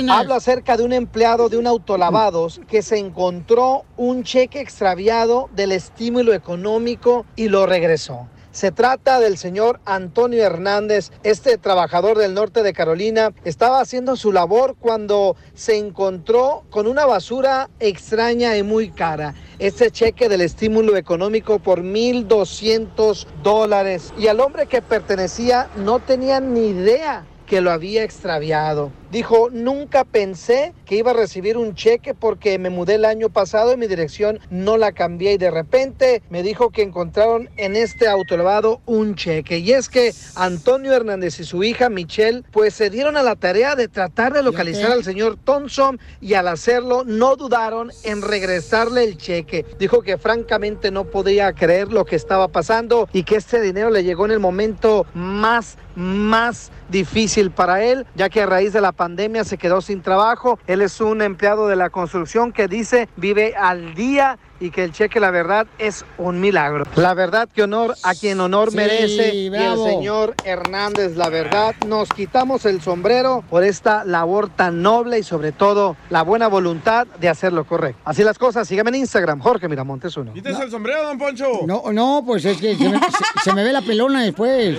Hablo 0.10 0.34
acerca 0.34 0.76
de 0.76 0.84
un 0.84 0.92
empleado 0.92 1.48
de 1.48 1.56
un 1.56 1.68
autolavados 1.68 2.60
que 2.68 2.82
se 2.82 2.98
encontró 2.98 3.86
un 3.96 4.24
cheque 4.24 4.60
extraviado 4.60 5.50
del 5.56 5.72
estímulo 5.72 6.34
económico 6.34 7.26
y 7.38 7.48
lo 7.48 7.66
regresó. 7.66 8.28
Se 8.54 8.72
trata 8.72 9.20
del 9.20 9.40
señor 9.40 9.80
Antonio 9.84 10.44
Hernández, 10.44 11.12
este 11.24 11.58
trabajador 11.58 12.20
del 12.20 12.36
norte 12.36 12.62
de 12.62 12.72
Carolina. 12.72 13.34
Estaba 13.46 13.82
haciendo 13.82 14.16
su 14.16 14.32
labor 14.32 14.76
cuando 14.80 15.36
se 15.56 15.76
encontró 15.80 16.64
con 16.70 16.86
una 16.86 17.08
basura 17.08 17.72
extraña 17.80 18.56
y 18.56 18.62
muy 18.62 18.92
cara. 18.92 19.34
Este 19.58 19.90
cheque 19.90 20.30
del 20.30 20.42
estímulo 20.42 20.98
económico 20.98 21.58
por 21.58 21.82
1.200 21.82 23.26
dólares. 23.42 24.14
Y 24.20 24.28
al 24.28 24.40
hombre 24.40 24.68
que 24.68 24.84
pertenecía 24.84 25.68
no 25.76 26.00
tenía 26.00 26.40
ni 26.40 26.68
idea 26.68 27.26
que 27.48 27.60
lo 27.60 27.72
había 27.72 28.04
extraviado. 28.04 28.92
Dijo, 29.14 29.50
nunca 29.52 30.06
pensé 30.06 30.74
que 30.88 30.96
iba 30.96 31.12
a 31.12 31.14
recibir 31.14 31.56
un 31.56 31.76
cheque 31.76 32.16
porque 32.16 32.58
me 32.58 32.72
mudé 32.72 32.96
el 32.96 33.06
año 33.06 33.30
pasado 33.30 33.72
y 33.72 33.78
mi 33.78 33.86
dirección 33.86 34.40
no 34.50 34.76
la 34.76 34.92
cambié 34.92 35.34
y 35.34 35.38
de 35.38 35.52
repente 35.52 36.24
me 36.32 36.42
dijo 36.42 36.72
que 36.72 36.82
encontraron 36.82 37.48
en 37.58 37.76
este 37.76 38.08
autolavado 38.08 38.82
un 38.88 39.14
cheque. 39.14 39.60
Y 39.60 39.74
es 39.74 39.88
que 39.88 40.16
Antonio 40.34 40.94
Hernández 40.94 41.40
y 41.40 41.44
su 41.44 41.64
hija 41.64 41.90
Michelle 41.90 42.42
pues 42.50 42.74
se 42.74 42.90
dieron 42.90 43.16
a 43.16 43.22
la 43.22 43.36
tarea 43.36 43.76
de 43.76 43.88
tratar 43.88 44.34
de 44.34 44.42
localizar 44.42 44.92
al 44.92 45.04
señor 45.04 45.38
Thompson 45.44 46.00
y 46.20 46.34
al 46.34 46.48
hacerlo 46.48 47.04
no 47.06 47.36
dudaron 47.36 47.92
en 48.04 48.24
regresarle 48.24 49.04
el 49.04 49.18
cheque. 49.18 49.64
Dijo 49.78 50.02
que 50.02 50.18
francamente 50.18 50.90
no 50.90 51.04
podía 51.04 51.54
creer 51.54 51.94
lo 51.94 52.04
que 52.06 52.16
estaba 52.16 52.48
pasando 52.48 53.08
y 53.14 53.22
que 53.22 53.36
este 53.36 53.62
dinero 53.62 53.92
le 53.92 54.04
llegó 54.04 54.26
en 54.26 54.32
el 54.32 54.40
momento 54.40 55.06
más, 55.14 55.78
más 55.96 56.72
difícil 56.90 57.52
para 57.52 57.84
él, 57.84 58.08
ya 58.16 58.30
que 58.30 58.42
a 58.42 58.48
raíz 58.48 58.74
de 58.74 58.82
la 58.82 58.92
pandemia 59.04 59.44
se 59.44 59.58
quedó 59.58 59.82
sin 59.82 60.02
trabajo. 60.02 60.60
Él 60.66 60.82
es 60.82 61.02
un 61.02 61.22
empleado 61.22 61.68
de 61.68 61.76
la 61.76 61.90
construcción 61.90 62.54
que 62.54 62.70
dice 62.70 63.10
vive 63.18 63.54
al 63.54 63.96
día 63.96 64.40
y 64.64 64.72
que 64.72 64.86
el 64.86 64.94
cheque, 64.94 65.20
la 65.20 65.30
verdad, 65.30 65.68
es 65.78 66.06
un 66.18 66.40
milagro. 66.40 66.86
La 66.96 67.14
verdad 67.14 67.50
que 67.54 67.64
honor 67.64 67.96
a 68.04 68.16
quien 68.16 68.40
honor 68.40 68.72
Sí, 68.72 68.78
merece. 68.78 69.36
Y 69.36 69.48
el 69.54 69.78
señor 69.78 70.36
Hernández, 70.46 71.18
la 71.18 71.28
verdad, 71.28 71.76
nos 71.86 72.08
quitamos 72.10 72.66
el 72.66 72.82
sombrero 72.82 73.44
por 73.50 73.66
esta 73.66 74.06
labor 74.06 74.48
tan 74.50 74.82
noble 74.82 75.20
y 75.20 75.24
sobre 75.24 75.52
todo 75.52 75.98
la 76.10 76.22
buena 76.22 76.48
voluntad 76.48 77.06
de 77.20 77.28
hacer 77.28 77.52
lo 77.52 77.66
correcto. 77.66 78.02
Así 78.06 78.24
las 78.24 78.38
cosas, 78.40 78.66
síganme 78.68 78.92
en 78.92 78.96
Instagram, 78.96 79.42
Jorge 79.42 79.68
Miramontes 79.68 80.16
uno. 80.16 80.32
Quítese 80.34 80.64
el 80.64 80.72
sombrero, 80.72 81.04
don 81.04 81.18
Poncho. 81.18 81.46
No, 81.68 81.84
no, 81.92 82.24
pues 82.26 82.46
es 82.46 82.58
que 82.62 82.76
se 82.78 82.88
me, 82.90 82.98
se- 83.00 83.06
se 83.44 83.54
me 83.54 83.64
ve 83.66 83.74
la 83.74 83.82
pelona 83.82 84.24
después. 84.24 84.78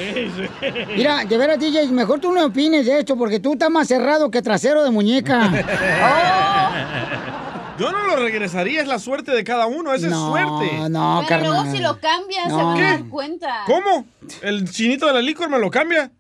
Mira, 0.97 1.25
de 1.27 1.37
veras, 1.37 1.59
DJ, 1.59 1.89
mejor 1.89 2.21
tú 2.21 2.33
no 2.33 2.47
opines 2.47 2.87
de 2.87 3.01
esto 3.01 3.17
porque 3.17 3.39
tú 3.39 3.53
estás 3.53 3.71
más 3.71 3.87
cerrado 3.87 4.31
que 4.31 4.41
trasero 4.41 4.83
de 4.83 4.91
muñeca. 4.91 5.51
Yo 7.79 7.91
no 7.91 8.07
lo 8.07 8.17
regresaría, 8.17 8.81
es 8.83 8.87
la 8.87 8.99
suerte 9.01 9.33
de 9.33 9.43
cada 9.43 9.67
uno, 9.67 9.93
esa 9.93 10.07
No, 10.09 10.37
es 10.39 10.47
suerte. 10.47 10.89
no, 10.91 11.25
Pero 11.29 11.41
luego 11.49 11.65
si 11.73 11.79
lo 11.81 11.99
cambias 11.99 12.47
se 12.47 12.53
van 12.53 12.79
a 12.79 12.91
dar 12.91 13.05
cuenta. 13.09 13.63
¿Cómo? 13.67 14.07
¿El 14.43 14.71
chinito 14.71 15.07
de 15.07 15.13
la 15.13 15.21
licor 15.21 15.49
me 15.51 15.59
lo 15.59 15.71
cambia? 15.71 16.11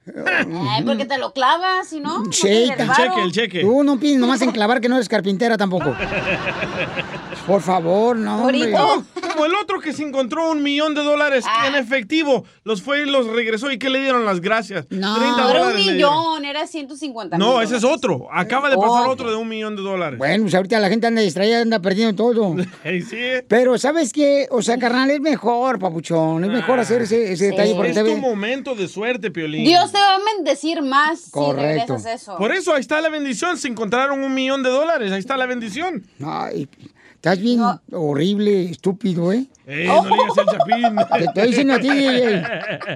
Ay, 0.70 0.82
porque 0.84 1.04
te 1.04 1.16
lo 1.16 1.32
clavas, 1.32 1.88
si 1.88 2.00
no. 2.00 2.18
no 2.18 2.24
te 2.24 2.30
Cheita. 2.30 2.76
desvaro. 2.76 3.14
Tú 3.60 3.84
no 3.84 3.98
pides 4.00 4.18
nomás 4.18 4.42
en 4.42 4.50
clavar 4.50 4.80
que 4.80 4.88
no 4.88 4.96
eres 4.96 5.08
carpintera 5.08 5.56
tampoco. 5.56 5.94
Por 7.46 7.60
favor, 7.60 8.16
no. 8.16 8.40
hombre. 8.46 8.72
Oh, 8.74 9.02
como 9.32 9.44
el 9.44 9.54
otro 9.54 9.78
que 9.78 9.92
se 9.92 10.02
encontró 10.02 10.50
un 10.50 10.62
millón 10.62 10.94
de 10.94 11.02
dólares 11.02 11.44
Ah. 11.46 11.66
en 11.68 11.74
efectivo. 11.74 12.44
Los 12.64 12.80
fue 12.82 13.02
y 13.02 13.04
los 13.06 13.26
regresó. 13.26 13.70
¿Y 13.70 13.78
qué 13.78 13.90
le 13.90 14.00
dieron 14.00 14.24
las 14.24 14.40
gracias? 14.40 14.86
30 14.88 15.06
No 15.06 15.50
era 15.50 15.66
un 15.68 15.74
millón, 15.76 16.44
era 16.46 16.66
150 16.66 17.36
No, 17.36 17.54
mil 17.58 17.64
ese 17.64 17.76
es 17.76 17.84
otro. 17.84 18.28
Acaba 18.32 18.70
de 18.70 18.76
pasar 18.76 19.06
Oh. 19.06 19.10
otro 19.10 19.30
de 19.30 19.36
un 19.36 19.46
millón 19.48 19.76
de 19.76 19.82
dólares. 19.82 20.18
Bueno, 20.18 20.44
pues 20.44 20.54
ahorita 20.54 20.78
la 20.80 20.88
gente 20.88 21.06
anda 21.06 21.20
distraída, 21.20 21.43
anda 21.52 21.80
perdiendo 21.80 22.14
todo. 22.14 22.54
Sí. 22.84 23.16
Pero, 23.48 23.76
¿sabes 23.78 24.12
qué? 24.12 24.46
O 24.50 24.62
sea, 24.62 24.78
carnal, 24.78 25.10
es 25.10 25.20
mejor, 25.20 25.78
papuchón. 25.78 26.44
Es 26.44 26.50
mejor 26.50 26.78
hacer 26.78 27.02
ese, 27.02 27.32
ese 27.32 27.46
detalle 27.50 27.74
porque 27.74 27.90
Es 27.90 28.04
tu 28.04 28.16
momento 28.16 28.74
de 28.74 28.88
suerte, 28.88 29.30
Piolín. 29.30 29.64
Dios 29.64 29.90
te 29.90 29.98
va 29.98 30.14
a 30.16 30.34
bendecir 30.36 30.82
más 30.82 31.20
si 31.20 31.30
Correcto. 31.30 31.94
regresas 31.94 32.22
eso. 32.22 32.36
Por 32.36 32.52
eso, 32.52 32.74
ahí 32.74 32.80
está 32.80 33.00
la 33.00 33.08
bendición. 33.08 33.56
Se 33.56 33.68
encontraron 33.68 34.22
un 34.22 34.32
millón 34.34 34.62
de 34.62 34.70
dólares. 34.70 35.12
Ahí 35.12 35.20
está 35.20 35.36
la 35.36 35.46
bendición. 35.46 36.04
Ay, 36.24 36.68
estás 37.24 37.40
bien 37.40 37.62
horrible, 37.90 38.64
estúpido, 38.64 39.32
¿eh? 39.32 39.46
Eh, 39.66 39.86
no 39.86 40.04
le 40.04 40.10
digas 40.10 40.36
el 40.36 40.44
chapín. 40.44 40.96
Te 41.18 41.24
estoy 41.24 41.48
diciendo 41.48 41.72
a 41.72 41.78
ti, 41.78 41.88
DJ. 41.88 42.42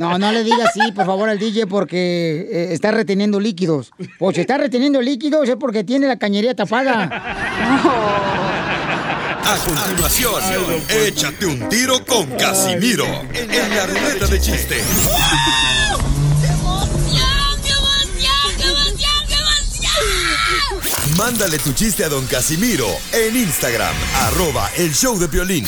No, 0.00 0.18
no 0.18 0.32
le 0.32 0.44
digas 0.44 0.68
así, 0.68 0.92
por 0.92 1.06
favor, 1.06 1.30
al 1.30 1.38
DJ 1.38 1.66
porque 1.66 2.46
eh, 2.52 2.68
está 2.74 2.90
reteniendo 2.90 3.40
líquidos. 3.40 3.90
Pues 4.18 4.34
si 4.34 4.42
está 4.42 4.58
reteniendo 4.58 5.00
líquidos 5.00 5.48
es 5.48 5.56
porque 5.56 5.82
tiene 5.82 6.06
la 6.06 6.18
cañería 6.18 6.54
tapada. 6.54 7.04
A 9.44 9.56
continuación, 9.64 10.34
échate 11.06 11.46
un 11.46 11.66
tiro 11.70 12.04
con 12.04 12.26
Casimiro 12.36 13.06
en 13.32 13.48
la 13.74 13.86
ruleta 13.86 14.26
de 14.26 14.38
chiste. 14.38 14.76
Mándale 21.30 21.58
tu 21.58 21.74
chiste 21.74 22.04
a 22.04 22.08
don 22.08 22.24
Casimiro 22.24 22.86
en 23.12 23.36
Instagram, 23.36 23.94
arroba 24.14 24.70
el 24.78 24.94
show 24.94 25.18
de 25.18 25.26
violín. 25.26 25.66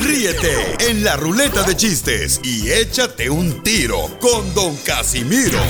Ríete 0.00 0.90
en 0.90 1.04
la 1.04 1.14
ruleta 1.14 1.62
de 1.62 1.76
chistes 1.76 2.40
y 2.42 2.72
échate 2.72 3.30
un 3.30 3.62
tiro 3.62 4.10
con 4.20 4.52
don 4.52 4.74
Casimiro. 4.78 5.60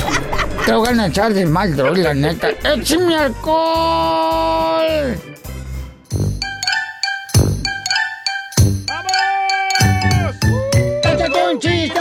Te 0.65 0.73
voy 0.73 0.99
a 0.99 1.07
echar 1.07 1.35
de 1.35 1.45
mal, 1.45 1.77
droga, 1.77 2.03
la 2.03 2.15
neta. 2.15 2.49
¡Échame 2.49 3.15
alcohol! 3.15 5.21
¡Échate 11.03 11.53
un 11.53 11.61
chiste! 11.61 12.01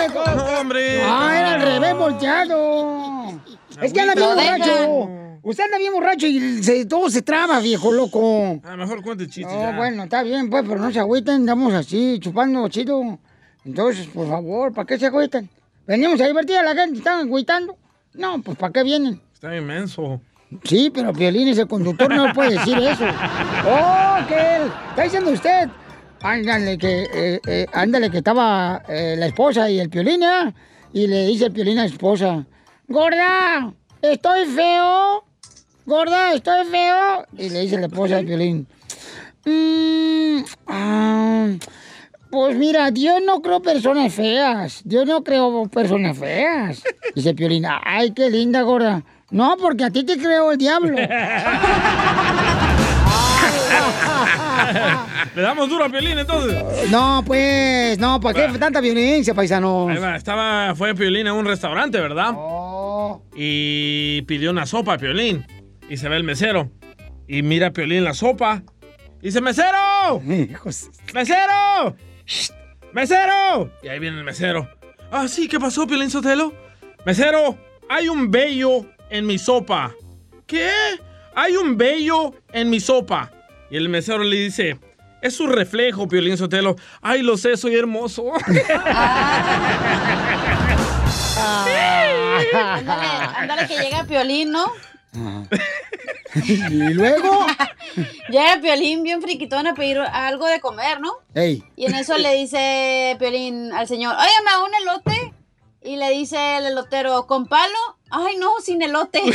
hombre! 0.58 1.04
¡Ah, 1.04 1.36
era 1.38 1.54
al 1.56 1.62
revés, 1.64 1.98
volteado! 1.98 3.42
Es 3.82 3.92
que 3.92 4.00
anda 4.00 4.16
bien 4.16 4.30
borracho. 4.30 5.33
Usted 5.44 5.66
anda 5.66 5.78
bien 5.78 5.92
borracho 5.94 6.26
y 6.26 6.64
se- 6.64 6.86
todo 6.86 7.10
se 7.10 7.22
traba, 7.22 7.60
viejo 7.60 7.92
loco. 7.92 8.62
Ah, 8.64 8.78
mejor 8.78 9.04
cuente 9.04 9.28
chistes. 9.28 9.54
No, 9.54 9.60
ya. 9.72 9.76
bueno, 9.78 10.04
está 10.06 10.24
bien, 10.24 10.50
pues, 10.50 10.64
pero 10.68 10.80
no 10.80 10.90
se 10.92 11.00
agüiten, 11.00 11.36
andamos 11.36 11.74
así, 11.74 12.18
chupando 12.22 12.68
chido. 12.70 13.20
Entonces, 13.66 14.08
por 14.08 14.28
favor, 14.30 14.74
¿para 14.74 14.86
qué 14.86 14.98
se 14.98 15.06
agüitan? 15.08 15.50
Venimos 15.86 16.20
a 16.22 16.28
divertir 16.28 16.56
a 16.58 16.64
la 16.64 16.74
gente, 16.74 17.00
¿están 17.00 17.28
agüitando? 17.28 17.78
No, 18.14 18.42
pues, 18.42 18.58
¿para 18.58 18.72
qué 18.72 18.84
vienen? 18.84 19.22
Está 19.34 19.56
inmenso. 19.56 20.22
Sí, 20.64 20.92
pero 20.94 21.12
Piolín 21.12 21.48
es 21.50 21.58
el 21.58 21.68
conductor, 21.68 22.14
no 22.14 22.32
puede 22.34 22.52
decir 22.52 22.78
eso. 22.78 23.06
¡Oh, 23.68 24.18
que 24.28 24.36
él! 24.36 24.72
¿Está 24.92 25.04
diciendo 25.04 25.32
usted? 25.32 25.68
Ándale, 26.22 26.78
que, 26.78 27.04
eh, 27.14 27.40
eh, 27.48 27.66
ándale, 27.74 28.10
que 28.10 28.20
estaba 28.20 28.82
eh, 28.88 29.16
la 29.18 29.26
esposa 29.26 29.70
y 29.70 29.80
el 29.80 29.90
Piolín, 29.90 30.24
¿eh? 30.24 30.54
Y 30.94 31.08
le 31.08 31.26
dice 31.28 31.46
el 31.48 31.52
Piolín 31.52 31.80
a 31.80 31.82
la 31.82 31.88
esposa, 31.88 32.46
¡Gorda! 32.88 33.74
¿Estoy 34.02 34.46
feo? 34.46 35.26
¿Gorda? 35.86 36.34
¿Estoy 36.34 36.66
feo? 36.68 37.26
Y 37.38 37.50
le 37.50 37.62
dice 37.62 37.78
la 37.78 37.88
esposa 37.88 38.18
al 38.18 38.26
Piolín, 38.26 38.68
"Mm, 39.46 40.40
ah, 40.68 41.48
Pues 42.32 42.56
mira, 42.58 42.90
Dios 42.92 43.22
no 43.26 43.42
creó 43.42 43.62
personas 43.62 44.14
feas. 44.14 44.82
Dios 44.86 45.06
no 45.06 45.24
creó 45.24 45.68
personas 45.68 46.18
feas. 46.18 46.82
Dice 47.14 47.34
Piolín, 47.36 47.66
ay, 47.84 48.12
qué 48.12 48.30
linda, 48.32 48.62
gorda. 48.64 49.04
No, 49.30 49.56
porque 49.58 49.84
a 49.84 49.90
ti 49.92 50.04
te 50.04 50.18
creó 50.18 50.52
el 50.52 50.58
diablo. 50.58 50.98
Le 55.36 55.42
damos 55.42 55.70
duro 55.70 55.86
a 55.86 55.90
Piolín 55.90 56.18
entonces. 56.20 56.90
No, 56.90 57.24
pues, 57.26 57.98
no, 58.00 58.20
¿para 58.20 58.48
qué 58.52 58.58
tanta 58.58 58.80
violencia, 58.82 59.34
paisano? 59.34 59.90
Estaba, 60.16 60.74
fue 60.76 60.94
Piolín 60.96 61.28
a 61.28 61.34
un 61.34 61.46
restaurante, 61.46 62.00
¿verdad? 62.00 62.32
Oh. 62.36 63.22
Y 63.36 64.22
pidió 64.24 64.52
una 64.52 64.66
sopa 64.66 64.94
a 64.94 64.98
Piolín. 64.98 65.46
Y 65.90 65.98
se 65.98 66.10
ve 66.10 66.18
el 66.18 66.24
mesero. 66.24 66.72
Y 67.28 67.44
mira 67.44 67.68
a 67.68 67.72
Piolín 67.72 68.04
la 68.04 68.14
sopa. 68.14 68.64
Y 69.22 69.28
dice, 69.28 69.42
¡mesero! 69.42 70.22
¡Mesero! 71.14 71.96
¡Shh! 72.26 72.52
¡Mesero! 72.94 73.72
Y 73.82 73.88
ahí 73.88 74.00
viene 74.00 74.18
el 74.18 74.24
mesero. 74.24 74.68
Ah, 75.12 75.28
sí, 75.28 75.48
¿qué 75.48 75.60
pasó, 75.60 75.88
Piolín 75.88 76.10
Sotelo? 76.10 76.54
Mesero, 77.06 77.58
hay 77.90 78.10
un 78.10 78.32
vello 78.32 78.86
en 79.10 79.26
mi 79.26 79.38
sopa. 79.38 79.94
¿Qué? 80.46 80.70
Hay 81.36 81.56
un 81.56 81.78
vello 81.78 82.34
en 82.52 82.70
mi 82.70 82.80
sopa. 82.80 83.32
Y 83.70 83.78
el 83.78 83.90
mesero 83.90 84.24
le 84.24 84.36
dice, 84.36 84.80
es 85.22 85.36
su 85.36 85.48
reflejo, 85.48 86.08
Piolín 86.08 86.38
Sotelo. 86.38 86.76
Ay, 87.02 87.22
lo 87.22 87.38
sé, 87.38 87.58
soy 87.58 87.76
hermoso. 87.76 88.32
Ándale, 92.54 93.08
ándale 93.36 93.68
que 93.68 93.78
llega 93.80 94.04
Piolín, 94.04 94.52
¿no? 94.52 94.66
¿Y 96.48 96.58
luego? 96.94 97.46
Llega 98.30 98.60
Piolín 98.62 99.04
bien 99.04 99.22
friquitón 99.22 99.68
a 99.68 99.76
pedir 99.76 100.00
algo 100.00 100.48
de 100.48 100.60
comer, 100.60 101.00
¿no? 101.00 101.12
Ey. 101.36 101.64
Y 101.76 101.86
en 101.86 101.96
eso 101.96 102.18
le 102.18 102.34
dice 102.34 103.16
Piolín 103.20 103.72
al 103.72 103.88
señor, 103.88 104.16
oye, 104.16 104.32
me 104.44 104.52
da 104.52 104.64
un 104.64 104.74
elote. 104.74 105.34
Y 105.86 105.98
le 105.98 106.12
dice 106.12 106.58
el 106.58 106.68
elotero, 106.68 107.28
¿con 107.28 107.46
palo? 107.46 107.78
Ay, 108.10 108.38
no, 108.38 108.52
sin 108.64 108.82
elote. 108.82 109.22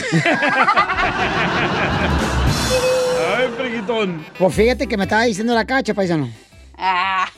Ay, 3.36 3.48
friquitón. 3.56 4.24
Pues 4.38 4.54
fíjate 4.54 4.86
que 4.86 4.96
me 4.96 5.02
estaba 5.04 5.24
diciendo 5.24 5.54
la 5.54 5.66
cacha, 5.66 5.92
paisano. 5.92 6.30
Ah, 6.78 7.28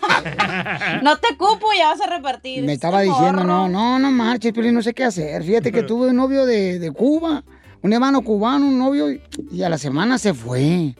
no 1.03 1.17
te 1.17 1.37
cupo, 1.37 1.67
ya 1.77 1.89
vas 1.89 2.01
a 2.03 2.07
repartir. 2.07 2.63
Me 2.63 2.75
estaba 2.75 3.01
diciendo, 3.01 3.43
no, 3.43 3.69
no, 3.69 3.99
no 3.99 4.11
marches, 4.11 4.53
Piolín, 4.53 4.75
no 4.75 4.83
sé 4.83 4.95
qué 4.95 5.05
hacer. 5.05 5.43
Fíjate 5.43 5.73
que 5.73 5.83
tuve 5.89 6.09
un 6.09 6.17
novio 6.17 6.47
de, 6.47 6.79
de 6.79 6.93
Cuba, 6.93 7.43
un 7.83 7.93
hermano 7.93 8.23
cubano, 8.23 8.67
un 8.67 8.79
novio, 8.79 9.11
y- 9.11 9.63
a 9.63 9.69
la 9.69 9.79
semana 9.79 10.19
se 10.19 10.35
fue. 10.35 10.95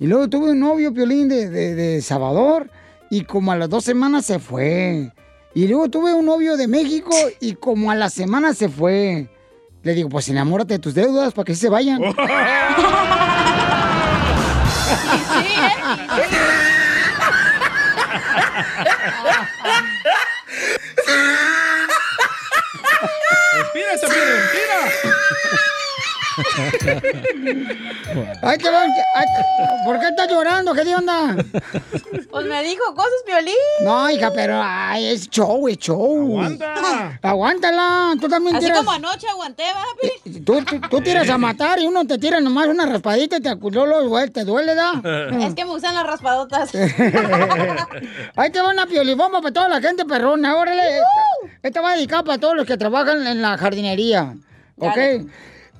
Y 0.00 0.06
luego 0.06 0.28
tuve 0.28 0.50
un 0.50 0.60
novio, 0.60 0.92
Piolín, 0.92 1.28
de, 1.28 1.48
de, 1.48 1.74
de 1.74 2.02
Salvador, 2.02 2.70
y 3.10 3.22
como 3.24 3.52
a 3.52 3.56
las 3.56 3.68
dos 3.70 3.84
semanas 3.84 4.26
se 4.26 4.38
fue. 4.38 5.12
Y 5.54 5.68
luego 5.68 5.88
tuve 5.88 6.12
un 6.14 6.26
novio 6.26 6.56
de 6.56 6.66
México, 6.66 7.14
y 7.40 7.54
como 7.54 7.90
a 7.90 7.94
la 7.94 8.10
semana 8.10 8.54
se 8.54 8.68
fue. 8.68 9.28
Le 9.82 9.94
digo, 9.94 10.08
pues 10.08 10.28
enamórate 10.28 10.74
de 10.74 10.78
tus 10.80 10.94
deudas 10.94 11.32
para 11.34 11.44
que 11.44 11.54
sí 11.54 11.60
se 11.62 11.68
vayan. 11.68 12.00
¡Respira, 23.56 23.98
Chapín, 24.00 24.18
respira! 24.18 25.73
Ay, 28.42 28.58
qué 28.58 28.70
van- 28.70 28.90
ay, 29.14 29.26
¿Por 29.84 29.98
qué 30.00 30.06
estás 30.08 30.28
llorando? 30.28 30.72
¿Qué 30.74 30.84
de 30.84 30.94
onda? 30.96 31.36
Pues 32.30 32.46
me 32.46 32.62
dijo 32.62 32.94
cosas, 32.94 33.12
Piolín. 33.26 33.54
No, 33.82 34.08
hija, 34.10 34.30
pero 34.34 34.60
ay, 34.62 35.06
es 35.06 35.28
show, 35.30 35.66
es 35.68 35.78
show. 35.78 36.38
Aguanta. 36.40 37.18
Aguántala. 37.22 38.14
Tú 38.20 38.28
también 38.28 38.56
Así 38.56 38.66
tiras. 38.66 38.78
como 38.78 38.92
anoche 38.92 39.26
aguanté, 39.28 39.64
¿va, 39.74 39.84
Piolín? 40.00 40.44
Tú, 40.44 40.62
tú, 40.64 40.80
tú 40.88 41.00
tiras 41.00 41.28
a 41.30 41.38
matar 41.38 41.78
y 41.78 41.86
uno 41.86 42.04
te 42.06 42.18
tira 42.18 42.40
nomás 42.40 42.66
una 42.68 42.86
raspadita 42.86 43.36
y 43.38 43.40
te 43.40 43.48
aculó 43.48 43.86
los 43.86 44.06
güey, 44.08 44.28
te 44.30 44.44
duele, 44.44 44.74
¿da? 44.74 45.00
Es 45.46 45.54
que 45.54 45.64
me 45.64 45.72
usan 45.72 45.94
las 45.94 46.06
raspadotas. 46.06 46.70
Ahí 48.36 48.50
te 48.50 48.60
va 48.60 48.70
una 48.70 48.86
piolibomba 48.86 49.40
para 49.40 49.52
toda 49.52 49.68
la 49.68 49.80
gente 49.80 50.04
perrona, 50.04 50.56
órale. 50.56 50.82
Esta 51.62 51.80
va 51.80 51.94
dedicada 51.94 52.22
para 52.24 52.38
todos 52.38 52.56
los 52.56 52.66
que 52.66 52.76
trabajan 52.76 53.26
en 53.26 53.40
la 53.42 53.56
jardinería, 53.58 54.34
¿ok? 54.78 54.96
Dale. 54.96 55.26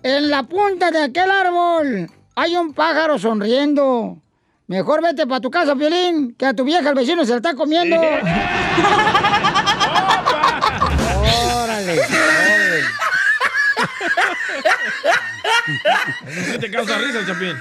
En 0.05 0.31
la 0.31 0.43
punta 0.43 0.91
de 0.91 1.03
aquel 1.03 1.31
árbol 1.31 2.11
hay 2.37 2.57
un 2.57 2.75
pájaro 2.75 3.19
sonriendo. 3.19 4.19
Mejor 4.67 5.03
vete 5.03 5.27
para 5.27 5.41
tu 5.41 5.51
casa, 5.51 5.75
Piolín, 5.75 6.35
que 6.35 6.45
a 6.45 6.53
tu 6.53 6.63
vieja 6.63 6.91
el 6.91 6.95
vecino 6.95 7.25
se 7.25 7.31
la 7.31 7.37
está 7.37 7.55
comiendo. 7.55 7.97
órale, 7.97 8.29
órale. 11.63 12.81
Eso 16.29 16.53
sí 16.53 16.59
te 16.59 16.71
causa 16.71 16.99
risa, 16.99 17.25
Chapín. 17.27 17.57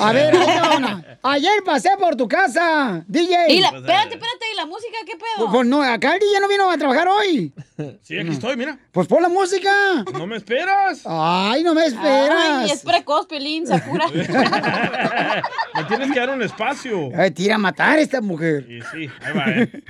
A 0.00 0.12
ver, 0.12 0.36
ahí 0.36 0.76
una. 0.76 1.18
Ayer 1.22 1.62
pasé 1.64 1.90
por 1.98 2.16
tu 2.16 2.28
casa, 2.28 3.04
DJ. 3.06 3.52
Y 3.52 3.60
la, 3.60 3.68
espérate, 3.68 4.14
espérate, 4.14 4.44
¿y 4.52 4.56
la 4.56 4.66
música 4.66 4.96
qué 5.06 5.16
pedo? 5.16 5.38
Pues, 5.38 5.50
pues 5.52 5.66
no, 5.66 5.82
acá 5.82 6.14
el 6.14 6.20
DJ 6.20 6.40
no 6.40 6.48
vino 6.48 6.70
a 6.70 6.78
trabajar 6.78 7.08
hoy. 7.08 7.52
Sí, 8.02 8.16
aquí 8.16 8.28
estoy, 8.30 8.56
mira. 8.56 8.78
Pues 8.92 9.08
pon 9.08 9.20
la 9.22 9.28
música. 9.28 10.04
¿No 10.12 10.24
me 10.24 10.36
esperas? 10.36 11.02
Ay, 11.04 11.64
no 11.64 11.74
me 11.74 11.86
esperas. 11.86 12.62
Ay, 12.64 12.70
es 12.70 12.82
precoz, 12.82 13.26
Piolín, 13.26 13.66
se 13.66 13.74
apura. 13.74 14.06
Me 15.74 15.84
tienes 15.88 16.12
que 16.12 16.20
dar 16.20 16.30
un 16.30 16.42
espacio. 16.42 17.10
Ay, 17.16 17.32
tira 17.32 17.56
a 17.56 17.58
matar 17.58 17.98
a 17.98 18.00
esta 18.00 18.20
mujer. 18.20 18.64
Y 18.70 18.80
sí, 18.82 19.10
ahí 19.20 19.32
va, 19.36 19.44
¿eh? 19.50 19.82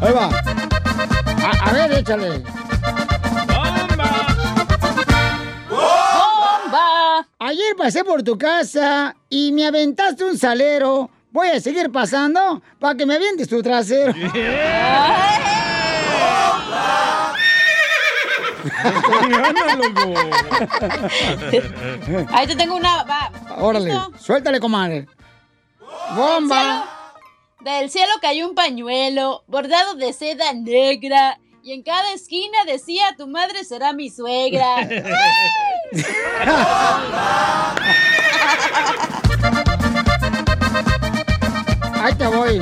Ahí 0.00 0.12
va. 0.12 0.30
A, 1.44 1.68
a 1.68 1.72
ver, 1.72 1.92
échale. 1.98 2.42
¡Bomba! 3.48 4.33
Ayer 7.46 7.76
pasé 7.76 8.02
por 8.04 8.22
tu 8.22 8.38
casa 8.38 9.14
y 9.28 9.52
me 9.52 9.66
aventaste 9.66 10.24
un 10.24 10.38
salero. 10.38 11.10
Voy 11.30 11.48
a 11.48 11.60
seguir 11.60 11.92
pasando 11.92 12.62
para 12.78 12.94
que 12.96 13.04
me 13.04 13.16
avientes 13.16 13.50
tu 13.50 13.62
trasero. 13.62 14.14
Ahí 22.32 22.46
te 22.46 22.56
tengo 22.56 22.76
una. 22.76 23.04
Va. 23.04 23.30
Órale, 23.58 23.90
¿Listo? 23.90 24.12
suéltale, 24.18 24.58
comadre. 24.58 25.06
¡Bomba! 26.16 26.88
Del 27.60 27.90
cielo 27.90 28.12
cayó 28.22 28.48
un 28.48 28.54
pañuelo 28.54 29.44
bordado 29.48 29.96
de 29.96 30.14
seda 30.14 30.54
negra. 30.54 31.38
Y 31.66 31.72
en 31.72 31.82
cada 31.82 32.12
esquina 32.12 32.58
decía: 32.66 33.14
Tu 33.16 33.26
madre 33.26 33.64
será 33.64 33.94
mi 33.94 34.10
suegra. 34.10 34.76
Ahí 42.02 42.14
te 42.18 42.26
voy. 42.26 42.60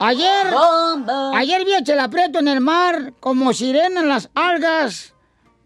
Ayer, 0.00 0.46
ayer 1.36 1.64
vi 1.64 1.74
a 1.74 1.84
Chela 1.84 2.08
Prieto 2.08 2.40
en 2.40 2.48
el 2.48 2.60
mar 2.60 3.12
como 3.20 3.52
sirena 3.52 4.00
en 4.00 4.08
las 4.08 4.28
algas. 4.34 5.14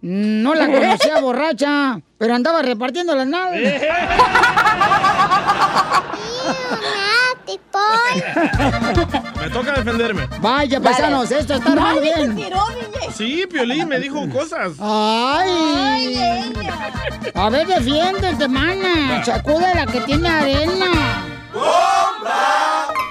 No 0.02 0.54
la 0.54 0.66
conocía 0.66 1.20
borracha, 1.22 2.02
pero 2.18 2.34
andaba 2.34 2.60
repartiendo 2.60 3.14
las 3.14 3.26
naves. 3.26 3.82
Me 9.40 9.48
toca 9.50 9.72
defenderme. 9.72 10.28
Vaya, 10.40 10.80
paisanos, 10.80 11.30
esto 11.30 11.54
está 11.54 11.72
armando 11.72 12.00
te 12.00 12.14
bien. 12.14 12.36
tiró. 12.36 12.58
Sí, 13.16 13.44
Piolín 13.50 13.88
me 13.88 13.98
dijo 13.98 14.28
cosas. 14.30 14.72
¡Ay! 14.80 16.52
A 17.34 17.48
ver, 17.50 17.66
defiéndete, 17.66 18.48
mana. 18.48 19.24
Sacude 19.24 19.74
la 19.74 19.86
que 19.86 20.00
tiene 20.02 20.28
arena. 20.28 21.26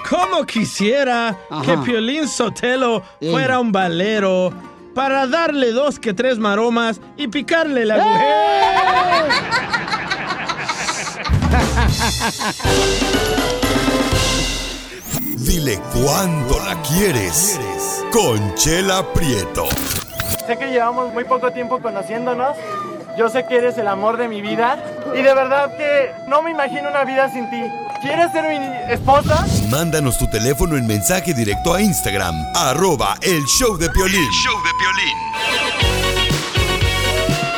¿Cómo 0.08 0.44
quisiera 0.46 1.36
que 1.64 1.76
Piolín 1.78 2.28
Sotelo 2.28 3.02
fuera 3.20 3.58
un 3.60 3.72
valero 3.72 4.52
para 4.94 5.26
darle 5.26 5.72
dos 5.72 5.98
que 5.98 6.12
tres 6.14 6.38
maromas 6.38 7.00
y 7.16 7.28
picarle 7.28 7.84
la 7.86 7.96
Dile 15.42 15.80
cuándo 15.94 16.58
la 16.60 16.80
quieres. 16.82 17.58
Conchela 18.12 19.02
Prieto. 19.14 19.68
Sé 20.46 20.58
que 20.58 20.66
llevamos 20.66 21.14
muy 21.14 21.24
poco 21.24 21.50
tiempo 21.50 21.80
conociéndonos. 21.80 22.56
Yo 23.16 23.30
sé 23.30 23.46
que 23.46 23.56
eres 23.56 23.78
el 23.78 23.88
amor 23.88 24.18
de 24.18 24.28
mi 24.28 24.42
vida. 24.42 24.78
Y 25.14 25.22
de 25.22 25.34
verdad 25.34 25.74
que 25.78 26.10
no 26.28 26.42
me 26.42 26.50
imagino 26.50 26.90
una 26.90 27.04
vida 27.04 27.32
sin 27.32 27.48
ti. 27.48 27.62
¿Quieres 28.02 28.30
ser 28.32 28.44
mi 28.48 28.92
esposa? 28.92 29.46
Mándanos 29.70 30.18
tu 30.18 30.28
teléfono 30.28 30.76
en 30.76 30.86
mensaje 30.86 31.32
directo 31.32 31.72
a 31.74 31.80
Instagram, 31.80 32.34
arroba 32.54 33.16
el 33.22 33.42
show 33.44 33.78
de 33.78 33.88
Piolín. 33.90 34.30
show 34.44 34.56
de 34.62 34.70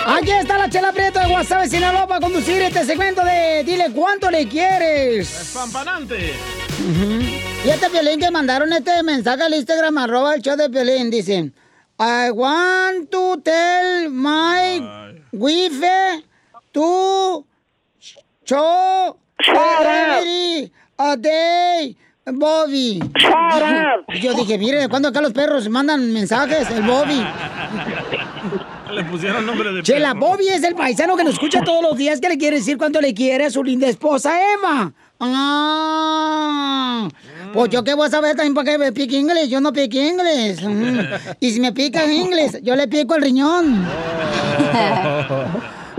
Aquí 0.06 0.30
está 0.30 0.58
la 0.58 0.68
chela 0.68 0.92
prieto 0.92 1.18
de 1.18 1.26
WhatsApp 1.26 1.66
Sinaloa 1.66 2.06
para 2.06 2.20
conducir 2.20 2.60
este 2.62 2.84
segmento 2.84 3.24
de 3.24 3.64
Dile 3.64 3.90
cuánto 3.92 4.30
le 4.30 4.46
quieres. 4.48 5.40
Espampanante. 5.40 6.34
Ujú. 6.78 7.51
Fíjate, 7.62 7.90
Piolín, 7.90 8.18
que 8.18 8.30
mandaron 8.32 8.72
este 8.72 9.02
mensaje 9.04 9.44
al 9.44 9.54
Instagram, 9.54 9.96
arroba 9.98 10.34
el 10.34 10.42
show 10.42 10.56
de 10.56 10.68
Piolín. 10.68 11.10
Dicen, 11.10 11.54
I 11.98 12.30
want 12.32 13.08
to 13.10 13.40
tell 13.40 14.10
my 14.10 14.80
wife 15.30 16.24
to 16.72 17.46
show 18.44 19.16
every 19.46 20.72
a 20.98 21.16
day, 21.16 21.96
Bobby. 22.26 23.00
Y 24.08 24.20
Yo 24.20 24.34
dije, 24.34 24.58
mire, 24.58 24.80
¿de 24.80 24.88
cuándo 24.88 25.08
acá 25.08 25.20
los 25.20 25.32
perros 25.32 25.68
mandan 25.68 26.12
mensajes? 26.12 26.68
El 26.68 26.82
Bobby. 26.82 27.24
Le 28.92 29.04
pusieron 29.04 29.46
nombre 29.46 29.72
de 29.72 29.82
Chela, 29.84 30.14
perro. 30.14 30.26
Bobby 30.26 30.48
es 30.48 30.64
el 30.64 30.74
paisano 30.74 31.16
que 31.16 31.22
nos 31.22 31.34
escucha 31.34 31.62
todos 31.62 31.82
los 31.82 31.96
días 31.96 32.20
que 32.20 32.28
le 32.28 32.38
quiere 32.38 32.56
decir 32.56 32.76
cuánto 32.76 33.00
le 33.00 33.14
quiere 33.14 33.46
a 33.46 33.50
su 33.50 33.62
linda 33.62 33.86
esposa 33.86 34.32
Eva. 34.54 34.92
Ah, 35.24 37.08
pues 37.52 37.70
yo 37.70 37.84
qué 37.84 37.94
voy 37.94 38.06
a 38.06 38.10
saber 38.10 38.36
también 38.36 38.54
para 38.54 38.72
qué 38.72 38.78
me 38.78 38.92
pique 38.92 39.18
inglés. 39.18 39.48
Yo 39.48 39.60
no 39.60 39.72
pique 39.72 40.08
inglés. 40.08 40.60
Y 41.40 41.50
si 41.50 41.60
me 41.60 41.72
pica 41.72 42.04
en 42.04 42.12
inglés, 42.12 42.58
yo 42.62 42.76
le 42.76 42.88
pico 42.88 43.14
el 43.14 43.22
riñón. 43.22 43.84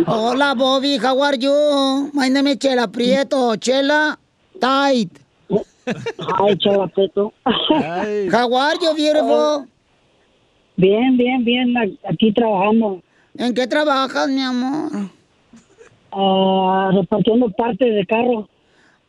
Hola, 0.08 0.54
Bobby, 0.56 0.98
how 0.98 1.24
are 1.24 1.38
you? 1.38 2.10
My 2.14 2.30
name 2.30 2.52
is 2.52 2.58
Chela 2.58 2.88
Prieto. 2.88 3.56
Chela 3.58 4.18
Tight. 4.60 5.12
Hi, 5.50 6.58
Chela 6.58 6.88
Prieto. 6.88 7.32
How 7.46 8.56
are 8.56 8.78
you, 8.82 8.94
beautiful? 8.96 9.68
Bien, 10.76 11.16
bien, 11.18 11.44
bien, 11.44 11.74
aquí 12.10 12.34
trabajando. 12.34 13.02
¿En 13.38 13.54
qué 13.54 13.68
trabajas, 13.68 14.28
mi 14.30 14.42
amor? 14.42 14.92
Ah, 16.12 16.92
repartiendo 16.94 17.50
partes 17.52 17.94
de 17.94 18.06
carro. 18.06 18.48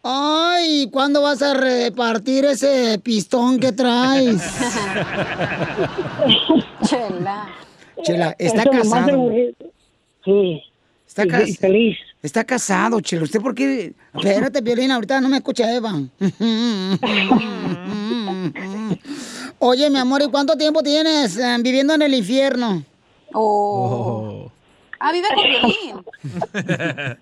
Ay, 0.06 0.90
¿cuándo 0.92 1.22
vas 1.22 1.40
a 1.40 1.54
repartir 1.54 2.44
ese 2.44 3.00
pistón 3.02 3.58
que 3.58 3.72
traes? 3.72 4.36
Chela. 6.84 7.48
Chela, 8.02 8.36
está 8.38 8.62
Eso 8.64 8.70
casado. 8.70 9.30
Sí. 10.22 10.62
Está 11.08 11.26
casado. 11.26 11.54
feliz. 11.58 11.96
Está 12.22 12.44
casado, 12.44 13.00
Chela. 13.00 13.22
¿Usted 13.22 13.40
por 13.40 13.54
qué? 13.54 13.94
Espérate, 14.12 14.60
Violina, 14.60 14.96
ahorita 14.96 15.22
no 15.22 15.30
me 15.30 15.38
escucha 15.38 15.74
Eva. 15.74 15.94
Oye, 19.58 19.88
mi 19.88 19.98
amor, 19.98 20.20
¿y 20.20 20.28
cuánto 20.28 20.54
tiempo 20.54 20.82
tienes 20.82 21.38
eh, 21.38 21.56
viviendo 21.60 21.94
en 21.94 22.02
el 22.02 22.12
infierno? 22.12 22.84
Oh. 23.32 24.50
Ah, 25.00 25.12
vive 25.12 25.28
con 25.34 25.44
violín. 25.44 26.04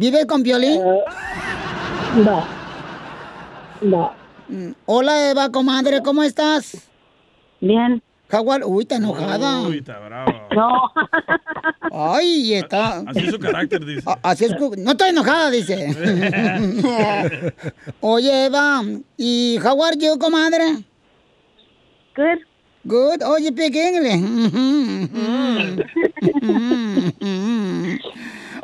¿Vives 0.00 0.24
con 0.24 0.42
violín? 0.42 0.80
no. 2.24 2.44
No. 3.82 4.12
Hola, 4.86 5.30
Eva, 5.30 5.50
comadre, 5.52 6.00
¿cómo 6.02 6.22
estás? 6.22 6.88
Bien. 7.60 8.02
Jaguar, 8.30 8.62
uy, 8.64 8.82
está 8.84 8.96
enojada. 8.96 9.60
Uy, 9.60 9.78
está 9.78 9.98
bravo. 9.98 10.32
No. 10.56 10.90
Ay, 11.92 12.54
está. 12.54 13.00
Así 13.06 13.18
es 13.26 13.30
su 13.32 13.38
carácter, 13.38 13.84
dice. 13.84 14.02
A- 14.08 14.18
Así 14.22 14.46
es. 14.46 14.52
No 14.78 14.92
estoy 14.92 15.10
enojada, 15.10 15.50
dice. 15.50 15.76
Oye, 18.00 18.46
Eva, 18.46 18.82
¿y 19.18 19.58
how 19.62 19.84
are 19.84 19.96
you, 19.98 20.18
comadre? 20.18 20.82
Good. 22.16 22.38
Good. 22.84 23.22
Oye, 23.22 23.48
speak 23.50 23.74
English. 23.76 24.22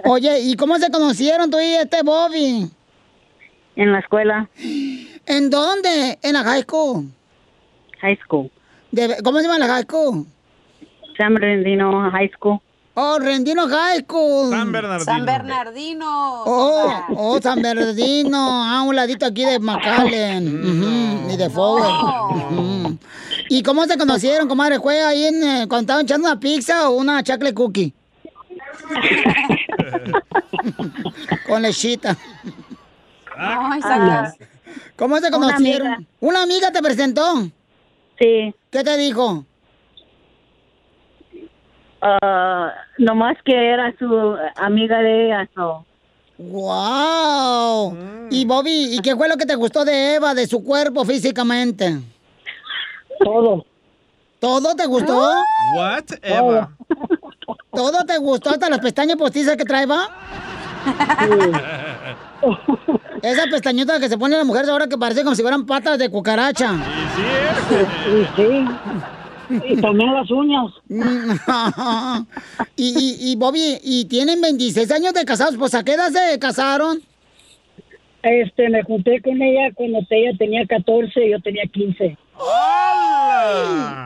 Oye, 0.08 0.40
¿y 0.40 0.54
cómo 0.54 0.78
se 0.78 0.90
conocieron 0.90 1.50
tú 1.50 1.58
y 1.60 1.74
este 1.74 2.02
Bobby? 2.02 2.70
En 3.76 3.92
la 3.92 3.98
escuela. 3.98 4.48
¿En 5.26 5.50
dónde? 5.50 6.18
En 6.22 6.32
la 6.34 6.44
high 6.44 6.62
school. 6.62 7.06
High 8.00 8.18
school. 8.24 8.50
De- 8.92 9.16
¿Cómo 9.24 9.38
se 9.38 9.44
llama 9.44 9.58
la 9.58 9.66
high 9.66 9.82
school? 9.82 10.26
San 11.16 11.34
Bernardino 11.34 12.10
High 12.10 12.30
School. 12.38 12.60
Oh, 12.94 13.18
Rendino 13.18 13.68
High 13.68 14.04
School. 14.08 14.50
San 14.50 14.72
Bernardino. 14.72 15.04
San 15.04 15.26
Bernardino. 15.26 16.42
Oh, 16.46 16.92
oh, 17.16 17.38
San 17.42 17.60
Bernardino, 17.60 18.38
a 18.64 18.82
un 18.82 18.94
ladito 18.96 19.26
aquí 19.26 19.44
de 19.44 19.58
McAllen 19.60 20.46
ujú, 20.64 21.32
y 21.32 21.36
de 21.36 21.50
Fowler. 21.50 22.96
¿Y 23.50 23.62
cómo 23.62 23.84
se 23.84 23.98
conocieron, 23.98 24.48
comadre? 24.48 24.78
¿Fue 24.80 25.02
ahí 25.02 25.24
en, 25.26 25.42
eh, 25.42 25.66
cuando 25.68 25.80
estaban 25.80 26.04
echando 26.06 26.28
una 26.28 26.40
pizza 26.40 26.88
o 26.88 26.96
una 26.96 27.22
chocolate 27.22 27.54
cookie? 27.54 27.92
Con 31.46 31.62
lechita. 31.62 32.16
Ay, 33.36 33.82
sacas. 33.82 34.34
¿Cómo 34.96 35.16
se 35.18 35.28
Una 35.28 35.36
conocieron? 35.38 35.86
amiga. 35.86 36.10
¿Una 36.20 36.42
amiga 36.42 36.70
te 36.70 36.82
presentó? 36.82 37.22
Sí. 38.18 38.54
¿Qué 38.70 38.84
te 38.84 38.96
dijo? 38.96 39.44
Ah, 42.00 42.72
nomás 42.98 43.36
que 43.44 43.70
era 43.72 43.94
su 43.98 44.36
amiga 44.56 44.98
de 45.00 45.26
ella. 45.26 45.48
so. 45.54 45.84
¡Wow! 46.38 47.96
Y 48.30 48.44
Bobby, 48.44 48.94
¿y 48.96 49.00
qué 49.00 49.16
fue 49.16 49.28
lo 49.28 49.36
que 49.36 49.46
te 49.46 49.54
gustó 49.54 49.84
de 49.84 50.16
Eva, 50.16 50.34
de 50.34 50.46
su 50.46 50.62
cuerpo 50.62 51.04
físicamente? 51.04 51.98
Todo. 53.24 53.64
¿Todo 54.38 54.76
te 54.76 54.86
gustó? 54.86 55.32
What, 55.74 56.04
Eva? 56.22 56.70
¿Todo 57.76 58.04
te 58.04 58.16
gustó 58.16 58.50
hasta 58.50 58.70
las 58.70 58.78
pestañas 58.78 59.16
postizas 59.16 59.56
que 59.56 59.64
trae, 59.64 59.84
va? 59.84 60.08
Esa 63.22 63.44
pestañota 63.50 64.00
que 64.00 64.08
se 64.08 64.16
pone 64.16 64.36
la 64.36 64.44
mujer 64.44 64.68
ahora 64.70 64.86
que 64.86 64.96
parece 64.96 65.22
como 65.22 65.36
si 65.36 65.42
fueran 65.42 65.66
patas 65.66 65.98
de 65.98 66.08
cucaracha. 66.08 66.72
Y 68.08 68.24
sí. 68.36 68.66
Y 69.68 69.80
también 69.80 70.12
las 70.12 70.30
uñas. 70.30 70.72
y, 72.76 72.98
y, 72.98 73.32
y 73.32 73.36
Bobby, 73.36 73.78
¿y 73.82 74.06
tienen 74.06 74.40
26 74.40 74.90
años 74.90 75.12
de 75.12 75.24
casados? 75.24 75.56
Pues 75.56 75.74
¿a 75.74 75.84
qué 75.84 75.92
edad 75.94 76.10
se 76.10 76.38
casaron? 76.38 77.00
Este, 78.28 78.68
me 78.68 78.82
junté 78.82 79.22
con 79.22 79.40
ella 79.40 79.72
cuando 79.74 80.00
ella 80.10 80.36
tenía 80.36 80.66
14 80.66 81.26
y 81.26 81.30
yo 81.30 81.40
tenía 81.40 81.62
15. 81.72 82.18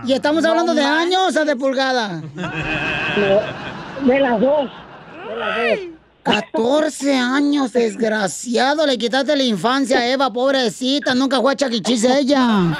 Y 0.06 0.12
estamos 0.12 0.44
hablando 0.44 0.74
de 0.74 0.82
años 0.82 1.36
o 1.36 1.44
de 1.44 1.56
pulgada. 1.56 2.22
De 4.04 4.20
las 4.20 4.40
dos. 4.40 4.70
De 5.28 5.36
las 5.36 5.56
dos. 5.56 5.78
14 6.22 7.16
años, 7.16 7.72
desgraciado. 7.72 8.86
Le 8.86 8.98
quitaste 8.98 9.34
la 9.34 9.42
infancia 9.42 10.00
a 10.00 10.06
Eva, 10.06 10.30
pobrecita. 10.30 11.14
Nunca 11.14 11.40
fue 11.40 11.52
a 11.52 11.56
chaquichis 11.56 12.04
ella. 12.04 12.78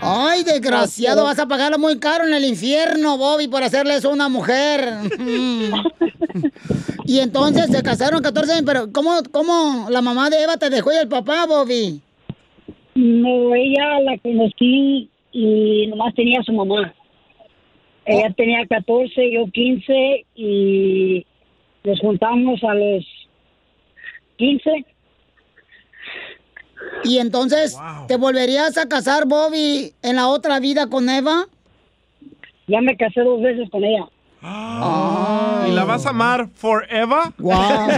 Ay, 0.00 0.42
desgraciado, 0.42 1.24
vas 1.24 1.38
a 1.38 1.46
pagarlo 1.46 1.78
muy 1.78 1.98
caro 1.98 2.26
en 2.26 2.34
el 2.34 2.44
infierno, 2.44 3.16
Bobby, 3.16 3.48
por 3.48 3.62
hacerle 3.62 3.96
eso 3.96 4.10
a 4.10 4.14
una 4.14 4.28
mujer. 4.28 4.80
y 7.04 7.18
entonces 7.20 7.66
se 7.66 7.82
casaron 7.82 8.22
14 8.22 8.52
años, 8.52 8.64
pero 8.66 8.92
¿cómo, 8.92 9.10
¿cómo 9.30 9.88
la 9.90 10.02
mamá 10.02 10.30
de 10.30 10.42
Eva 10.42 10.56
te 10.56 10.70
dejó 10.70 10.92
y 10.92 10.96
el 10.96 11.08
papá, 11.08 11.46
Bobby? 11.46 12.00
No, 12.94 13.54
ella 13.54 14.00
la 14.00 14.18
conocí 14.18 15.08
y 15.32 15.86
nomás 15.88 16.14
tenía 16.14 16.40
a 16.40 16.44
su 16.44 16.52
mamá. 16.52 16.94
Ella 18.06 18.32
tenía 18.36 18.66
14, 18.66 19.32
yo 19.32 19.46
15 19.52 20.26
y 20.34 21.26
nos 21.84 22.00
juntamos 22.00 22.62
a 22.64 22.74
los 22.74 23.04
15. 24.36 24.86
Y 27.04 27.18
entonces, 27.18 27.76
¿te 28.08 28.16
volverías 28.16 28.76
a 28.78 28.88
casar, 28.88 29.26
Bobby, 29.26 29.94
en 30.02 30.16
la 30.16 30.28
otra 30.28 30.60
vida 30.60 30.88
con 30.88 31.08
Eva? 31.08 31.46
Ya 32.66 32.80
me 32.80 32.96
casé 32.96 33.20
dos 33.20 33.40
veces 33.42 33.70
con 33.70 33.84
ella. 33.84 34.06
¿Y 35.66 35.72
la 35.72 35.84
vas 35.84 36.06
a 36.06 36.10
amar 36.10 36.48
forever? 36.54 37.32
Wow. 37.38 37.88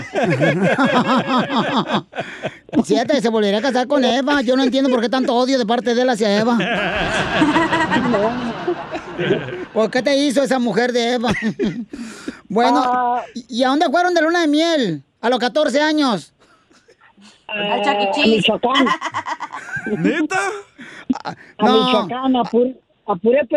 Fíjate, 2.85 3.21
se 3.21 3.29
volvería 3.29 3.59
a 3.59 3.63
casar 3.63 3.87
con 3.87 4.05
Eva. 4.05 4.41
Yo 4.43 4.57
no 4.57 4.63
entiendo 4.63 4.89
por 4.89 5.01
qué 5.01 5.09
tanto 5.09 5.35
odio 5.35 5.59
de 5.59 5.67
parte 5.67 5.95
de 5.95 6.03
él 6.03 6.09
hacia 6.09 6.39
Eva. 6.39 6.59
¿Por 9.75 9.91
qué 9.91 10.03
te 10.03 10.17
hizo 10.17 10.43
esa 10.43 10.59
mujer 10.59 10.93
de 10.93 11.15
Eva? 11.15 11.33
bueno, 12.49 13.21
¿y 13.49 13.65
a 13.65 13.69
dónde 13.69 13.91
fueron 13.91 14.15
de 14.15 14.23
luna 14.23 14.41
de 14.41 14.49
miel? 14.49 15.03
A 15.21 15.29
los 15.29 15.39
14 15.39 15.83
años. 15.83 16.33
Al 17.49 17.83
Chuck 17.83 17.95
E. 18.01 18.11
a. 18.13 18.27
Michoacán. 18.27 18.87
¿Neta? 19.99 20.39
A 21.25 21.65
No. 21.67 21.85
Michoacán, 21.87 22.37
a 22.37 22.43
Pur- 22.45 22.77
a 23.07 23.15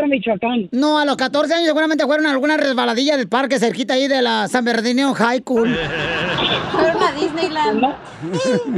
Michoacán. 0.08 0.70
No, 0.72 0.98
a 0.98 1.04
los 1.06 1.18
14 1.18 1.54
años 1.54 1.68
seguramente 1.68 2.06
fueron 2.06 2.26
a 2.26 2.32
alguna 2.32 2.56
resbaladilla 2.56 3.18
del 3.18 3.28
parque 3.28 3.60
cerquita 3.60 3.96
ahí 3.96 4.08
de 4.08 4.22
la 4.22 4.48
San 4.48 4.64
Bernardino 4.64 5.14
High 5.14 5.40
School. 5.42 5.76
Fueron 6.72 7.04
a 7.04 7.12
Disneyland. 7.12 7.82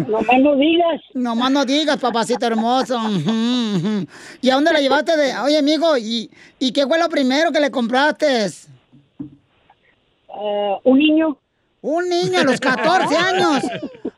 Nomás 0.08 0.40
no 0.42 0.56
digas. 0.56 1.02
Nomás 1.14 1.52
no 1.52 1.64
digas, 1.64 1.98
papacito 1.98 2.46
hermoso. 2.48 3.00
¿Y 4.42 4.50
a 4.50 4.56
dónde 4.56 4.74
la 4.74 4.80
llevaste 4.82 5.16
de...? 5.16 5.38
Oye, 5.38 5.60
amigo, 5.60 5.96
¿y, 5.98 6.30
¿y 6.60 6.72
qué 6.72 6.88
fue 6.88 6.98
lo 6.98 7.08
primero 7.08 7.52
que 7.52 7.60
le 7.60 7.70
compraste? 7.70 8.48
Ah, 10.30 10.78
un 10.84 10.98
niño. 10.98 11.38
Un 11.82 12.10
niño 12.10 12.40
a 12.40 12.44
los 12.44 12.60
14 12.60 13.16
años. 13.18 13.64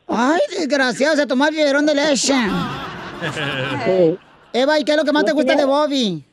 Ay, 0.06 0.40
desgraciado, 0.56 1.16
se 1.16 1.26
tomó 1.26 1.46
el 1.46 1.54
biberón 1.54 1.86
de 1.86 1.94
leche. 1.94 2.34
Eva, 4.52 4.78
¿y 4.78 4.84
qué 4.84 4.92
es 4.92 4.96
lo 4.96 5.04
que 5.04 5.12
más 5.12 5.24
te 5.24 5.32
gusta 5.32 5.54
de 5.56 5.64
Bobby? 5.64 6.24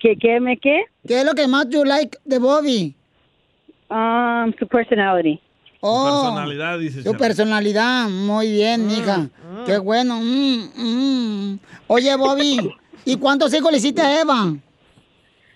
¿Qué, 0.00 0.16
qué 0.20 0.40
me 0.40 0.56
qué? 0.58 0.84
¿Qué 1.06 1.20
es 1.20 1.24
lo 1.26 1.34
que 1.34 1.46
más 1.46 1.68
you 1.68 1.84
like 1.84 2.18
de 2.24 2.38
Bobby? 2.38 2.94
Um, 3.88 4.52
su 4.58 4.66
personality. 4.66 5.40
Oh, 5.84 6.04
Personalidad, 6.22 6.78
dice 6.78 7.02
su 7.02 7.12
personalidad, 7.16 8.08
muy 8.08 8.52
bien, 8.52 8.86
mija. 8.86 9.28
Qué 9.66 9.78
bueno. 9.78 10.20
mm, 10.20 10.70
mm. 10.76 11.58
Oye, 11.88 12.16
Bobby, 12.16 12.72
¿y 13.04 13.16
cuántos 13.16 13.52
hijos 13.52 13.70
le 13.72 13.78
hiciste 13.78 14.00
a 14.00 14.20
Eva? 14.20 14.54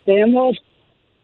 Tenemos 0.05 0.57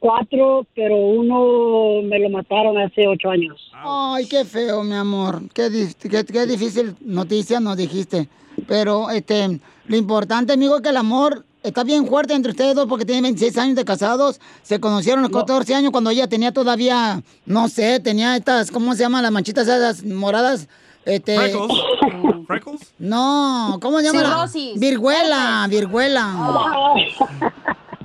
cuatro, 0.03 0.67
pero 0.75 0.97
uno 0.97 2.03
me 2.03 2.19
lo 2.19 2.29
mataron 2.29 2.77
hace 2.77 3.07
ocho 3.07 3.31
años. 3.31 3.71
Ay, 3.73 4.27
qué 4.27 4.45
feo, 4.45 4.83
mi 4.83 4.95
amor. 4.95 5.43
Qué, 5.55 5.71
qué- 6.01 6.25
qué 6.27 6.47
difícil 6.47 6.97
noticia 7.01 7.61
nos 7.61 7.77
dijiste. 7.77 8.29
Pero 8.67 9.11
este, 9.11 9.61
lo 9.87 9.97
importante, 9.97 10.53
amigo, 10.55 10.75
es 10.77 10.83
que 10.83 10.89
el 10.89 10.97
amor 10.97 11.45
está 11.63 11.85
bien 11.85 12.05
fuerte 12.09 12.35
entre 12.35 12.51
ustedes 12.51 12.75
dos 12.75 12.87
porque 12.89 13.05
tienen 13.05 13.23
26 13.23 13.57
años 13.59 13.77
de 13.77 13.85
casados. 13.85 14.41
Se 14.63 14.81
conocieron 14.81 15.21
a 15.25 15.29
los 15.29 15.37
14 15.39 15.73
años 15.77 15.93
cuando 15.93 16.11
ella 16.11 16.27
tenía 16.27 16.51
todavía, 16.53 17.23
no 17.47 17.69
sé, 17.69 18.01
tenía 18.01 18.37
estas, 18.37 18.73
¿cómo 18.73 18.95
se 18.95 19.05
llaman 19.05 19.23
las 19.23 19.31
manchitas 19.31 19.69
esas 19.69 20.03
moradas? 20.05 20.69
Este, 21.05 21.37
Freckles. 21.39 21.73
Freckles. 22.49 22.93
No, 22.99 23.79
¿cómo 23.81 24.01
se 24.01 24.07
llama? 24.07 24.23
la- 24.23 24.29
Cirrosis. 24.49 24.81
Virguela, 24.81 25.67
virguela. 25.71 26.35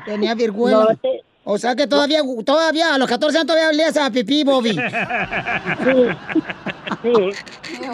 Tenía 0.06 0.36
virguela. 0.36 0.86
No, 0.89 0.95
te- 0.95 1.22
O 1.50 1.58
sea 1.58 1.78
que 1.78 1.88
todavía, 1.88 2.20
todavía, 2.45 2.93
a 2.93 2.98
los 2.98 3.08
14 3.08 3.38
años 3.38 3.48
todavía 3.48 3.70
olías 3.70 3.95
a 3.95 4.12
pipí, 4.12 4.43
Bobby. 4.43 4.78
Sí. 7.04 7.12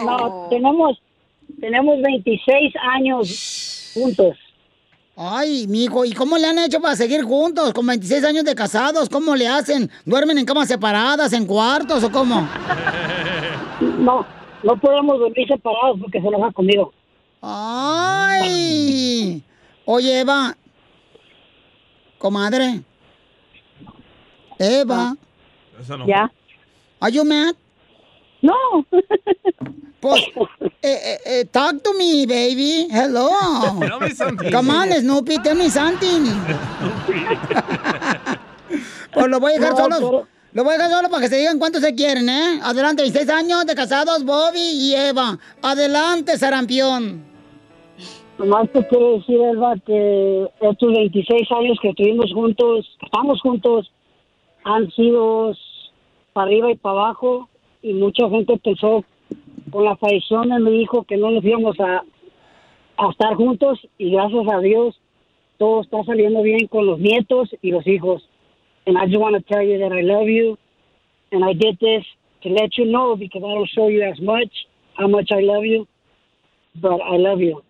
No, 0.04 0.46
tenemos, 0.50 0.98
tenemos 1.60 2.00
26 2.02 2.74
años 2.96 3.90
juntos. 3.94 4.36
Ay, 5.14 5.66
mijo, 5.68 6.04
¿y 6.04 6.12
cómo 6.14 6.38
le 6.38 6.46
han 6.46 6.58
hecho 6.58 6.80
para 6.80 6.96
seguir 6.96 7.22
juntos 7.22 7.72
con 7.72 7.86
26 7.86 8.24
años 8.24 8.44
de 8.44 8.54
casados? 8.54 9.08
¿Cómo 9.08 9.36
le 9.36 9.46
hacen? 9.46 9.90
¿Duermen 10.04 10.38
en 10.38 10.46
camas 10.46 10.68
separadas, 10.68 11.32
en 11.32 11.46
cuartos 11.46 12.02
o 12.02 12.10
cómo? 12.10 12.48
No, 13.98 14.26
no 14.62 14.80
podemos 14.80 15.18
dormir 15.18 15.46
separados 15.46 16.00
porque 16.00 16.20
se 16.20 16.26
enoja 16.26 16.50
conmigo. 16.50 16.92
Ay. 17.42 19.42
Oye, 19.84 20.20
Eva. 20.20 20.56
Comadre. 22.18 22.82
Eva. 24.64 25.16
Eso 25.80 25.96
no. 25.98 26.06
¿Ya? 26.06 26.30
Are 27.00 27.12
you 27.12 27.24
mad? 27.24 27.54
No. 28.42 28.52
Pues, 30.00 30.22
eh, 30.60 30.70
eh, 30.82 31.18
eh, 31.24 31.44
talk 31.50 31.82
to 31.82 31.94
me, 31.94 32.26
baby. 32.26 32.88
Hello. 32.90 33.30
Tell 33.80 33.98
me 34.00 34.10
something. 34.10 34.50
Come 34.52 34.70
on, 34.70 34.92
Snoopy, 34.92 35.38
tell 35.42 35.56
me 35.56 35.70
something. 35.70 36.24
pues 39.12 39.26
lo 39.28 39.40
voy 39.40 39.52
a 39.52 39.54
dejar 39.54 39.70
No, 39.72 39.76
solo. 39.78 39.96
pero- 39.96 40.26
Lo 40.52 40.62
voy 40.62 40.74
a 40.74 40.76
dejar 40.78 40.92
solo 40.92 41.08
para 41.10 41.22
que 41.22 41.28
se 41.28 41.36
digan 41.38 41.58
cuántos 41.58 41.82
se 41.82 41.94
quieren, 41.94 42.28
¿eh? 42.28 42.60
Adelante, 42.62 43.02
26 43.02 43.28
años 43.30 43.66
de 43.66 43.74
casados, 43.74 44.24
Bobby 44.24 44.60
y 44.60 44.94
Eva. 44.94 45.36
Adelante, 45.62 46.38
sarampión. 46.38 47.24
Nomás 48.38 48.70
te 48.72 48.86
quiero 48.88 49.14
decir, 49.18 49.40
Elba, 49.40 49.74
que 49.86 50.48
estos 50.60 50.92
26 50.92 51.48
años 51.50 51.78
que 51.82 51.88
estuvimos 51.90 52.32
juntos, 52.32 52.86
estamos 53.02 53.40
juntos, 53.40 53.90
han 54.64 54.90
sido 54.92 55.54
para 56.32 56.46
arriba 56.48 56.70
y 56.70 56.76
para 56.76 57.00
abajo. 57.00 57.48
Y 57.82 57.92
mucha 57.92 58.28
gente 58.28 58.56
pensó 58.58 59.04
con 59.70 59.84
la 59.84 59.96
fallecición 59.96 60.48
de 60.48 60.58
mi 60.58 60.82
hijo 60.82 61.04
que 61.04 61.16
no 61.16 61.30
nos 61.30 61.44
íbamos 61.44 61.78
a, 61.80 62.02
a 62.96 63.10
estar 63.10 63.34
juntos. 63.34 63.78
Y 63.98 64.10
gracias 64.10 64.46
a 64.48 64.60
Dios, 64.60 64.98
todo 65.58 65.82
está 65.82 66.02
saliendo 66.04 66.42
bien 66.42 66.66
con 66.66 66.86
los 66.86 66.98
nietos 66.98 67.54
y 67.62 67.70
los 67.70 67.86
hijos. 67.86 68.28
And 68.86 68.98
I 68.98 69.06
just 69.06 69.18
want 69.18 69.34
to 69.34 69.42
tell 69.42 69.62
you 69.62 69.78
that 69.78 69.92
I 69.92 70.02
love 70.02 70.28
you. 70.28 70.58
And 71.32 71.44
I 71.44 71.54
did 71.54 71.78
this 71.78 72.04
to 72.42 72.48
let 72.50 72.76
you 72.76 72.84
know 72.84 73.16
because 73.16 73.42
I 73.42 73.54
don't 73.54 73.68
show 73.68 73.88
you 73.88 74.02
as 74.02 74.20
much 74.20 74.52
how 74.96 75.08
much 75.08 75.30
I 75.32 75.40
love 75.40 75.64
you. 75.64 75.86
But 76.80 77.00
I 77.00 77.16
love 77.16 77.40
you. 77.40 77.62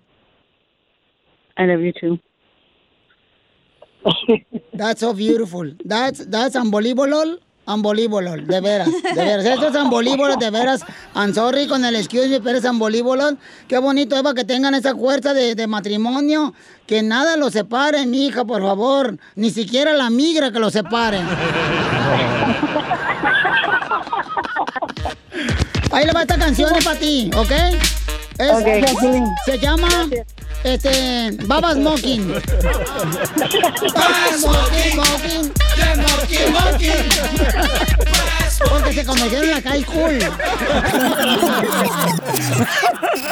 I 1.57 1.67
love 1.67 1.81
you 1.81 1.93
too. 1.93 2.19
That's 4.77 5.01
so 5.01 5.13
beautiful. 5.15 5.75
That's, 5.85 6.29
that's 6.29 6.57
unbelievable. 6.57 7.39
Unbelievable, 7.67 8.43
de 8.45 8.61
veras, 8.61 8.91
de 9.03 9.25
veras. 9.25 9.47
Esto 9.47 9.69
es 9.69 9.75
unbelievable, 9.75 10.37
de 10.39 10.51
veras. 10.51 10.83
I'm 11.15 11.33
sorry 11.33 11.67
con 11.67 11.83
el 11.83 11.97
excuse 11.97 12.29
me, 12.29 12.39
pero 12.43 12.59
es 12.59 12.65
unbelievable. 12.67 13.39
Qué 13.67 13.79
bonito, 13.79 14.15
Eva, 14.19 14.35
que 14.35 14.45
tengan 14.45 14.75
esa 14.75 14.95
fuerza 14.95 15.33
de, 15.33 15.55
de 15.55 15.67
matrimonio. 15.67 16.53
Que 16.87 17.03
nada 17.03 17.39
los 17.39 17.55
separe, 17.55 18.05
mi 18.05 18.27
hija, 18.27 18.45
por 18.45 18.61
favor. 18.61 19.17
Ni 19.37 19.51
siquiera 19.51 19.95
la 19.95 20.11
migra 20.11 20.53
que 20.53 20.59
los 20.59 20.75
separe. 20.75 21.21
Ahí 25.91 26.05
le 26.05 26.13
va 26.13 26.23
esta 26.23 26.37
canción, 26.39 26.75
es 26.77 26.85
para 26.85 26.99
ti, 26.99 27.31
¿ok? 27.37 27.51
Es- 28.39 28.51
Ok. 28.53 28.67
Se 29.47 29.59
llama, 29.59 29.89
este, 30.63 31.31
Baba 31.47 31.75
Smoking. 31.75 32.29
Baba 33.95 34.29
Smoking, 34.39 34.93
Smoking. 34.93 35.53
Porque 38.71 38.95
se 38.95 39.05
convirtieron 39.05 39.45
en 39.45 39.51
la 39.51 39.63
high 39.63 39.83
school. 39.85 40.19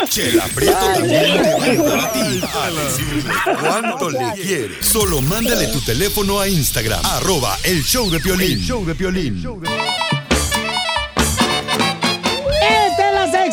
Chela 0.09 0.45
Prieto 0.55 0.79
también 0.95 1.43
te 1.43 1.55
va 1.55 1.63
a 1.63 1.65
ayudar 1.65 2.01
a 2.01 2.13
ti 2.13 2.21
a 2.53 2.71
decirle 2.71 3.33
cuánto 3.61 4.11
le 4.11 4.33
quieres. 4.35 4.87
Solo 4.87 5.23
mándale 5.23 5.69
tu 5.69 5.81
teléfono 5.81 6.41
a 6.41 6.49
Instagram, 6.49 7.01
arroba 7.05 7.57
el 7.63 7.83
show 7.83 8.11
de 8.11 8.21
Piolín. 8.21 8.59
El 8.59 8.65
show 8.65 8.85
de 8.85 8.95
Piolín. 8.95 9.43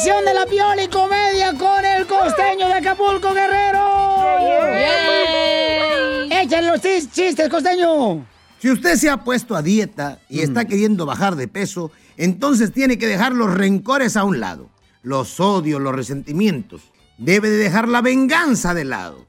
Sección 0.01 0.23
de 0.23 0.33
la 0.33 0.45
piola 0.45 0.81
y 0.81 0.87
comedia 0.87 1.53
con 1.57 1.83
el 1.83 2.05
costeño 2.07 2.67
de 2.67 2.73
Acapulco, 2.75 3.33
Guerrero. 3.33 3.85
Échale 6.31 6.67
los 6.67 6.81
chis- 6.81 7.11
chistes, 7.11 7.49
costeño. 7.49 8.25
Si 8.59 8.71
usted 8.71 8.95
se 8.95 9.09
ha 9.09 9.17
puesto 9.17 9.57
a 9.57 9.61
dieta 9.61 10.19
y 10.29 10.39
está 10.39 10.63
queriendo 10.65 11.05
bajar 11.05 11.35
de 11.35 11.49
peso, 11.49 11.91
entonces 12.15 12.71
tiene 12.71 12.97
que 12.97 13.07
dejar 13.07 13.33
los 13.33 13.53
rencores 13.53 14.15
a 14.15 14.23
un 14.23 14.39
lado, 14.39 14.69
los 15.03 15.37
odios, 15.41 15.81
los 15.81 15.93
resentimientos. 15.93 16.81
Debe 17.19 17.49
de 17.49 17.57
dejar 17.57 17.89
la 17.89 18.01
venganza 18.01 18.73
de 18.73 18.85
lado. 18.85 19.25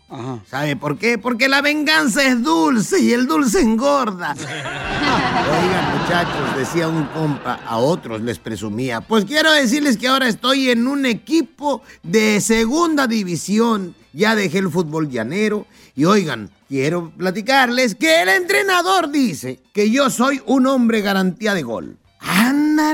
¿Sabe 0.48 0.76
por 0.76 0.96
qué? 0.96 1.18
Porque 1.18 1.48
la 1.48 1.60
venganza 1.60 2.24
es 2.24 2.40
dulce 2.40 3.00
y 3.00 3.12
el 3.12 3.26
dulce 3.26 3.60
engorda. 3.60 4.32
Oigan, 4.38 5.98
muchachos, 5.98 6.56
decía 6.56 6.86
un 6.86 7.04
compa, 7.06 7.54
a 7.66 7.78
otros 7.78 8.20
les 8.20 8.38
presumía. 8.38 9.00
Pues 9.00 9.24
quiero 9.24 9.52
decirles 9.52 9.96
que 9.96 10.06
ahora 10.06 10.28
estoy 10.28 10.70
en 10.70 10.86
un 10.86 11.04
equipo 11.04 11.82
de 12.04 12.40
segunda 12.40 13.08
división. 13.08 13.96
Ya 14.12 14.36
dejé 14.36 14.58
el 14.58 14.70
fútbol 14.70 15.10
llanero. 15.10 15.66
Y 15.96 16.04
oigan, 16.04 16.48
quiero 16.68 17.10
platicarles 17.10 17.96
que 17.96 18.22
el 18.22 18.28
entrenador 18.28 19.10
dice 19.10 19.60
que 19.72 19.90
yo 19.90 20.10
soy 20.10 20.40
un 20.46 20.68
hombre 20.68 21.00
garantía 21.00 21.54
de 21.54 21.62
gol. 21.62 21.98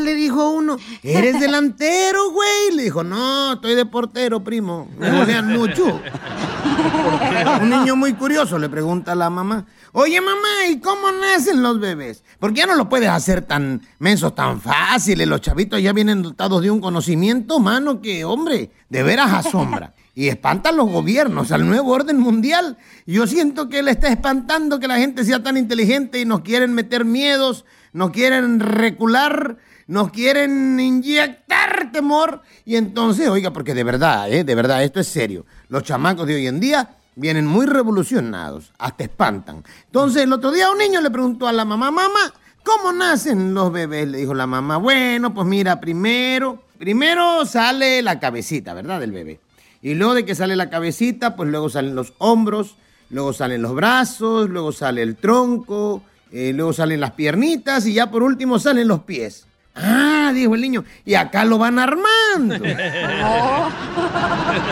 Le 0.01 0.15
dijo 0.15 0.51
uno, 0.51 0.77
eres 1.03 1.41
delantero, 1.41 2.31
güey. 2.31 2.77
Le 2.77 2.85
dijo, 2.85 3.03
no, 3.03 3.55
estoy 3.55 3.75
de 3.75 3.87
portero, 3.87 4.43
primo. 4.43 4.89
Me 4.99 5.11
golean 5.11 5.53
mucho. 5.53 6.01
Un 7.61 7.71
niño 7.71 7.97
muy 7.97 8.15
curioso 8.15 8.59
le 8.59 8.69
pregunta 8.69 9.13
a 9.13 9.15
la 9.15 9.31
mamá, 9.31 9.67
oye 9.93 10.21
mamá, 10.21 10.69
¿y 10.71 10.81
cómo 10.81 11.11
nacen 11.13 11.63
los 11.63 11.81
bebés? 11.81 12.23
Porque 12.39 12.61
ya 12.61 12.67
no 12.67 12.75
lo 12.75 12.89
puedes 12.89 13.09
hacer 13.09 13.43
tan 13.43 13.83
mensos, 13.99 14.35
tan 14.35 14.61
fáciles. 14.61 15.27
Los 15.27 15.41
chavitos 15.41 15.81
ya 15.81 15.93
vienen 15.93 16.23
dotados 16.23 16.63
de 16.63 16.71
un 16.71 16.81
conocimiento, 16.81 17.59
mano, 17.59 18.01
que, 18.01 18.25
hombre, 18.25 18.71
de 18.89 19.03
veras 19.03 19.33
asombra. 19.33 19.95
Y 20.15 20.29
espantan 20.29 20.77
los 20.77 20.89
gobiernos 20.89 21.53
al 21.53 21.67
nuevo 21.67 21.93
orden 21.93 22.19
mundial. 22.19 22.79
Yo 23.07 23.27
siento 23.27 23.69
que 23.69 23.83
le 23.83 23.91
está 23.91 24.09
espantando 24.09 24.81
que 24.81 24.89
la 24.89 24.99
gente 24.99 25.25
sea 25.25 25.43
tan 25.43 25.57
inteligente 25.57 26.21
y 26.21 26.25
nos 26.25 26.41
quieren 26.41 26.73
meter 26.73 27.05
miedos, 27.05 27.67
nos 27.93 28.11
quieren 28.11 28.61
recular, 28.61 29.59
nos 29.87 30.11
quieren 30.11 30.79
inyectar 30.81 31.93
temor. 31.93 32.43
Y 32.65 32.77
entonces, 32.77 33.29
oiga, 33.29 33.53
porque 33.53 33.75
de 33.75 33.85
verdad, 33.85 34.31
¿eh? 34.31 34.45
de 34.45 34.55
verdad, 34.55 34.83
esto 34.83 35.01
es 35.01 35.07
serio. 35.07 35.47
Los 35.69 35.83
chamacos 35.83 36.27
de 36.27 36.35
hoy 36.35 36.47
en 36.47 36.61
día 36.61 36.97
vienen 37.15 37.47
muy 37.47 37.67
revolucionados, 37.67 38.73
hasta 38.79 39.05
espantan. 39.05 39.65
Entonces, 39.87 40.23
el 40.25 40.33
otro 40.33 40.53
día 40.53 40.71
un 40.71 40.79
niño 40.79 41.01
le 41.01 41.11
preguntó 41.11 41.49
a 41.49 41.53
la 41.53 41.65
mamá, 41.65 41.91
mamá, 41.91 42.33
¿cómo 42.63 42.93
nacen 42.93 43.55
los 43.55 43.73
bebés? 43.73 44.09
Le 44.09 44.19
dijo 44.19 44.35
la 44.35 44.47
mamá, 44.47 44.77
bueno, 44.77 45.33
pues 45.33 45.47
mira, 45.47 45.81
primero, 45.81 46.63
primero 46.79 47.47
sale 47.47 48.03
la 48.03 48.21
cabecita, 48.21 48.75
¿verdad? 48.75 49.01
Del 49.01 49.13
bebé. 49.13 49.41
Y 49.83 49.95
luego 49.95 50.15
de 50.15 50.25
que 50.25 50.35
sale 50.35 50.57
la 50.57 50.69
cabecita, 50.69 51.37
pues 51.37 51.49
luego 51.49 51.69
salen 51.69 51.95
los 51.95 52.13
hombros, 52.19 52.77
luego 53.11 53.33
salen 53.33 53.63
los 53.63 53.75
brazos, 53.75 54.51
luego 54.51 54.73
sale 54.73 55.03
el 55.03 55.17
tronco, 55.17 56.03
eh, 56.33 56.53
luego 56.53 56.73
salen 56.73 57.01
las 57.01 57.13
piernitas 57.13 57.87
y 57.87 57.95
ya 57.95 58.11
por 58.11 58.23
último 58.23 58.59
salen 58.59 58.89
los 58.89 59.01
pies. 59.01 59.47
Ah, 59.77 60.33
dijo 60.35 60.55
el 60.55 60.63
niño, 60.63 60.85
y 61.05 61.15
acá 61.15 61.45
lo 61.45 61.59
van 61.59 61.79
armando. 61.79 62.55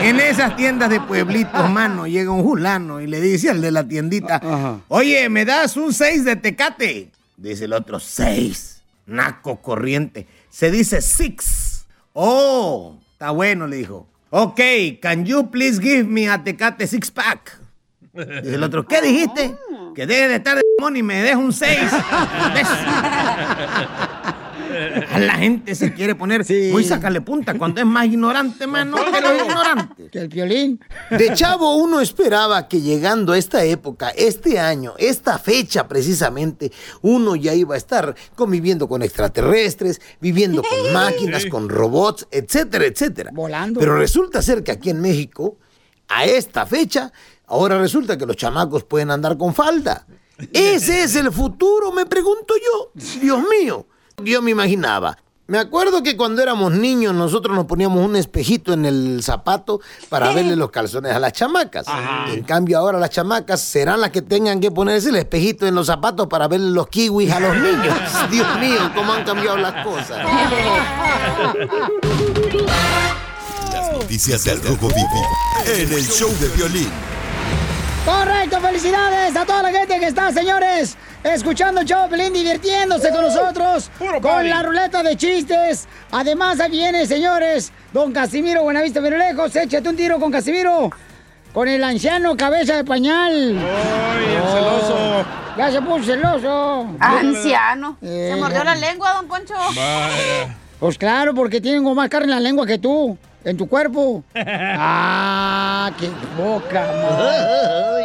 En 0.01 0.19
esas 0.19 0.55
tiendas 0.55 0.89
de 0.89 0.99
pueblitos, 0.99 1.69
mano, 1.69 2.07
llega 2.07 2.31
un 2.31 2.43
fulano 2.43 3.01
y 3.01 3.07
le 3.07 3.21
dice 3.21 3.51
al 3.51 3.61
de 3.61 3.71
la 3.71 3.87
tiendita, 3.87 4.41
oye, 4.87 5.29
¿me 5.29 5.45
das 5.45 5.77
un 5.77 5.93
6 5.93 6.25
de 6.25 6.35
tecate? 6.35 7.11
Dice 7.37 7.65
el 7.65 7.73
otro, 7.73 7.99
6. 7.99 8.81
Naco 9.05 9.61
corriente. 9.61 10.25
Se 10.49 10.71
dice 10.71 11.01
six. 11.01 11.85
Oh, 12.13 12.97
está 13.11 13.31
bueno, 13.31 13.67
le 13.67 13.75
dijo. 13.77 14.07
Ok, 14.31 14.59
can 15.01 15.25
you 15.25 15.51
please 15.51 15.79
give 15.79 16.05
me 16.05 16.29
a 16.29 16.43
tecate 16.43 16.87
six 16.87 17.11
pack? 17.11 17.59
Dice 18.13 18.55
el 18.55 18.63
otro, 18.63 18.87
¿qué 18.87 19.01
dijiste? 19.01 19.55
Que 19.93 20.07
deje 20.07 20.29
de 20.29 20.35
estar 20.35 20.57
de 20.57 20.63
y 20.97 21.03
me 21.03 21.21
deja 21.21 21.37
un 21.37 21.51
6. 21.51 21.79
La 25.17 25.35
gente 25.37 25.75
se 25.75 25.93
quiere 25.93 26.15
poner 26.15 26.45
muy 26.71 26.83
sacarle 26.83 27.21
punta 27.21 27.57
cuando 27.57 27.79
es 27.79 27.85
más 27.85 28.05
ignorante, 28.05 28.67
mano, 28.67 28.97
que 28.97 29.21
los 29.21 29.41
ignorantes. 29.41 30.11
Que 30.11 30.19
el 30.19 30.27
violín. 30.27 30.79
De 31.09 31.33
chavo 31.33 31.75
uno 31.75 32.01
esperaba 32.01 32.67
que 32.67 32.81
llegando 32.81 33.33
a 33.33 33.37
esta 33.37 33.63
época, 33.63 34.09
este 34.09 34.59
año, 34.59 34.93
esta 34.97 35.39
fecha 35.39 35.87
precisamente, 35.87 36.71
uno 37.01 37.35
ya 37.35 37.53
iba 37.53 37.75
a 37.75 37.77
estar 37.77 38.15
conviviendo 38.35 38.87
con 38.87 39.01
extraterrestres, 39.01 40.01
viviendo 40.19 40.61
con 40.63 40.93
máquinas, 40.93 41.45
con 41.45 41.69
robots, 41.69 42.27
etcétera, 42.31 42.85
etcétera. 42.85 43.31
Volando. 43.33 43.79
Pero 43.79 43.97
resulta 43.97 44.41
ser 44.41 44.63
que 44.63 44.71
aquí 44.71 44.89
en 44.89 45.01
México, 45.01 45.57
a 46.07 46.25
esta 46.25 46.65
fecha, 46.65 47.11
ahora 47.47 47.77
resulta 47.79 48.17
que 48.17 48.25
los 48.25 48.35
chamacos 48.35 48.83
pueden 48.83 49.11
andar 49.11 49.37
con 49.37 49.53
falda. 49.53 50.05
Ese 50.53 51.03
es 51.03 51.15
el 51.15 51.31
futuro, 51.31 51.91
me 51.91 52.05
pregunto 52.05 52.53
yo. 52.55 52.91
Dios 53.21 53.39
mío, 53.49 53.87
yo 54.23 54.41
me 54.41 54.51
imaginaba. 54.51 55.17
Me 55.47 55.59
acuerdo 55.59 56.01
que 56.01 56.17
cuando 56.17 56.41
éramos 56.41 56.71
niños 56.71 57.13
nosotros 57.13 57.55
nos 57.55 57.65
poníamos 57.65 58.03
un 58.03 58.15
espejito 58.15 58.73
en 58.73 58.83
el 58.83 59.21
zapato 59.21 59.79
para 60.09 60.33
verle 60.33 60.55
los 60.55 60.71
calzones 60.71 61.13
a 61.13 61.19
las 61.19 61.33
chamacas. 61.33 61.85
En 62.29 62.41
cambio 62.43 62.79
ahora 62.79 62.97
las 62.97 63.11
chamacas 63.11 63.61
serán 63.61 64.01
las 64.01 64.09
que 64.09 64.23
tengan 64.23 64.59
que 64.59 64.71
ponerse 64.71 65.09
el 65.09 65.17
espejito 65.17 65.67
en 65.67 65.75
los 65.75 65.85
zapatos 65.85 66.25
para 66.27 66.47
verle 66.47 66.71
los 66.71 66.87
kiwis 66.87 67.31
a 67.31 67.39
los 67.39 67.55
niños. 67.57 67.95
Dios 68.31 68.59
mío, 68.59 68.91
cómo 68.95 69.13
han 69.13 69.23
cambiado 69.23 69.57
las 69.57 69.85
cosas. 69.85 70.17
Las 73.71 73.91
noticias 73.93 74.43
del 74.45 74.63
Rojo 74.63 74.87
Vivo 74.87 75.27
en 75.67 75.93
el 75.93 76.07
show 76.07 76.31
de 76.39 76.47
violín. 76.49 76.89
Correcto, 78.03 78.59
felicidades 78.61 79.35
a 79.35 79.45
toda 79.45 79.61
la 79.63 79.71
gente 79.71 79.99
que 79.99 80.07
está, 80.07 80.31
señores, 80.31 80.97
escuchando 81.33 81.81
el 81.81 81.87
show 81.87 82.07
Pelín, 82.09 82.33
divirtiéndose 82.33 83.09
con 83.11 83.23
nosotros, 83.23 83.89
con 83.97 84.21
party. 84.21 84.49
la 84.49 84.63
ruleta 84.63 85.01
de 85.03 85.17
chistes. 85.17 85.87
Además, 86.11 86.59
ahí 86.59 86.71
viene, 86.71 87.05
señores, 87.05 87.71
don 87.91 88.11
Casimiro 88.11 88.63
Buenavista 88.63 89.01
lejos, 89.01 89.55
échate 89.55 89.89
un 89.89 89.95
tiro 89.95 90.19
con 90.19 90.31
Casimiro, 90.31 90.89
con 91.53 91.67
el 91.67 91.83
anciano 91.83 92.37
cabeza 92.37 92.75
de 92.75 92.83
pañal. 92.83 93.57
¡Ay, 93.57 94.35
el 94.35 94.43
celoso! 94.43 95.25
Ya 95.57 95.71
se 95.71 95.81
puso 95.81 96.03
celoso. 96.03 96.87
Anciano. 96.99 97.97
Eh, 98.01 98.31
Se 98.33 98.39
mordió 98.39 98.63
la 98.63 98.75
lengua, 98.75 99.13
don 99.13 99.27
Poncho. 99.27 99.53
Vaya. 99.55 100.55
Pues 100.79 100.97
claro, 100.97 101.33
porque 101.33 101.61
tengo 101.61 101.95
más 101.95 102.09
carne 102.09 102.25
en 102.25 102.31
la 102.31 102.39
lengua 102.41 102.65
que 102.67 102.77
tú, 102.77 103.17
en 103.43 103.55
tu 103.55 103.67
cuerpo. 103.67 104.23
ah, 104.35 105.89
qué 105.97 106.09
boca, 106.37 106.81
man. 106.81 108.04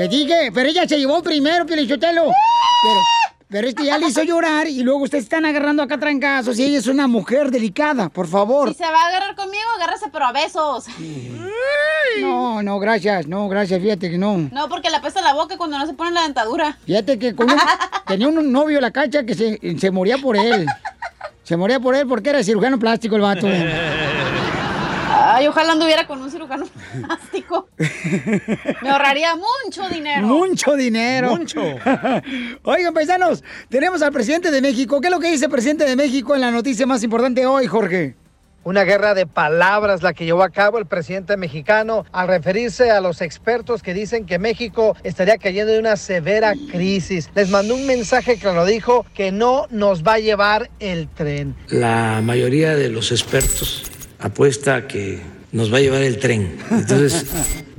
Te 0.00 0.08
dije, 0.08 0.50
pero 0.54 0.68
ella 0.68 0.88
se 0.88 0.96
llevó 0.98 1.22
primero, 1.22 1.66
Pelichotelo. 1.66 2.22
Pero, 2.24 3.00
pero 3.48 3.68
es 3.68 3.74
que 3.74 3.84
ya 3.84 3.98
le 3.98 4.06
hizo 4.08 4.22
llorar 4.22 4.66
y 4.66 4.82
luego 4.82 5.00
ustedes 5.00 5.24
están 5.24 5.44
agarrando 5.44 5.82
acá 5.82 5.98
trancazos 5.98 6.58
y 6.58 6.64
ella 6.64 6.78
es 6.78 6.86
una 6.86 7.06
mujer 7.06 7.50
delicada, 7.50 8.08
por 8.08 8.26
favor. 8.26 8.68
Si 8.68 8.74
se 8.76 8.84
va 8.90 9.02
a 9.02 9.08
agarrar 9.08 9.34
conmigo, 9.36 9.62
agárrese 9.76 10.06
pero 10.10 10.24
a 10.24 10.32
besos. 10.32 10.86
No, 12.22 12.62
no, 12.62 12.78
gracias, 12.78 13.26
no, 13.26 13.46
gracias, 13.50 13.78
fíjate 13.82 14.10
que 14.10 14.16
no. 14.16 14.38
No, 14.50 14.68
porque 14.70 14.88
le 14.88 14.96
apesta 14.96 15.20
la 15.20 15.34
boca 15.34 15.58
cuando 15.58 15.76
no 15.78 15.86
se 15.86 15.92
pone 15.92 16.12
la 16.12 16.22
dentadura. 16.22 16.78
Fíjate 16.86 17.18
que 17.18 17.34
con 17.34 17.50
un- 17.50 17.58
tenía 18.06 18.28
un 18.28 18.50
novio 18.50 18.80
la 18.80 18.90
cacha 18.92 19.24
que 19.24 19.34
se, 19.34 19.58
se 19.78 19.90
moría 19.90 20.16
por 20.16 20.34
él. 20.38 20.66
Se 21.44 21.58
moría 21.58 21.78
por 21.78 21.94
él 21.94 22.06
porque 22.06 22.30
era 22.30 22.42
cirujano 22.42 22.78
plástico 22.78 23.16
el 23.16 23.22
vato. 23.22 23.46
Ay, 25.22 25.46
ojalá 25.48 25.72
anduviera 25.72 26.06
con 26.06 26.20
un 26.22 26.30
cirujano 26.30 26.66
plástico. 27.06 27.68
Me 28.82 28.88
ahorraría 28.88 29.34
mucho 29.36 29.86
dinero. 29.88 30.26
Mucho 30.26 30.76
dinero. 30.76 31.36
Mucho. 31.36 31.60
Oigan, 32.64 32.94
paisanos, 32.94 33.44
tenemos 33.68 34.00
al 34.00 34.12
presidente 34.12 34.50
de 34.50 34.62
México. 34.62 35.00
¿Qué 35.00 35.08
es 35.08 35.12
lo 35.12 35.20
que 35.20 35.30
dice 35.30 35.44
el 35.44 35.50
presidente 35.50 35.84
de 35.84 35.94
México 35.94 36.34
en 36.34 36.40
la 36.40 36.50
noticia 36.50 36.86
más 36.86 37.02
importante 37.02 37.44
hoy, 37.46 37.66
Jorge? 37.66 38.14
Una 38.62 38.84
guerra 38.84 39.14
de 39.14 39.26
palabras 39.26 40.02
la 40.02 40.12
que 40.12 40.26
llevó 40.26 40.42
a 40.42 40.50
cabo 40.50 40.78
el 40.78 40.86
presidente 40.86 41.36
mexicano 41.38 42.04
al 42.12 42.28
referirse 42.28 42.90
a 42.90 43.00
los 43.00 43.22
expertos 43.22 43.82
que 43.82 43.94
dicen 43.94 44.26
que 44.26 44.38
México 44.38 44.96
estaría 45.02 45.38
cayendo 45.38 45.72
en 45.72 45.80
una 45.80 45.96
severa 45.96 46.52
crisis. 46.70 47.30
Les 47.34 47.48
mandó 47.48 47.74
un 47.74 47.86
mensaje 47.86 48.38
que 48.38 48.52
lo 48.52 48.66
dijo 48.66 49.06
que 49.14 49.32
no 49.32 49.66
nos 49.70 50.02
va 50.02 50.14
a 50.14 50.18
llevar 50.18 50.70
el 50.78 51.08
tren. 51.08 51.54
La 51.68 52.20
mayoría 52.22 52.76
de 52.76 52.90
los 52.90 53.12
expertos 53.12 53.89
apuesta 54.20 54.76
a 54.76 54.86
que 54.86 55.18
nos 55.52 55.72
va 55.72 55.78
a 55.78 55.80
llevar 55.80 56.02
el 56.02 56.18
tren. 56.18 56.56
Entonces, 56.70 57.26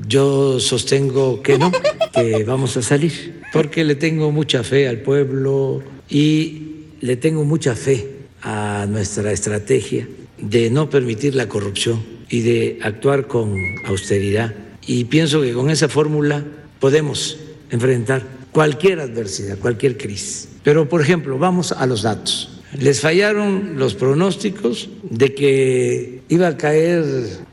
yo 0.07 0.59
sostengo 0.59 1.41
que 1.41 1.57
no, 1.57 1.71
que 2.13 2.43
vamos 2.43 2.75
a 2.77 2.81
salir, 2.81 3.41
porque 3.53 3.83
le 3.83 3.95
tengo 3.95 4.31
mucha 4.31 4.63
fe 4.63 4.87
al 4.87 4.99
pueblo 4.99 5.81
y 6.09 6.87
le 6.99 7.15
tengo 7.15 7.43
mucha 7.45 7.75
fe 7.75 8.07
a 8.41 8.85
nuestra 8.89 9.31
estrategia 9.31 10.07
de 10.37 10.69
no 10.69 10.89
permitir 10.89 11.35
la 11.35 11.47
corrupción 11.47 12.03
y 12.29 12.41
de 12.41 12.79
actuar 12.81 13.27
con 13.27 13.55
austeridad. 13.85 14.53
Y 14.85 15.05
pienso 15.05 15.41
que 15.41 15.53
con 15.53 15.69
esa 15.69 15.87
fórmula 15.87 16.43
podemos 16.79 17.37
enfrentar 17.69 18.25
cualquier 18.51 18.99
adversidad, 18.99 19.57
cualquier 19.59 19.97
crisis. 19.97 20.49
Pero, 20.63 20.89
por 20.89 21.01
ejemplo, 21.01 21.37
vamos 21.37 21.71
a 21.71 21.85
los 21.85 22.01
datos. 22.01 22.61
Les 22.80 23.01
fallaron 23.01 23.74
los 23.78 23.95
pronósticos 23.95 24.89
de 25.09 25.34
que 25.36 26.22
iba 26.30 26.47
a 26.47 26.57
caer 26.57 27.03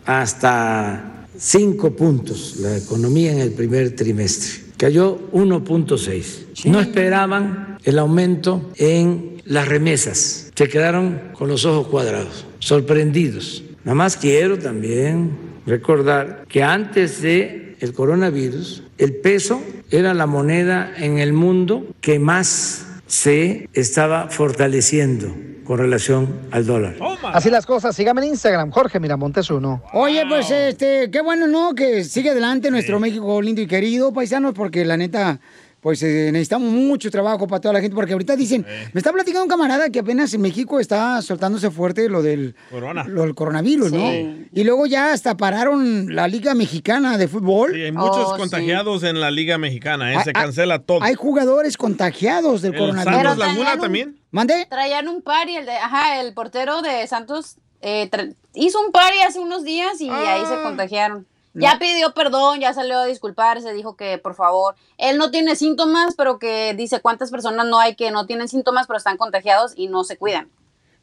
hasta 0.05 1.27
5 1.37 1.97
puntos 1.97 2.57
la 2.61 2.77
economía 2.77 3.33
en 3.33 3.41
el 3.41 3.53
primer 3.53 3.97
trimestre. 3.97 4.69
Cayó 4.77 5.19
1.6. 5.33 6.65
No 6.67 6.81
esperaban 6.81 7.79
el 7.85 7.99
aumento 7.99 8.71
en 8.77 9.43
las 9.45 9.67
remesas. 9.67 10.51
Se 10.55 10.69
quedaron 10.69 11.21
con 11.33 11.49
los 11.49 11.65
ojos 11.65 11.89
cuadrados, 11.89 12.47
sorprendidos. 12.61 13.65
Nada 13.85 13.95
más 13.97 14.17
quiero 14.17 14.59
también 14.59 15.31
recordar 15.67 16.45
que 16.49 16.63
antes 16.63 17.23
de 17.23 17.77
el 17.81 17.93
coronavirus, 17.93 18.83
el 18.99 19.15
peso 19.15 19.63
era 19.91 20.15
la 20.15 20.27
moneda 20.27 20.93
en 20.97 21.19
el 21.19 21.33
mundo 21.33 21.87
que 22.01 22.19
más 22.19 22.87
se 23.09 23.69
estaba 23.73 24.29
fortaleciendo 24.29 25.35
con 25.65 25.79
relación 25.79 26.41
al 26.51 26.65
dólar. 26.65 26.97
Así 27.25 27.51
las 27.51 27.67
cosas, 27.67 27.95
síganme 27.95 28.23
en 28.23 28.29
Instagram, 28.29 28.71
Jorge 28.71 29.01
Miramontes 29.01 29.51
uno. 29.51 29.83
Oye, 29.93 30.25
pues 30.29 30.51
este, 30.51 31.11
qué 31.11 31.21
bueno, 31.21 31.47
¿no? 31.47 31.75
Que 31.75 32.05
sigue 32.05 32.31
adelante 32.31 32.71
nuestro 32.71 33.01
México 33.01 33.43
lindo 33.43 33.61
y 33.61 33.67
querido, 33.67 34.13
paisanos, 34.13 34.55
porque 34.55 34.85
la 34.85 34.97
neta, 34.97 35.41
pues 35.81 36.03
eh, 36.03 36.31
necesitamos 36.33 36.73
mucho 36.73 37.11
trabajo 37.11 37.47
para 37.47 37.61
toda 37.61 37.75
la 37.75 37.81
gente, 37.81 37.95
porque 37.95 38.13
ahorita 38.13 38.35
dicen, 38.37 38.67
me 38.93 38.99
está 38.99 39.13
platicando 39.13 39.45
un 39.45 39.49
camarada 39.49 39.91
que 39.91 40.01
apenas 40.01 40.35
en 40.35 40.41
México 40.41 40.81
está 40.81 41.23
soltándose 41.23 41.71
fuerte 41.71 42.09
lo 42.09 42.21
del, 42.23 42.55
Corona. 42.71 43.05
lo 43.05 43.23
del 43.23 43.35
coronavirus, 43.35 43.93
¿no? 43.93 44.11
Sí. 44.11 44.47
Y 44.53 44.65
luego 44.65 44.87
ya 44.87 45.13
hasta 45.13 45.37
pararon 45.37 46.15
la 46.15 46.27
Liga 46.29 46.55
Mexicana 46.55 47.17
de 47.19 47.29
Fútbol. 47.29 47.73
Sí, 47.75 47.83
hay 47.83 47.93
muchos 47.93 48.33
Oh, 48.33 48.37
contagiados 48.37 49.03
en 49.05 49.21
la 49.21 49.31
Liga 49.31 49.57
Mexicana, 49.59 50.13
¿eh? 50.13 50.17
Ah, 50.19 50.25
se 50.25 50.31
ah, 50.31 50.41
cancela 50.43 50.79
todo. 50.81 51.03
Hay 51.03 51.15
jugadores 51.15 51.77
contagiados 51.77 52.63
del 52.63 52.73
El 52.75 52.79
coronavirus. 52.81 53.15
Santos 53.23 53.39
Laguna 53.39 53.55
traían 53.61 53.79
un- 53.79 53.83
también. 53.83 54.19
¿Mande? 54.31 54.67
Traían 54.69 55.09
un 55.09 55.23
party, 55.23 55.57
el 55.57 55.67
de, 55.67 55.73
ajá, 55.73 56.21
el 56.21 56.35
portero 56.35 56.83
de 56.83 57.07
Santos 57.07 57.57
eh, 57.81 58.11
hizo 58.55 58.81
un 58.85 58.91
party 58.93 59.19
hace 59.27 59.39
unos 59.39 59.65
días 59.65 60.01
y 60.01 60.11
ahí 60.11 60.43
Ah. 60.45 60.49
se 60.57 60.63
contagiaron. 60.63 61.27
Ya 61.55 61.79
pidió 61.79 62.15
perdón, 62.15 62.61
ya 62.61 62.73
salió 62.73 62.99
a 62.99 63.07
disculparse, 63.07 63.73
dijo 63.73 63.97
que 63.97 64.19
por 64.19 64.35
favor, 64.35 64.77
él 64.97 65.19
no 65.19 65.31
tiene 65.31 65.57
síntomas, 65.57 66.15
pero 66.17 66.39
que 66.39 66.75
dice 66.75 67.01
cuántas 67.01 67.31
personas 67.31 67.67
no 67.67 67.81
hay 67.81 67.97
que 67.97 68.11
no 68.11 68.27
tienen 68.27 68.49
síntomas, 68.49 68.87
pero 68.87 68.99
están 68.99 69.17
contagiados 69.17 69.73
y 69.77 69.89
no 69.89 70.05
se 70.05 70.17
cuidan. 70.17 70.51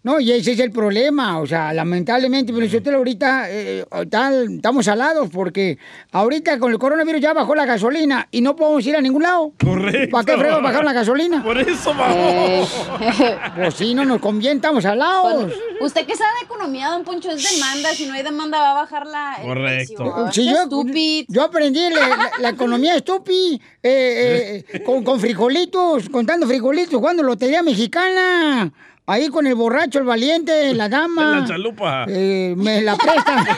No, 0.05 0.19
y 0.19 0.31
ese 0.31 0.51
es 0.51 0.59
el 0.59 0.69
problema, 0.71 1.39
o 1.39 1.47
sea, 1.47 1.73
lamentablemente, 1.73 2.53
pero 2.53 2.81
te 2.83 2.91
lo 2.91 2.97
ahorita 2.99 3.47
eh, 3.49 3.83
tal- 4.07 4.53
estamos 4.57 4.87
alados 4.87 5.29
porque 5.33 5.79
ahorita 6.11 6.59
con 6.59 6.71
el 6.71 6.77
coronavirus 6.77 7.19
ya 7.19 7.33
bajó 7.33 7.55
la 7.55 7.65
gasolina 7.65 8.27
y 8.29 8.41
no 8.41 8.55
podemos 8.55 8.85
ir 8.85 8.95
a 8.95 9.01
ningún 9.01 9.23
lado. 9.23 9.51
Correcto. 9.59 10.11
¿Para 10.11 10.23
qué 10.25 10.37
frego 10.39 10.61
bajar 10.61 10.85
la 10.85 10.93
gasolina? 10.93 11.43
Por 11.43 11.57
eso. 11.57 11.91
Eh, 12.09 12.63
Pues 13.55 13.73
sí, 13.73 13.95
no 13.95 14.05
nos 14.05 14.19
conviene, 14.21 14.57
estamos 14.57 14.85
alados. 14.85 15.51
Usted 15.81 16.05
que 16.05 16.15
sabe 16.15 16.29
de 16.39 16.45
economía, 16.45 16.89
don 16.89 17.03
Poncho, 17.03 17.31
es 17.31 17.43
demanda. 17.55 17.89
Si 17.95 18.05
no 18.05 18.13
hay 18.13 18.21
demanda, 18.21 18.59
va 18.59 18.71
a 18.71 18.73
bajar 18.75 19.07
la. 19.07 19.39
Correcto. 19.41 20.27
Sí, 20.31 20.45
Qué 20.45 20.51
yo, 20.51 20.61
estúpido. 20.63 21.25
yo 21.29 21.41
aprendí 21.43 21.79
la, 21.89 22.07
la- 22.09 22.31
la 22.39 22.49
economía 22.49 22.95
estúpida 22.95 23.57
eh, 23.81 24.63
eh, 24.71 24.83
con, 24.83 25.03
con 25.03 25.19
frijolitos, 25.19 26.09
contando 26.09 26.45
frijolitos, 26.45 26.93
jugando 26.93 27.23
lotería 27.23 27.63
mexicana. 27.63 28.71
Ahí 29.07 29.29
con 29.29 29.47
el 29.47 29.55
borracho, 29.55 29.99
el 29.99 30.05
valiente, 30.05 30.73
la 30.73 30.89
dama. 30.89 31.33
En 31.35 31.41
la 31.41 31.47
chalupa. 31.47 32.05
Eh, 32.07 32.53
me 32.57 32.81
la 32.81 32.95
prestan. 32.95 33.47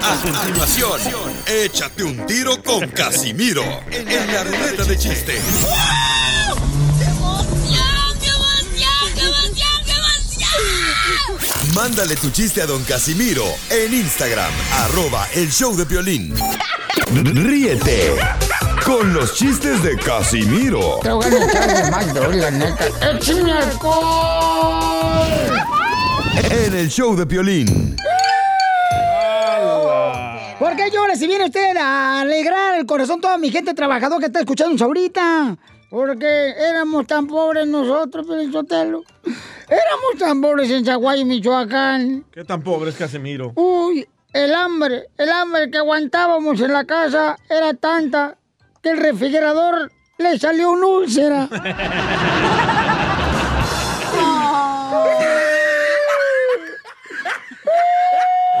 A 0.00 0.20
continuación, 0.22 1.00
échate 1.46 2.02
un 2.02 2.26
tiro 2.26 2.62
con 2.62 2.88
Casimiro 2.88 3.62
en 3.90 4.32
la 4.32 4.44
ruleta 4.44 4.84
de 4.84 4.96
chiste. 4.96 5.40
Mándale 11.74 12.16
tu 12.16 12.30
chiste 12.30 12.62
a 12.62 12.66
don 12.66 12.82
Casimiro 12.84 13.44
en 13.70 13.94
Instagram, 13.94 14.50
arroba 14.72 15.28
el 15.34 15.50
show 15.50 15.76
de 15.76 15.84
violín. 15.84 16.34
Ríete 17.14 18.14
con 18.84 19.12
los 19.12 19.34
chistes 19.34 19.82
de 19.82 19.96
Casimiro 19.96 20.98
Te 21.02 21.12
voy 21.12 21.24
a 21.24 21.44
echar 21.44 21.84
de 21.84 21.90
mal, 21.90 22.12
bro, 22.12 22.32
la 22.32 22.50
neta. 22.50 22.86
¡Échame 23.12 23.52
alcohol! 23.52 25.28
en 26.50 26.74
el 26.74 26.88
show 26.88 27.14
de 27.16 27.24
violín. 27.24 27.96
¿Por 30.58 30.76
qué 30.76 30.90
llora 30.90 31.14
si 31.14 31.26
viene 31.26 31.46
usted 31.46 31.76
a 31.76 32.20
alegrar 32.20 32.78
el 32.78 32.86
corazón 32.86 33.20
toda 33.20 33.38
mi 33.38 33.50
gente 33.50 33.74
trabajadora 33.74 34.20
que 34.20 34.26
está 34.26 34.40
escuchándonos 34.40 34.82
ahorita? 34.82 35.56
Porque 35.90 36.50
éramos 36.50 37.06
tan 37.06 37.26
pobres 37.26 37.66
nosotros, 37.66 38.26
Pelizotelo. 38.26 39.02
Éramos 39.24 40.18
tan 40.18 40.40
pobres 40.40 40.70
en 40.70 40.84
Zaguayo, 40.84 41.24
Michoacán. 41.24 42.24
¿Qué 42.30 42.44
tan 42.44 42.62
pobre 42.62 42.90
es 42.90 42.96
Casimiro? 42.96 43.52
Uy, 43.54 44.06
el 44.32 44.54
hambre, 44.54 45.08
el 45.16 45.30
hambre 45.30 45.70
que 45.70 45.78
aguantábamos 45.78 46.60
en 46.60 46.72
la 46.72 46.84
casa 46.84 47.36
era 47.48 47.72
tanta 47.74 48.36
que 48.82 48.90
el 48.90 48.98
refrigerador 48.98 49.90
le 50.18 50.38
salió 50.38 50.72
una 50.72 50.86
úlcera. 50.86 51.48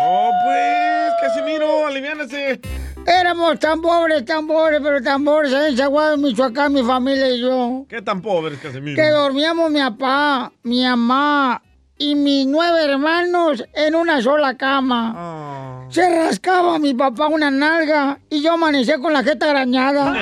Oh, 0.00 0.30
pues, 0.44 1.12
Casimiro, 1.20 1.86
aliviánese. 1.86 2.60
Éramos 3.04 3.58
tan 3.58 3.80
pobres, 3.82 4.24
tan 4.24 4.46
pobres, 4.46 4.80
pero 4.82 5.02
tan 5.02 5.24
pobres 5.24 5.52
en 5.52 6.20
Michoacán, 6.22 6.72
mi 6.72 6.82
familia 6.82 7.28
y 7.28 7.40
yo. 7.40 7.84
¿Qué 7.88 8.00
tan 8.00 8.22
pobre 8.22 8.54
es 8.54 8.60
Casimiro? 8.60 8.94
Que 8.96 9.10
dormíamos 9.10 9.70
mi 9.70 9.80
papá, 9.80 10.52
mi 10.62 10.84
mamá 10.84 11.60
y 11.98 12.14
mis 12.14 12.46
nueve 12.46 12.84
hermanos 12.84 13.64
en 13.74 13.94
una 13.94 14.22
sola 14.22 14.56
cama. 14.56 15.86
Se 15.90 16.08
rascaba 16.08 16.78
mi 16.78 16.94
papá 16.94 17.26
una 17.26 17.50
nalga 17.50 18.18
y 18.30 18.42
yo 18.42 18.52
amanecía 18.54 18.98
con 18.98 19.12
la 19.12 19.22
jeta 19.22 19.50
arañada. 19.50 20.14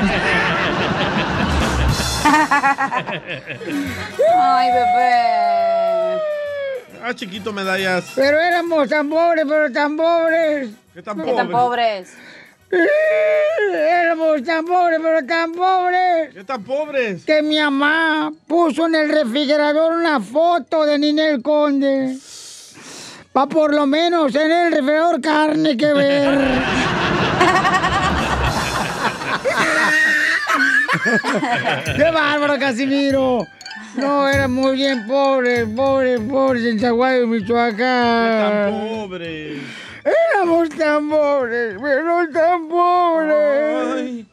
Ay, 4.39 4.69
bebé. 4.73 6.21
Ah, 7.05 7.15
chiquito, 7.15 7.53
medallas. 7.53 8.13
Pero 8.17 8.41
éramos 8.41 8.89
tan 8.89 9.09
pobres, 9.09 9.45
pero 9.49 9.73
tan 9.73 9.97
pobres. 9.97 10.71
¿Qué 10.95 11.03
tan 11.03 11.17
¿Qué 11.17 11.23
pobre? 11.23 11.37
tan 11.37 11.51
pobres? 11.51 12.17
Éramos 12.71 14.43
tan 14.43 14.65
pobres, 14.65 14.99
pero 15.03 15.27
tan 15.27 15.53
pobres. 15.53 16.35
¿Qué 16.35 16.45
tan 16.45 16.65
pobres? 16.65 17.25
Que 17.25 17.43
mi 17.43 17.59
mamá 17.59 18.33
puso 18.47 18.87
en 18.87 18.97
el 18.97 19.09
refrigerador 19.09 19.93
una 19.93 20.21
foto 20.21 20.85
de 20.85 20.99
Ninel 20.99 21.43
Conde. 21.43 22.17
Pa' 23.33 23.47
por 23.47 23.75
lo 23.75 23.87
menos 23.87 24.35
en 24.35 24.51
el 24.51 24.73
refrigerador 24.73 25.21
carne 25.21 25.77
que 25.77 25.93
ver. 25.93 26.41
¡Qué 31.97 32.11
bárbaro, 32.11 32.59
Casimiro! 32.59 33.47
No, 33.97 34.29
era 34.29 34.49
muy 34.49 34.77
bien 34.77 35.07
pobre, 35.07 35.67
pobre, 35.67 36.19
pobre 36.21 36.71
en 36.71 36.81
Zaguayo, 36.81 37.27
Michoacán. 37.27 38.73
Pobre. 38.73 39.61
Éramos 40.07 40.69
tan 40.71 41.09
pobres, 41.11 41.77
pero 41.83 42.29
tan 42.33 42.69
pobres. 42.69 44.25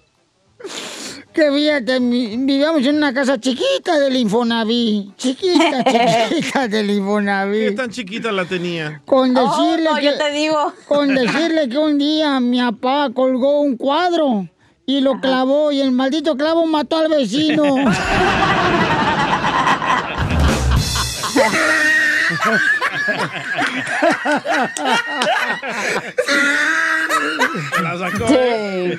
Que 1.34 1.52
fíjate, 1.52 2.00
vivíamos 2.00 2.86
en 2.86 2.98
una 2.98 3.12
casa 3.12 3.40
chiquita 3.40 3.98
del 4.00 4.16
Infonavit. 4.18 5.16
Chiquita, 5.18 5.84
chiquita 6.30 6.68
del 6.68 6.88
¿Qué 6.88 6.94
Infonavit. 6.94 7.76
tan 7.76 7.90
chiquita 7.90 8.32
la 8.32 8.46
tenía? 8.46 9.02
Con 9.06 9.36
Oh, 9.36 9.42
decirle 9.50 9.90
no, 9.90 9.96
que, 9.96 10.04
yo 10.06 10.18
te 10.18 10.32
digo. 10.32 10.74
Con 10.88 11.16
decirle 11.16 11.68
que 11.70 11.78
un 11.80 11.98
día 11.98 12.40
mi 12.40 12.60
papá 12.62 13.10
colgó 13.14 13.62
un 13.62 13.76
cuadro 13.78 14.48
y 14.86 15.02
lo 15.02 15.20
clavó 15.20 15.72
y 15.72 15.82
el 15.82 15.92
maldito 15.92 16.38
clavo 16.38 16.68
mató 16.68 16.98
al 16.98 17.10
vecino. 17.10 17.64
La 27.82 27.98
sacó. 27.98 28.28
Sí. 28.28 28.98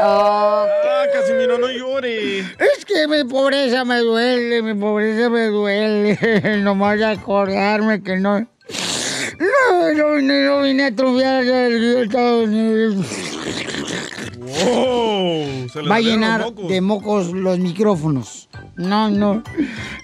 Ah, 0.00 0.66
Casimiro, 1.12 1.58
no 1.58 1.68
llore. 1.68 2.38
Es 2.40 2.84
que 2.86 3.08
mi 3.08 3.24
pobreza 3.24 3.84
me 3.84 3.98
duele, 3.98 4.62
mi 4.62 4.74
pobreza 4.74 5.28
me 5.28 5.46
duele. 5.46 6.18
Nomás 6.62 6.98
de 6.98 7.06
acordarme 7.06 8.02
que 8.02 8.16
no. 8.16 8.40
No, 8.40 9.92
no, 9.94 10.20
no, 10.20 10.34
no 10.44 10.62
vine 10.62 10.86
a 10.86 10.94
triunfar 10.94 11.42
a 11.42 11.68
los 11.68 12.02
Estados 12.04 12.48
Unidos. 12.48 13.06
Wow, 14.48 15.68
se 15.68 15.82
Va 15.82 15.96
a 15.96 16.00
llenar 16.00 16.40
mocos. 16.40 16.68
de 16.68 16.80
mocos 16.80 17.26
los 17.32 17.58
micrófonos. 17.58 18.48
No, 18.76 19.10
no. 19.10 19.42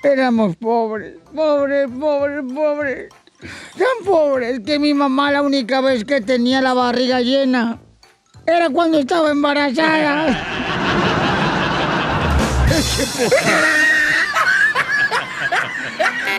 Éramos 0.03 0.57
pobres, 0.57 1.14
pobres, 1.34 1.88
pobres, 1.99 2.42
pobres. 2.53 3.09
Tan 3.76 4.05
pobres 4.05 4.61
que 4.61 4.78
mi 4.78 4.95
mamá 4.95 5.30
la 5.30 5.42
única 5.42 5.80
vez 5.80 6.05
que 6.05 6.20
tenía 6.20 6.61
la 6.61 6.74
barriga 6.74 7.20
llena 7.20 7.78
era 8.47 8.70
cuando 8.70 8.99
estaba 8.99 9.30
embarazada. 9.30 10.26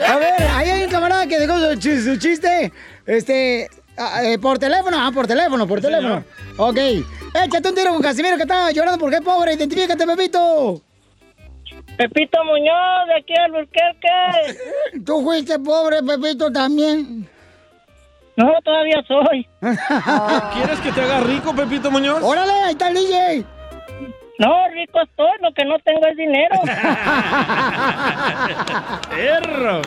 A 0.07 0.17
ver, 0.17 0.33
ahí 0.53 0.69
hay 0.69 0.83
un 0.83 0.89
camarada 0.89 1.27
que 1.27 1.39
dejó 1.39 1.57
su 1.59 2.17
chiste. 2.17 2.71
Este. 3.05 3.69
Ah, 3.97 4.23
eh, 4.23 4.39
por 4.39 4.59
teléfono, 4.59 4.97
ah, 4.99 5.11
por 5.13 5.27
teléfono, 5.27 5.67
por 5.67 5.81
teléfono. 5.81 6.23
Ok. 6.57 6.77
Échate 6.77 7.69
un 7.69 7.75
tiro 7.75 7.91
con 7.91 8.01
Casimiro 8.01 8.37
que 8.37 8.43
estaba 8.43 8.71
llorando 8.71 8.99
porque 8.99 9.17
es 9.17 9.21
pobre. 9.21 9.53
Identifícate, 9.53 10.05
Pepito. 10.05 10.81
Pepito 11.97 12.43
Muñoz, 12.43 13.07
de 13.07 13.15
aquí 13.19 13.33
al 13.37 13.45
Alburquerque. 13.45 14.59
Tú 15.05 15.21
fuiste 15.21 15.57
pobre, 15.59 16.03
Pepito, 16.03 16.51
también. 16.51 17.27
No, 18.35 18.51
todavía 18.63 19.01
soy. 19.07 19.47
¿Quieres 20.53 20.79
que 20.81 20.91
te 20.91 21.01
haga 21.01 21.21
rico, 21.21 21.55
Pepito 21.55 21.89
Muñoz? 21.89 22.21
¡Órale, 22.21 22.51
ahí 22.51 22.71
está 22.71 22.89
el 22.89 22.95
DJ! 22.95 23.45
No, 24.37 24.67
rico 24.73 24.99
estoy, 25.01 25.31
lo 25.39 25.53
que 25.53 25.63
no 25.63 25.79
tengo 25.79 26.05
es 26.07 26.17
dinero. 26.17 26.55
¡Perro! 29.09 29.81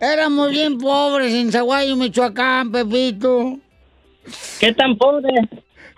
Éramos 0.00 0.50
bien 0.50 0.78
pobres 0.78 1.34
en 1.34 1.50
Zaguayo, 1.50 1.96
Michoacán, 1.96 2.70
Pepito. 2.70 3.58
¿Qué 4.60 4.72
tan 4.72 4.96
pobre? 4.96 5.28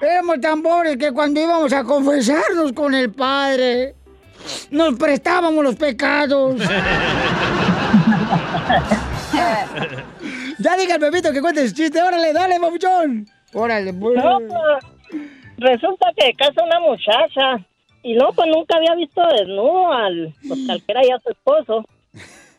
Éramos 0.00 0.40
tan 0.40 0.62
pobres 0.62 0.96
que 0.96 1.12
cuando 1.12 1.38
íbamos 1.40 1.70
a 1.74 1.84
confesarnos 1.84 2.72
con 2.72 2.94
el 2.94 3.12
Padre, 3.12 3.94
nos 4.70 4.96
prestábamos 4.96 5.62
los 5.62 5.76
pecados. 5.76 6.56
ya 10.58 10.76
diga 10.78 10.94
el 10.94 11.00
Pepito 11.00 11.30
que 11.32 11.42
cuente 11.42 11.68
su 11.68 11.74
chiste. 11.74 12.00
Órale, 12.00 12.32
dale, 12.32 12.58
papuchón. 12.58 13.26
Órale, 13.52 13.92
pues. 13.92 14.16
No, 14.16 14.38
pues, 14.38 14.58
resulta 15.58 16.06
que 16.16 16.32
casa 16.32 16.64
una 16.64 16.80
muchacha. 16.80 17.66
Y 18.02 18.14
no, 18.14 18.32
pues 18.32 18.48
nunca 18.48 18.78
había 18.78 18.94
visto 18.94 19.20
desnudo 19.36 19.92
al, 19.92 20.34
pues 20.48 20.70
al 20.70 20.82
que 20.82 20.92
era 20.92 21.02
ya 21.02 21.18
su 21.18 21.28
esposo. 21.28 21.84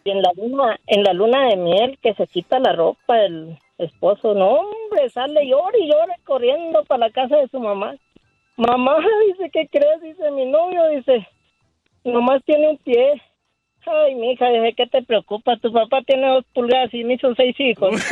Y 0.03 0.09
en 0.09 0.21
la 0.21 0.31
luna, 0.35 0.79
en 0.87 1.03
la 1.03 1.13
luna 1.13 1.47
de 1.49 1.57
miel 1.57 1.99
que 2.01 2.13
se 2.15 2.25
quita 2.27 2.59
la 2.59 2.73
ropa 2.73 3.19
el 3.19 3.57
esposo, 3.77 4.33
no 4.33 4.53
hombre, 4.53 5.09
sale 5.09 5.47
llore 5.47 5.79
y 5.79 5.87
llore 5.91 6.15
corriendo 6.23 6.83
para 6.85 7.07
la 7.07 7.11
casa 7.11 7.35
de 7.37 7.47
su 7.49 7.59
mamá. 7.59 7.95
Mamá, 8.57 8.97
dice, 9.27 9.49
¿qué 9.51 9.67
crees? 9.67 10.01
Dice 10.01 10.31
mi 10.31 10.45
novio, 10.45 10.87
dice, 10.89 11.27
nomás 12.03 12.43
tiene 12.45 12.69
un 12.69 12.77
pie. 12.77 13.21
Ay, 13.85 14.15
mija, 14.15 14.47
dice, 14.49 14.73
¿qué 14.75 14.87
te 14.87 15.03
preocupa? 15.03 15.57
Tu 15.57 15.71
papá 15.71 16.01
tiene 16.05 16.27
dos 16.27 16.45
pulgadas 16.53 16.93
y 16.93 17.03
me 17.03 17.15
hizo 17.15 17.33
seis 17.35 17.59
hijos. 17.59 17.91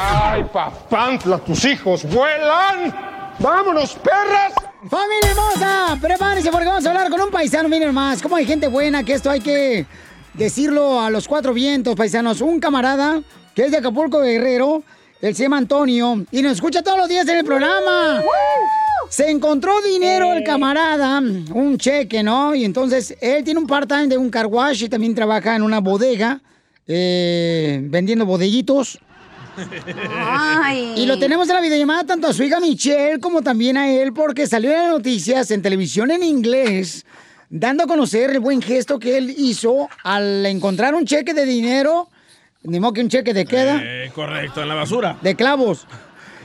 ¡Ay, 0.00 0.44
papantla, 0.52 1.38
tus 1.38 1.64
hijos 1.64 2.04
vuelan! 2.12 2.94
¡Vámonos, 3.38 3.94
perras! 3.96 4.71
¡Familia 4.88 5.30
hermosa! 5.30 5.98
Prepárense 6.00 6.50
porque 6.50 6.66
vamos 6.66 6.84
a 6.84 6.88
hablar 6.88 7.08
con 7.08 7.20
un 7.20 7.30
paisano, 7.30 7.68
miren 7.68 7.94
más. 7.94 8.20
Como 8.20 8.34
hay 8.34 8.44
gente 8.44 8.66
buena, 8.66 9.04
que 9.04 9.12
esto 9.12 9.30
hay 9.30 9.38
que 9.40 9.86
decirlo 10.34 11.00
a 11.00 11.08
los 11.08 11.28
cuatro 11.28 11.54
vientos, 11.54 11.94
paisanos. 11.94 12.40
Un 12.40 12.58
camarada 12.58 13.22
que 13.54 13.66
es 13.66 13.70
de 13.70 13.76
Acapulco 13.76 14.20
Guerrero, 14.20 14.82
él 15.20 15.36
se 15.36 15.44
llama 15.44 15.58
Antonio 15.58 16.24
y 16.32 16.42
nos 16.42 16.54
escucha 16.54 16.82
todos 16.82 16.98
los 16.98 17.08
días 17.08 17.28
en 17.28 17.38
el 17.38 17.44
programa. 17.44 18.22
Se 19.08 19.24
Se 19.24 19.30
encontró 19.30 19.80
dinero 19.82 20.32
el 20.32 20.42
camarada, 20.42 21.18
un 21.20 21.78
cheque, 21.78 22.24
¿no? 22.24 22.52
Y 22.52 22.64
entonces 22.64 23.16
él 23.20 23.44
tiene 23.44 23.60
un 23.60 23.68
part-time 23.68 24.08
de 24.08 24.18
un 24.18 24.30
car 24.30 24.46
wash 24.46 24.82
y 24.82 24.88
también 24.88 25.14
trabaja 25.14 25.54
en 25.54 25.62
una 25.62 25.78
bodega 25.78 26.40
eh, 26.88 27.80
vendiendo 27.84 28.26
bodellitos. 28.26 28.98
Ay. 30.16 30.94
Y 30.96 31.06
lo 31.06 31.18
tenemos 31.18 31.48
en 31.48 31.54
la 31.56 31.60
videollamada 31.60 32.04
tanto 32.04 32.28
a 32.28 32.32
su 32.32 32.42
hija 32.42 32.60
Michelle 32.60 33.18
como 33.20 33.42
también 33.42 33.76
a 33.76 33.90
él 33.92 34.12
porque 34.12 34.46
salió 34.46 34.70
en 34.72 34.78
las 34.78 34.90
noticias 34.90 35.50
en 35.50 35.62
televisión 35.62 36.10
en 36.10 36.22
inglés 36.22 37.04
dando 37.50 37.84
a 37.84 37.86
conocer 37.86 38.30
el 38.30 38.40
buen 38.40 38.62
gesto 38.62 38.98
que 38.98 39.18
él 39.18 39.34
hizo 39.36 39.88
al 40.04 40.46
encontrar 40.46 40.94
un 40.94 41.04
cheque 41.04 41.34
de 41.34 41.44
dinero, 41.44 42.08
ni 42.62 42.80
modo 42.80 42.94
que 42.94 43.02
un 43.02 43.08
cheque 43.10 43.34
de 43.34 43.44
queda, 43.44 43.78
Eh, 43.84 44.10
correcto, 44.14 44.62
en 44.62 44.68
la 44.68 44.74
basura. 44.74 45.18
de 45.20 45.34
clavos. 45.34 45.86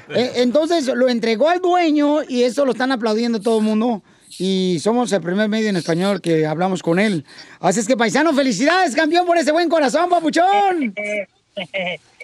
Eh, 0.10 0.34
entonces 0.36 0.88
lo 0.88 1.08
entregó 1.08 1.48
al 1.50 1.60
dueño 1.62 2.24
y 2.28 2.44
eso 2.44 2.66
lo 2.66 2.72
están 2.74 2.92
aplaudiendo 2.92 3.40
todo 3.40 3.60
el 3.60 3.64
mundo. 3.64 4.04
Y 4.40 4.80
somos 4.82 5.12
el 5.14 5.22
primer 5.22 5.48
medio 5.50 5.70
en 5.70 5.78
español 5.78 6.20
que 6.22 6.46
hablamos 6.46 6.84
con 6.84 7.00
él. 7.00 7.24
Así 7.62 7.80
es 7.80 7.88
que, 7.88 7.96
paisano, 7.98 8.34
felicidades, 8.34 8.94
campeón, 8.94 9.26
por 9.26 9.38
ese 9.38 9.52
buen 9.54 9.70
corazón, 9.70 10.10
papuchón. 10.10 10.94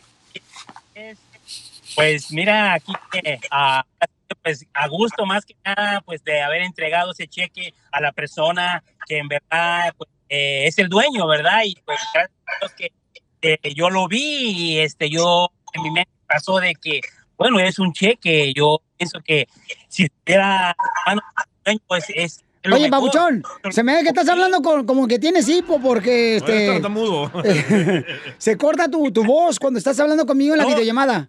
Pues 1.95 2.31
mira, 2.31 2.73
aquí 2.73 2.93
eh, 3.23 3.39
a, 3.51 3.85
pues, 4.41 4.65
a 4.73 4.87
gusto 4.87 5.25
más 5.25 5.45
que 5.45 5.55
nada 5.63 6.01
pues 6.01 6.23
de 6.23 6.41
haber 6.41 6.61
entregado 6.61 7.11
ese 7.11 7.27
cheque 7.27 7.73
a 7.91 8.01
la 8.01 8.11
persona 8.11 8.83
que 9.07 9.17
en 9.17 9.27
verdad 9.27 9.93
pues, 9.97 10.09
eh, 10.29 10.65
es 10.65 10.79
el 10.79 10.89
dueño, 10.89 11.27
¿verdad? 11.27 11.61
Y 11.65 11.75
pues 11.85 11.99
gracias 12.13 12.39
a 12.47 12.59
Dios 12.59 12.73
que 12.73 12.91
eh, 13.41 13.73
yo 13.75 13.89
lo 13.89 14.07
vi 14.07 14.51
y 14.51 14.79
este, 14.79 15.09
yo 15.09 15.51
en 15.73 15.83
mi 15.83 15.91
mente 15.91 16.11
pasó 16.27 16.59
de 16.59 16.75
que, 16.75 17.01
bueno, 17.37 17.59
es 17.59 17.77
un 17.77 17.93
cheque, 17.93 18.53
yo 18.55 18.81
pienso 18.97 19.19
que 19.19 19.47
si 19.89 20.07
era 20.25 20.75
dueño, 21.63 21.81
pues 21.87 22.05
es 22.09 22.43
Oye, 22.65 22.90
mejor. 22.90 22.90
papuchón, 23.11 23.44
se 23.72 23.84
me 23.84 23.95
ve 23.95 24.03
que 24.03 24.10
estás 24.10 24.27
hablando 24.30 24.61
con- 24.61 24.85
como 24.85 25.07
que 25.07 25.19
tienes 25.19 25.48
hipo 25.49 25.81
porque 25.81 26.38
este, 26.38 26.68
tartamudo. 26.68 27.31
se 28.38 28.57
corta 28.57 28.88
tu, 28.90 29.11
tu 29.11 29.23
voz 29.26 29.60
cuando 29.60 29.77
estás 29.80 29.99
hablando 29.99 30.26
conmigo 30.26 30.53
en 30.53 30.60
la 30.60 30.64
No. 30.64 30.69
videollamada. 30.69 31.27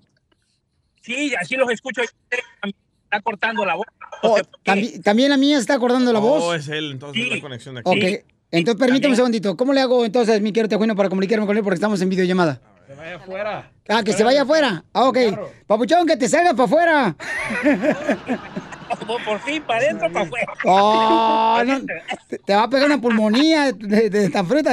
Sí, 1.03 1.35
así 1.35 1.57
los 1.57 1.69
escucho, 1.71 2.03
está 2.03 3.21
cortando 3.23 3.65
la 3.65 3.75
voz. 3.75 3.87
Oh, 4.23 4.39
tambi- 4.65 5.03
también 5.03 5.31
la 5.31 5.37
mía 5.37 5.59
está 5.59 5.75
acordando 5.75 6.13
la 6.13 6.21
voz. 6.21 6.43
Oh, 6.43 6.55
es 6.55 6.69
él, 6.69 6.93
entonces 6.93 7.29
la 7.29 7.41
conexión 7.41 7.75
de 7.75 7.81
aquí. 7.81 7.91
Ok, 7.91 8.25
entonces 8.53 8.81
permíteme 8.81 9.11
un 9.13 9.17
segundito. 9.17 9.57
¿Cómo 9.57 9.73
le 9.73 9.81
hago 9.81 10.05
entonces, 10.05 10.41
mi 10.41 10.53
querido 10.53 10.69
Tejuino, 10.71 10.95
para 10.95 11.09
comunicarme 11.09 11.47
con 11.47 11.57
él 11.57 11.63
porque 11.65 11.75
estamos 11.75 12.01
en 12.01 12.09
videollamada? 12.11 12.61
Se 12.87 12.95
vaya 12.95 13.17
afuera. 13.17 13.71
Ah, 13.89 14.03
que 14.05 14.13
se 14.13 14.23
vaya 14.25 14.43
afuera. 14.43 14.85
Ah, 14.93 15.05
ok. 15.09 15.19
Papuchón, 15.67 16.07
que 16.07 16.17
te 16.17 16.29
salga 16.29 16.53
para 16.55 16.65
afuera. 16.65 17.17
Por 19.25 19.41
fin, 19.41 19.63
para 19.63 19.81
adentro, 19.81 20.13
para 20.13 20.25
afuera. 20.27 20.47
Oh, 20.65 21.63
no, 21.67 21.81
te, 22.29 22.39
te 22.39 22.55
va 22.55 22.63
a 22.65 22.71
pegar 22.71 22.87
una 22.87 23.01
pulmonía 23.01 23.73
de, 23.73 24.11
de 24.11 24.25
esta 24.25 24.45
fruta 24.45 24.73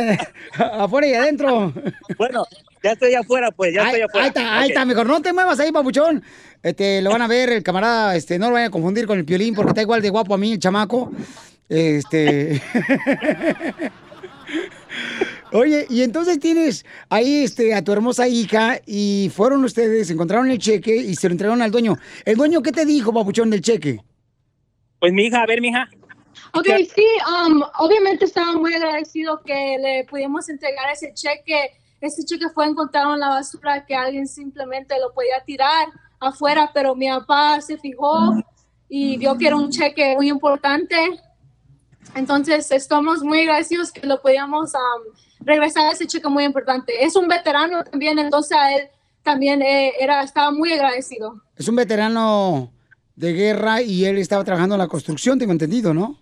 afuera 0.58 1.08
y 1.08 1.14
adentro. 1.14 1.74
Bueno, 2.18 2.46
ya 2.84 2.92
estoy 2.94 3.14
afuera, 3.16 3.52
pues, 3.52 3.74
ya 3.74 3.82
Ahí, 3.84 3.88
estoy 3.88 4.02
afuera. 4.02 4.24
ahí 4.24 4.28
está, 4.30 4.60
ahí 4.60 4.70
está, 4.70 4.86
mejor 4.86 5.08
no 5.08 5.22
te 5.22 5.34
muevas 5.34 5.60
ahí, 5.60 5.72
papuchón. 5.72 6.24
Este, 6.64 7.02
lo 7.02 7.12
van 7.12 7.22
a 7.22 7.28
ver, 7.28 7.50
el 7.50 7.64
camarada, 7.64 8.16
este, 8.16 8.38
no 8.40 8.48
lo 8.48 8.54
vayan 8.54 8.70
a 8.70 8.72
confundir 8.72 9.08
con 9.08 9.18
el 9.18 9.26
piolín 9.26 9.56
porque 9.56 9.70
está 9.72 9.82
igual 9.82 10.02
de 10.02 10.10
guapo 10.10 10.34
a 10.34 10.38
mí, 10.38 10.54
el 10.54 10.60
chamaco. 10.60 11.12
Este. 11.70 12.62
Oye, 15.54 15.86
y 15.90 16.04
entonces 16.04 16.40
tienes 16.40 16.86
ahí 17.10 17.44
este, 17.44 17.74
a 17.74 17.84
tu 17.84 17.92
hermosa 17.92 18.28
hija 18.28 18.80
y 18.86 19.30
fueron 19.36 19.64
ustedes, 19.66 20.10
encontraron 20.10 20.50
el 20.50 20.60
cheque 20.60 20.96
y 20.96 21.16
se 21.16 21.28
lo 21.28 21.34
entregaron 21.34 21.62
al 21.62 21.72
dueño. 21.72 21.98
¿El 22.24 22.38
dueño 22.38 22.62
qué 22.62 22.72
te 22.72 22.86
dijo, 22.86 23.14
papuchón, 23.14 23.50
del 23.50 23.62
cheque? 23.62 24.00
Pues 25.00 25.12
mi 25.12 25.26
hija, 25.26 25.42
a 25.42 25.46
ver, 25.46 25.60
mi 25.60 25.70
hija. 25.70 25.90
Ok, 26.54 26.68
sí, 26.96 27.06
um, 27.28 27.62
obviamente 27.80 28.26
estaba 28.26 28.54
muy 28.54 28.74
agradecido 28.74 29.42
que 29.44 29.78
le 29.80 30.06
pudimos 30.10 30.48
entregar 30.48 30.90
ese 30.92 31.14
cheque. 31.14 31.72
Ese 32.00 32.24
cheque 32.24 32.48
fue 32.54 32.68
encontrado 32.68 33.14
en 33.14 33.20
la 33.20 33.30
basura 33.30 33.86
que 33.86 33.96
alguien 33.96 34.28
simplemente 34.28 35.00
lo 35.00 35.14
podía 35.14 35.44
tirar 35.46 35.88
afuera, 36.20 36.72
pero 36.74 36.96
mi 36.96 37.10
papá 37.10 37.60
se 37.62 37.78
fijó 37.78 38.42
y 38.88 39.18
vio 39.18 39.38
que 39.38 39.48
era 39.48 39.56
un 39.56 39.70
cheque 39.70 40.16
muy 40.16 40.30
importante. 40.30 40.96
Entonces, 42.16 42.72
estamos 42.72 43.22
muy 43.24 43.42
agradecidos 43.42 43.92
que 43.92 44.06
lo 44.06 44.22
podíamos 44.22 44.74
um, 44.74 45.14
regresar 45.42 45.92
ese 45.92 46.08
cheque 46.08 46.28
muy 46.30 46.44
importante. 46.44 47.04
Es 47.04 47.16
un 47.16 47.28
veterano 47.28 47.84
también, 47.84 48.20
entonces 48.20 48.58
a 48.58 48.74
él 48.76 48.88
también 49.24 49.62
eh, 49.62 49.94
era, 50.00 50.24
estaba 50.24 50.52
muy 50.52 50.72
agradecido. 50.74 51.42
Es 51.56 51.68
un 51.68 51.76
veterano 51.76 52.72
de 53.16 53.34
guerra 53.34 53.82
y 53.82 54.06
él 54.06 54.18
estaba 54.18 54.44
trabajando 54.44 54.76
en 54.76 54.80
la 54.80 54.88
construcción, 54.88 55.38
tengo 55.38 55.52
entendido, 55.52 55.94
¿no? 55.94 56.20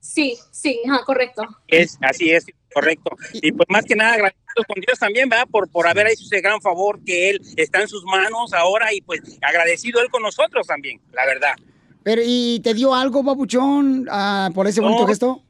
Sí, 0.00 0.36
sí, 0.50 0.80
ajá, 0.88 1.04
correcto. 1.04 1.42
Es, 1.68 1.96
así 2.00 2.30
es, 2.30 2.44
correcto. 2.74 3.10
Y 3.34 3.52
pues 3.52 3.66
más 3.68 3.84
que 3.84 3.94
nada 3.94 4.14
agradecidos 4.14 4.66
con 4.66 4.80
Dios 4.84 4.98
también, 4.98 5.28
¿verdad? 5.28 5.46
Por, 5.50 5.68
por 5.68 5.86
haber 5.86 6.08
hecho 6.08 6.24
ese 6.24 6.40
gran 6.40 6.60
favor 6.60 6.98
que 7.04 7.30
Él 7.30 7.40
está 7.56 7.80
en 7.82 7.88
sus 7.88 8.04
manos 8.04 8.52
ahora 8.52 8.92
y 8.92 9.00
pues 9.00 9.20
agradecido 9.42 10.00
Él 10.00 10.08
con 10.10 10.22
nosotros 10.22 10.66
también, 10.66 11.00
la 11.12 11.24
verdad. 11.26 11.52
Pero, 12.02 12.20
¿y 12.24 12.58
te 12.64 12.74
dio 12.74 12.94
algo, 12.94 13.24
papuchón, 13.24 14.08
ah, 14.10 14.50
por 14.52 14.66
ese 14.66 14.80
bonito 14.80 15.02
No. 15.02 15.06
gesto? 15.08 15.42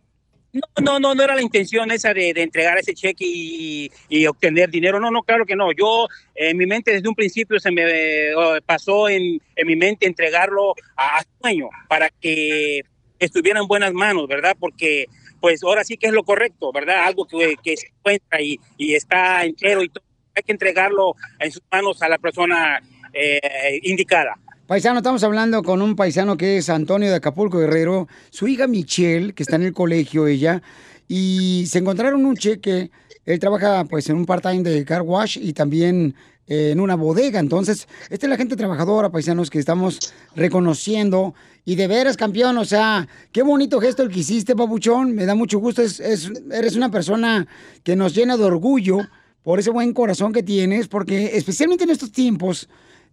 No, 0.53 0.61
no, 0.83 1.01
no, 1.01 1.15
no 1.15 1.23
era 1.23 1.35
la 1.35 1.41
intención 1.41 1.91
esa 1.91 2.13
de, 2.13 2.31
entregar 2.37 2.77
ese 2.77 2.93
cheque 2.93 3.25
y, 3.27 4.27
obtener 4.27 4.71
dinero. 4.71 5.01
No, 5.01 5.11
no, 5.11 5.23
claro 5.23 5.47
que 5.47 5.57
no. 5.57 5.73
Yo, 5.73 6.09
en 6.35 6.59
mi 6.59 6.67
mente, 6.67 6.93
desde 6.93 7.09
un 7.09 7.15
principio 7.15 7.59
se 7.59 7.71
me 7.71 7.83
eh, 7.85 8.35
pasó 8.67 9.09
en, 9.09 9.41
mi 9.65 9.77
mente 9.77 10.07
entregarlo 10.07 10.75
a, 10.95 11.17
a 11.19 11.23
su 11.23 11.31
dueño 11.41 11.71
para 11.89 12.11
que 12.11 12.83
estuviera 13.19 13.61
en 13.61 13.67
buenas 13.67 13.95
manos, 13.95 14.29
¿verdad? 14.29 14.55
Porque, 14.59 15.07
pues, 15.41 15.63
ahora 15.63 15.85
sí 15.85 15.97
que 15.97 16.09
es 16.09 16.13
lo 16.13 16.23
correcto, 16.23 16.71
¿verdad? 16.71 17.05
Algo 17.05 17.27
que, 17.27 17.57
que 17.63 17.77
se 17.79 17.87
encuentra 17.89 18.43
y, 18.43 18.61
y 18.77 18.95
está 18.95 19.45
entero 19.45 19.83
y 19.83 19.89
todo. 19.89 20.05
Hay 20.35 20.43
que 20.43 20.53
entregarlo 20.53 21.15
en 21.41 21.51
sus 21.51 21.63
manos 21.71 22.03
a 22.03 22.09
la 22.09 22.19
persona 22.19 22.81
eh, 23.13 23.81
indicada. 23.83 24.39
Paisano, 24.67 24.99
estamos 24.99 25.23
hablando 25.25 25.63
con 25.63 25.83
un 25.83 25.97
paisano 25.97 26.37
que 26.37 26.57
es 26.59 26.71
Antonio 26.71 27.11
de 27.11 27.17
Acapulco 27.17 27.59
Guerrero, 27.59 28.09
su 28.31 28.47
hija 28.49 28.67
Michelle, 28.67 29.33
que 29.35 29.43
está 29.43 29.57
en 29.57 29.65
el 29.65 29.73
colegio 29.73 30.27
ella, 30.27 30.63
y 31.09 31.65
se 31.69 31.79
encontraron 31.79 32.25
un 32.25 32.37
cheque. 32.37 32.91
Él 33.27 33.39
trabaja 33.39 33.85
pues 33.85 34.09
en 34.09 34.17
un 34.17 34.25
part-time 34.27 34.63
de 34.63 34.85
car 34.85 35.03
wash 35.03 35.39
y 35.41 35.53
también 35.53 36.15
eh, 36.47 36.71
en 36.71 36.81
una 36.81 36.95
bodega. 36.95 37.39
Entonces, 37.39 37.87
esta 38.09 38.27
es 38.27 38.31
la 38.31 38.37
gente 38.37 38.57
trabajadora, 38.57 39.11
paisanos, 39.11 39.51
que 39.51 39.59
estamos 39.59 40.13
reconociendo. 40.35 41.35
Y 41.65 41.75
de 41.77 41.87
veras, 41.87 42.17
campeón, 42.17 42.57
o 42.59 42.65
sea, 42.65 43.07
qué 43.31 43.43
bonito 43.43 43.81
gesto 43.81 44.03
el 44.03 44.09
que 44.11 44.21
hiciste, 44.21 44.57
papuchón. 44.57 45.15
Me 45.15 45.27
da 45.27 45.35
mucho 45.35 45.59
gusto. 45.59 45.83
Es, 45.83 46.01
es- 46.01 46.31
eres 46.51 46.75
una 46.77 46.91
persona 46.91 47.47
que 47.85 47.95
nos 47.95 48.15
llena 48.15 48.37
de 48.37 48.45
orgullo 48.45 48.99
por 49.43 49.59
ese 49.59 49.71
buen 49.71 49.93
corazón 49.93 50.33
que 50.33 50.43
tienes, 50.43 50.89
porque 50.89 51.37
especialmente 51.37 51.85
en 51.85 51.91
estos 51.91 52.11
tiempos 52.11 52.69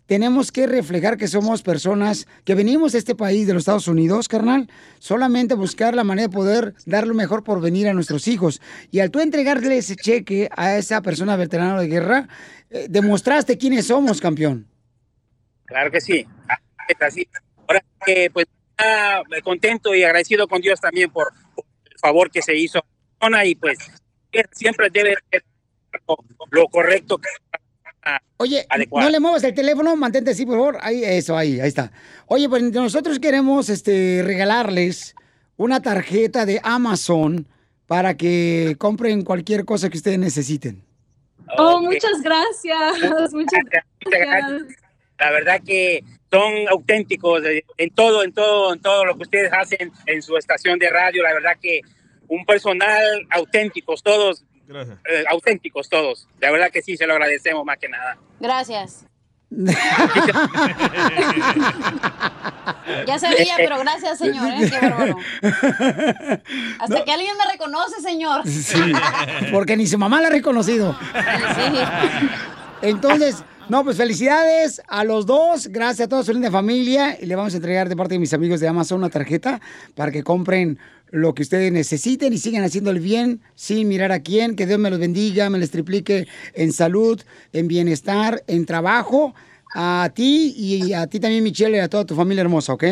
tenemos 0.10 0.52
que 0.52 0.65
reflejar 0.65 1.18
que 1.18 1.27
somos 1.27 1.61
personas 1.61 2.27
que 2.44 2.56
venimos 2.56 2.94
de 2.94 2.98
este 2.98 3.14
país, 3.14 3.45
de 3.45 3.53
los 3.53 3.61
Estados 3.61 3.88
Unidos, 3.88 4.27
carnal, 4.27 4.68
solamente 4.98 5.53
buscar 5.53 5.94
la 5.94 6.03
manera 6.03 6.27
de 6.27 6.34
poder 6.34 6.73
dar 6.88 7.06
lo 7.06 7.14
mejor 7.14 7.44
por 7.44 7.61
venir 7.61 7.88
a 7.88 7.94
nuestros 7.94 8.27
hijos. 8.27 8.60
Y 8.90 9.02
al 9.02 9.11
tú 9.11 9.19
entregarle 9.19 9.77
ese 9.77 9.95
cheque 9.95 10.49
a 10.57 10.77
esa 10.77 11.03
persona 11.03 11.36
veterana 11.36 11.80
de 11.80 11.88
guerra, 11.88 12.27
eh, 12.72 12.88
demostraste 12.90 13.60
quiénes 13.60 13.86
somos, 13.86 14.19
campeón. 14.19 14.68
Claro 15.65 15.91
que 15.91 16.02
sí. 16.02 16.26
Así. 16.99 17.27
Ahora 17.68 17.86
que 18.03 18.31
pues 18.34 18.48
ah, 18.80 19.22
contento 19.44 19.94
y 19.94 20.03
agradecido 20.03 20.48
con 20.48 20.60
Dios 20.60 20.81
también 20.81 21.11
por, 21.11 21.31
por 21.53 21.65
el 21.86 21.99
favor 21.99 22.31
que 22.31 22.41
se 22.41 22.57
hizo 22.57 22.84
y 23.45 23.53
pues 23.53 23.77
siempre 24.53 24.90
debe 24.90 25.18
ser 25.30 25.44
lo, 26.07 26.18
lo 26.49 26.68
correcto 26.68 27.19
que 27.19 27.30
Oye, 28.38 28.65
no 28.91 29.10
le 29.10 29.19
muevas 29.19 29.44
el 29.44 29.53
teléfono, 29.53 29.95
mantente 29.95 30.31
así, 30.31 30.45
por 30.45 30.56
favor. 30.56 30.77
Ahí, 30.81 31.03
eso, 31.03 31.38
ahí, 31.38 31.60
ahí 31.60 31.68
está. 31.68 31.91
Oye, 32.27 32.48
pues 32.48 32.64
nosotros 32.64 33.19
queremos 33.19 33.69
este, 33.69 34.22
regalarles 34.23 35.15
una 35.57 35.81
tarjeta 35.81 36.45
de 36.45 36.61
Amazon 36.64 37.48
para 37.86 38.15
que 38.15 38.76
compren 38.77 39.23
cualquier 39.23 39.65
cosa 39.65 39.90
que 39.90 39.98
ustedes 39.98 40.19
necesiten. 40.19 40.84
Oh, 41.57 41.81
muchas 41.81 42.22
gracias. 42.22 43.34
Muchas 43.34 43.61
gracias. 44.06 44.61
La 45.19 45.31
verdad 45.31 45.61
que 45.65 46.03
son 46.31 46.68
auténticos 46.69 47.44
eh, 47.45 47.65
en 47.77 47.90
todo, 47.90 48.23
en 48.23 48.31
todo, 48.31 48.73
en 48.73 48.81
todo 48.81 49.06
lo 49.06 49.18
que 49.18 49.23
ustedes 49.23 49.52
hacen 49.52 49.91
en 50.06 50.22
su 50.22 50.38
estación 50.38 50.80
de 50.80 50.90
radio. 50.90 51.23
La 51.23 51.34
verdad 51.34 51.57
que 51.61 51.81
un 52.27 52.45
personal 52.45 53.27
auténticos 53.31 54.03
todos, 54.03 54.45
Gracias. 54.70 55.00
eh, 55.12 55.24
auténticos 55.30 55.90
todos. 55.90 56.28
La 56.40 56.52
verdad 56.52 56.70
que 56.72 56.82
sí, 56.82 56.96
se 56.96 57.06
lo 57.08 57.14
agradecemos 57.14 57.66
más 57.66 57.78
que 57.78 57.90
nada. 57.90 58.18
Gracias. 58.40 59.06
Ya 63.08 63.18
sabía, 63.20 63.54
pero 63.58 63.80
gracias, 63.80 64.18
señor. 64.18 64.48
¿eh? 64.52 64.70
Qué. 64.70 64.78
Hasta 66.80 67.04
que 67.06 67.12
alguien 67.12 67.36
me 67.38 67.52
reconoce, 67.52 68.02
señor. 68.02 68.48
Sí, 68.48 68.80
porque 69.52 69.76
ni 69.78 69.88
su 69.88 69.98
mamá 69.98 70.22
la 70.22 70.28
ha 70.28 70.32
reconocido. 70.32 70.96
Entonces, 72.82 73.44
No, 73.70 73.84
pues 73.84 73.98
felicidades 73.98 74.82
a 74.88 75.04
los 75.04 75.28
dos. 75.28 75.68
Gracias 75.68 76.08
a 76.08 76.10
toda 76.10 76.24
su 76.24 76.34
linda 76.34 76.50
familia. 76.50 77.16
Y 77.22 77.28
le 77.28 77.36
vamos 77.36 77.54
a 77.54 77.58
entregar 77.58 77.88
de 77.88 77.96
parte 77.96 78.16
de 78.16 78.20
mis 78.20 78.34
amigos 78.34 78.60
de 78.60 78.68
Amazon 78.68 78.98
una 78.98 79.10
tarjeta 79.12 79.62
para 79.96 80.12
que 80.12 80.24
compren 80.24 80.80
lo 81.11 81.34
que 81.34 81.44
ustedes 81.44 81.72
necesiten 81.72 82.34
y 82.34 82.38
sigan 82.38 82.64
haciendo 82.64 82.91
el 82.91 82.99
bien 82.99 83.41
sin 83.56 83.88
mirar 83.88 84.11
a 84.11 84.22
quién. 84.22 84.56
Que 84.56 84.65
Dios 84.65 84.80
me 84.80 84.90
los 84.90 84.99
bendiga, 84.99 85.49
me 85.49 85.57
les 85.57 85.72
triplique 85.72 86.27
en 86.53 86.72
salud, 86.72 87.22
en 87.53 87.68
bienestar, 87.68 88.44
en 88.48 88.65
trabajo. 88.65 89.34
A 89.76 90.11
ti 90.14 90.53
y 90.57 90.94
a 90.94 91.07
ti 91.07 91.19
también, 91.19 91.44
Michelle, 91.44 91.77
y 91.77 91.80
a 91.80 91.90
toda 91.90 92.06
tu 92.06 92.15
familia 92.15 92.41
hermosa, 92.41 92.73
¿ok? 92.73 92.84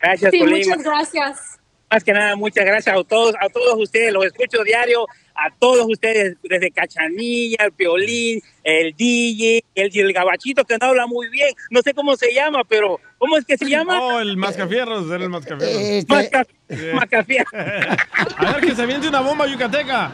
Gracias, 0.00 0.30
Sí, 0.30 0.42
muchas 0.44 0.82
gracias. 0.82 1.58
Más 1.90 2.04
que 2.04 2.12
nada, 2.12 2.36
muchas 2.36 2.66
gracias 2.66 2.94
a 2.94 3.02
todos, 3.02 3.34
a 3.40 3.48
todos 3.48 3.74
ustedes, 3.80 4.12
los 4.12 4.26
escucho 4.26 4.62
diario, 4.62 5.06
a 5.34 5.50
todos 5.58 5.86
ustedes, 5.88 6.36
desde 6.42 6.70
Cachanilla, 6.70 7.64
el 7.64 7.72
Piolín, 7.72 8.42
el 8.62 8.92
DJ, 8.94 9.64
el, 9.74 9.98
el 9.98 10.12
Gabachito 10.12 10.64
que 10.64 10.76
no 10.78 10.88
habla 10.88 11.06
muy 11.06 11.30
bien, 11.30 11.48
no 11.70 11.80
sé 11.80 11.94
cómo 11.94 12.14
se 12.16 12.34
llama, 12.34 12.62
pero 12.68 13.00
¿cómo 13.16 13.38
es 13.38 13.46
que 13.46 13.56
se 13.56 13.64
llama? 13.70 13.98
Oh, 14.02 14.20
el 14.20 14.36
mascafierros, 14.36 15.06
era 15.10 15.24
el 15.24 15.30
mascafierros. 15.30 15.74
Este, 15.80 16.12
Masca- 16.14 16.46
Eh. 16.68 16.92
Mascafierros. 16.94 17.52
A 18.36 18.52
ver, 18.52 18.60
que 18.66 18.74
se 18.76 18.82
aviente 18.82 19.08
una 19.08 19.20
bomba 19.20 19.46
yucateca. 19.46 20.12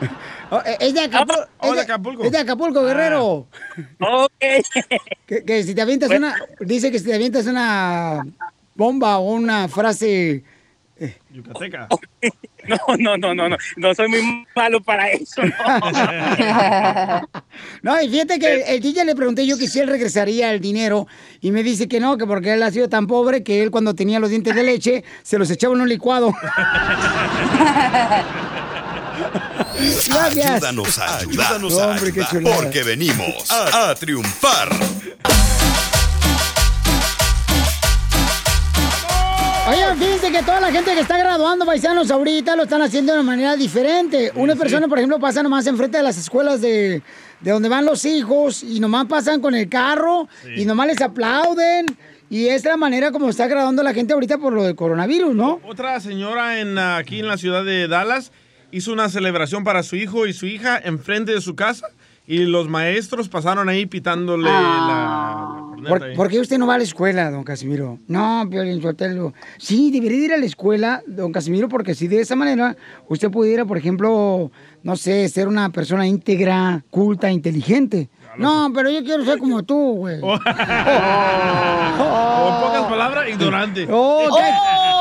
Oh, 0.51 0.60
eh, 0.64 0.76
Es 0.78 0.94
de 0.94 1.01
Acapulco. 1.01 1.42
Oh, 1.59 1.66
es, 1.66 1.70
de 1.70 1.76
de, 1.76 1.80
Acapulco. 1.82 2.24
es 2.24 2.30
de 2.30 2.38
Acapulco, 2.38 2.84
Guerrero. 2.84 3.48
Ok. 4.01 4.30
Que, 5.26 5.42
que 5.44 5.62
si 5.64 5.74
te 5.74 5.80
avientas 5.82 6.10
una. 6.10 6.36
Dice 6.60 6.92
que 6.92 6.98
si 7.01 7.06
te 7.06 7.14
avientas 7.14 7.46
una 7.46 8.24
bomba 8.76 9.18
o 9.18 9.32
una 9.32 9.66
frase. 9.68 10.44
Yucateca. 11.30 11.88
No, 12.68 12.76
no, 12.98 13.16
no, 13.16 13.34
no, 13.34 13.48
no, 13.48 13.56
no 13.76 13.94
soy 13.94 14.08
muy 14.08 14.46
malo 14.54 14.80
para 14.80 15.10
eso. 15.10 15.42
No. 15.42 17.28
No, 17.82 18.00
y 18.00 18.08
fíjate 18.08 18.38
que 18.38 18.62
el 18.74 18.80
DJ 18.80 19.04
le 19.04 19.14
pregunté 19.14 19.46
yo 19.46 19.58
que 19.58 19.68
si 19.68 19.78
él 19.78 19.88
regresaría 19.88 20.52
el 20.52 20.60
dinero 20.60 21.06
y 21.40 21.50
me 21.52 21.62
dice 21.62 21.86
que 21.86 22.00
no, 22.00 22.16
que 22.16 22.26
porque 22.26 22.54
él 22.54 22.62
ha 22.62 22.70
sido 22.70 22.88
tan 22.88 23.06
pobre 23.06 23.42
que 23.42 23.62
él 23.62 23.70
cuando 23.70 23.94
tenía 23.94 24.18
los 24.18 24.30
dientes 24.30 24.54
de 24.54 24.62
leche 24.62 25.04
se 25.22 25.38
los 25.38 25.50
echaba 25.50 25.74
en 25.74 25.82
un 25.82 25.88
licuado. 25.88 26.32
Gracias. 30.08 30.46
Ayúdanos 30.46 30.98
a 30.98 31.18
ayudar. 31.18 31.46
Ayúdanos 31.46 31.78
a 31.78 31.88
Hombre, 31.88 32.12
qué 32.12 32.22
ayudar. 32.22 32.56
Porque 32.56 32.82
venimos 32.82 33.50
a 33.50 33.94
triunfar. 33.94 34.70
Oigan, 39.74 39.98
fíjense 39.98 40.30
que 40.30 40.40
toda 40.42 40.60
la 40.60 40.70
gente 40.70 40.94
que 40.94 41.01
está 41.01 41.18
graduando 41.18 41.66
paisanos 41.66 42.09
ahorita 42.09 42.55
lo 42.55 42.62
están 42.62 42.80
haciendo 42.82 43.12
de 43.12 43.18
una 43.18 43.26
manera 43.26 43.56
diferente. 43.56 44.30
Una 44.36 44.55
persona, 44.55 44.86
por 44.86 44.98
ejemplo, 44.98 45.18
pasa 45.18 45.42
nomás 45.42 45.66
enfrente 45.66 45.96
de 45.96 46.05
las 46.05 46.16
escuelas 46.16 46.60
de, 46.60 47.02
de 47.40 47.51
donde 47.51 47.68
van 47.68 47.84
los 47.84 48.05
hijos 48.05 48.62
y 48.62 48.78
nomás 48.78 49.06
pasan 49.06 49.40
con 49.40 49.52
el 49.52 49.68
carro 49.68 50.28
y 50.56 50.64
nomás 50.64 50.86
les 50.86 51.01
aplauden. 51.01 51.86
Y 52.30 52.46
es 52.46 52.64
la 52.64 52.76
manera 52.76 53.10
como 53.10 53.28
está 53.28 53.48
graduando 53.48 53.82
la 53.82 53.92
gente 53.92 54.12
ahorita 54.12 54.38
por 54.38 54.52
lo 54.52 54.62
del 54.62 54.76
coronavirus, 54.76 55.34
¿no? 55.34 55.60
Otra 55.66 55.98
señora 55.98 56.60
en, 56.60 56.78
ah, 56.78 56.96
aquí 56.96 57.18
en 57.18 57.26
la 57.26 57.36
ciudad 57.36 57.64
de 57.64 57.88
Dallas 57.88 58.30
hizo 58.70 58.92
una 58.92 59.09
celebración 59.09 59.64
para 59.64 59.82
su 59.82 59.96
hijo 59.96 60.28
y 60.28 60.34
su 60.34 60.46
hija 60.46 60.78
enfrente 60.78 61.32
de 61.32 61.40
su 61.40 61.56
casa 61.56 61.88
y 62.28 62.44
los 62.44 62.68
maestros 62.68 63.28
pasaron 63.28 63.68
ahí 63.68 63.86
pitándole 63.86 64.44
la, 64.44 64.52
la 64.52 65.48
corneta 65.48 65.63
¿Por, 66.16 66.28
qué 66.28 66.40
usted 66.40 66.59
no 66.59 66.66
va 66.66 66.74
a 66.74 66.78
la 66.78 66.85
escuela, 66.85 67.31
don 67.31 67.44
Casimiro? 67.44 67.98
No, 68.06 68.47
Piolín 68.51 68.81
Sotelo. 68.82 69.35
Sí, 69.59 69.90
debería 69.90 70.24
ir 70.24 70.32
a 70.32 70.36
la 70.36 70.47
escuela, 70.47 71.02
don 71.06 71.32
Casimiro, 71.32 71.69
porque 71.69 71.94
si 71.94 72.09
de 72.09 72.20
esa 72.20 72.36
manera 72.36 72.77
usted 73.09 73.31
pudiera, 73.31 73.65
por 73.65 73.78
ejemplo, 73.78 74.51
no 74.82 74.97
sé, 74.97 75.28
ser 75.28 75.48
una 75.48 75.70
persona 75.70 76.06
íntegra, 76.06 76.85
culta, 76.90 77.31
inteligente. 77.31 78.09
No, 78.36 78.73
pero 78.74 78.90
yo 78.90 79.05
quiero 79.05 79.24
ser 79.24 79.39
como 79.39 79.62
tú, 79.62 79.97
güey. 79.97 80.20
O 81.97 82.48
en 82.48 82.61
pocas 82.61 82.82
palabras, 82.90 83.28
ignorante. 83.28 83.86
Oh. 83.89 84.28
¡Oh! 84.31 84.93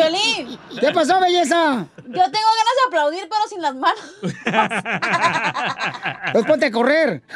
¡Piolín! 0.00 0.58
¿Qué 0.80 0.90
pasó, 0.92 1.20
belleza? 1.20 1.86
Yo 1.96 2.12
tengo 2.12 2.22
ganas 2.22 2.74
de 2.76 2.86
aplaudir, 2.86 3.28
pero 3.28 3.48
sin 3.48 3.60
las 3.62 3.74
manos. 3.74 4.04
Pues 6.32 6.44
ponte 6.46 6.66
a 6.66 6.70
correr. 6.70 7.22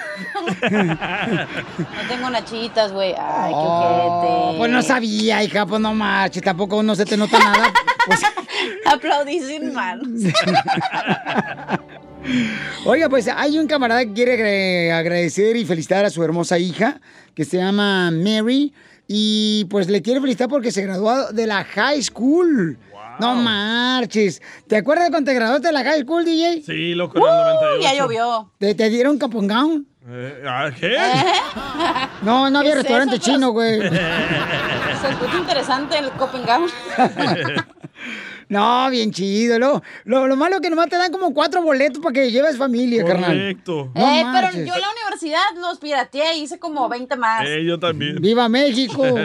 No 0.71 2.09
tengo 2.09 2.31
nachitas, 2.31 2.93
güey. 2.93 3.15
Ay, 3.19 3.51
qué 3.53 3.57
Oh, 3.59 4.49
ojete. 4.49 4.59
pues 4.59 4.71
no 4.71 4.83
sabía, 4.83 5.43
hija, 5.43 5.67
pues 5.67 5.81
no 5.81 5.95
marches, 5.95 6.43
tampoco 6.43 6.83
no 6.83 6.95
se 6.95 7.05
te 7.05 7.17
nota 7.17 7.39
nada. 7.39 7.73
Pues, 8.07 8.21
Aplaudí 8.87 9.41
sin 9.41 9.73
manos. 9.73 10.09
Oiga, 12.85 13.09
pues 13.09 13.29
hay 13.29 13.59
un 13.59 13.67
camarada 13.67 14.05
que 14.05 14.13
quiere 14.13 14.93
agradecer 14.93 15.57
y 15.57 15.65
felicitar 15.65 16.05
a 16.05 16.11
su 16.11 16.23
hermosa 16.23 16.59
hija, 16.59 17.01
que 17.35 17.45
se 17.45 17.57
llama 17.59 18.11
Mary, 18.11 18.73
y 19.09 19.67
pues 19.67 19.89
le 19.89 20.03
quiere 20.03 20.21
felicitar 20.21 20.49
porque 20.49 20.71
se 20.73 20.83
graduó 20.83 21.33
de 21.33 21.47
la 21.47 21.65
high 21.65 22.03
school. 22.03 22.79
No 23.21 23.35
marches. 23.35 24.41
¿Te 24.67 24.77
acuerdas 24.77 25.11
cuando 25.11 25.31
te 25.31 25.35
graduaste 25.35 25.67
de 25.69 25.73
la 25.73 25.85
high 25.85 26.01
school, 26.03 26.25
DJ? 26.25 26.63
Sí, 26.63 26.95
loco, 26.95 27.19
en 27.19 27.25
el 27.25 27.31
98. 27.31 27.83
ya 27.83 27.95
llovió. 27.95 28.51
¿Te, 28.59 28.75
te 28.75 28.89
dieron 28.89 29.19
capongán? 29.19 29.87
Eh, 30.09 30.43
¿ah, 30.47 30.71
¿Qué? 30.79 30.97
No, 32.23 32.49
no 32.51 32.61
había 32.61 32.73
¿Qué 32.73 32.79
es 32.79 32.83
restaurante 32.85 33.17
eso? 33.17 33.25
chino, 33.25 33.51
güey. 33.51 33.81
Se 33.81 35.09
escucha 35.11 35.37
interesante 35.39 35.99
el 35.99 36.11
Copenhagen. 36.13 36.69
No, 38.53 38.91
bien 38.91 39.11
chido. 39.11 39.59
Lo, 39.59 39.83
lo, 40.05 40.27
lo 40.27 40.37
malo 40.37 40.57
es 40.57 40.61
que 40.61 40.69
nomás 40.69 40.89
te 40.91 40.97
dan 40.97 41.11
como 41.11 41.33
cuatro 41.33 41.63
boletos 41.63 42.03
para 42.03 42.13
que 42.13 42.31
lleves 42.31 42.59
familia, 42.59 43.03
carnal. 43.03 43.31
Correcto. 43.31 43.91
No 43.95 44.15
eh, 44.15 44.25
pero 44.31 44.51
yo 44.53 44.75
en 44.75 44.81
la 44.81 44.91
universidad 44.91 45.41
los 45.59 45.79
pirateé 45.79 46.37
y 46.37 46.43
hice 46.43 46.59
como 46.59 46.87
20 46.87 47.17
más. 47.17 47.47
Eh, 47.47 47.65
yo 47.65 47.79
también. 47.79 48.17
¡Viva 48.21 48.51
México! 48.51 49.03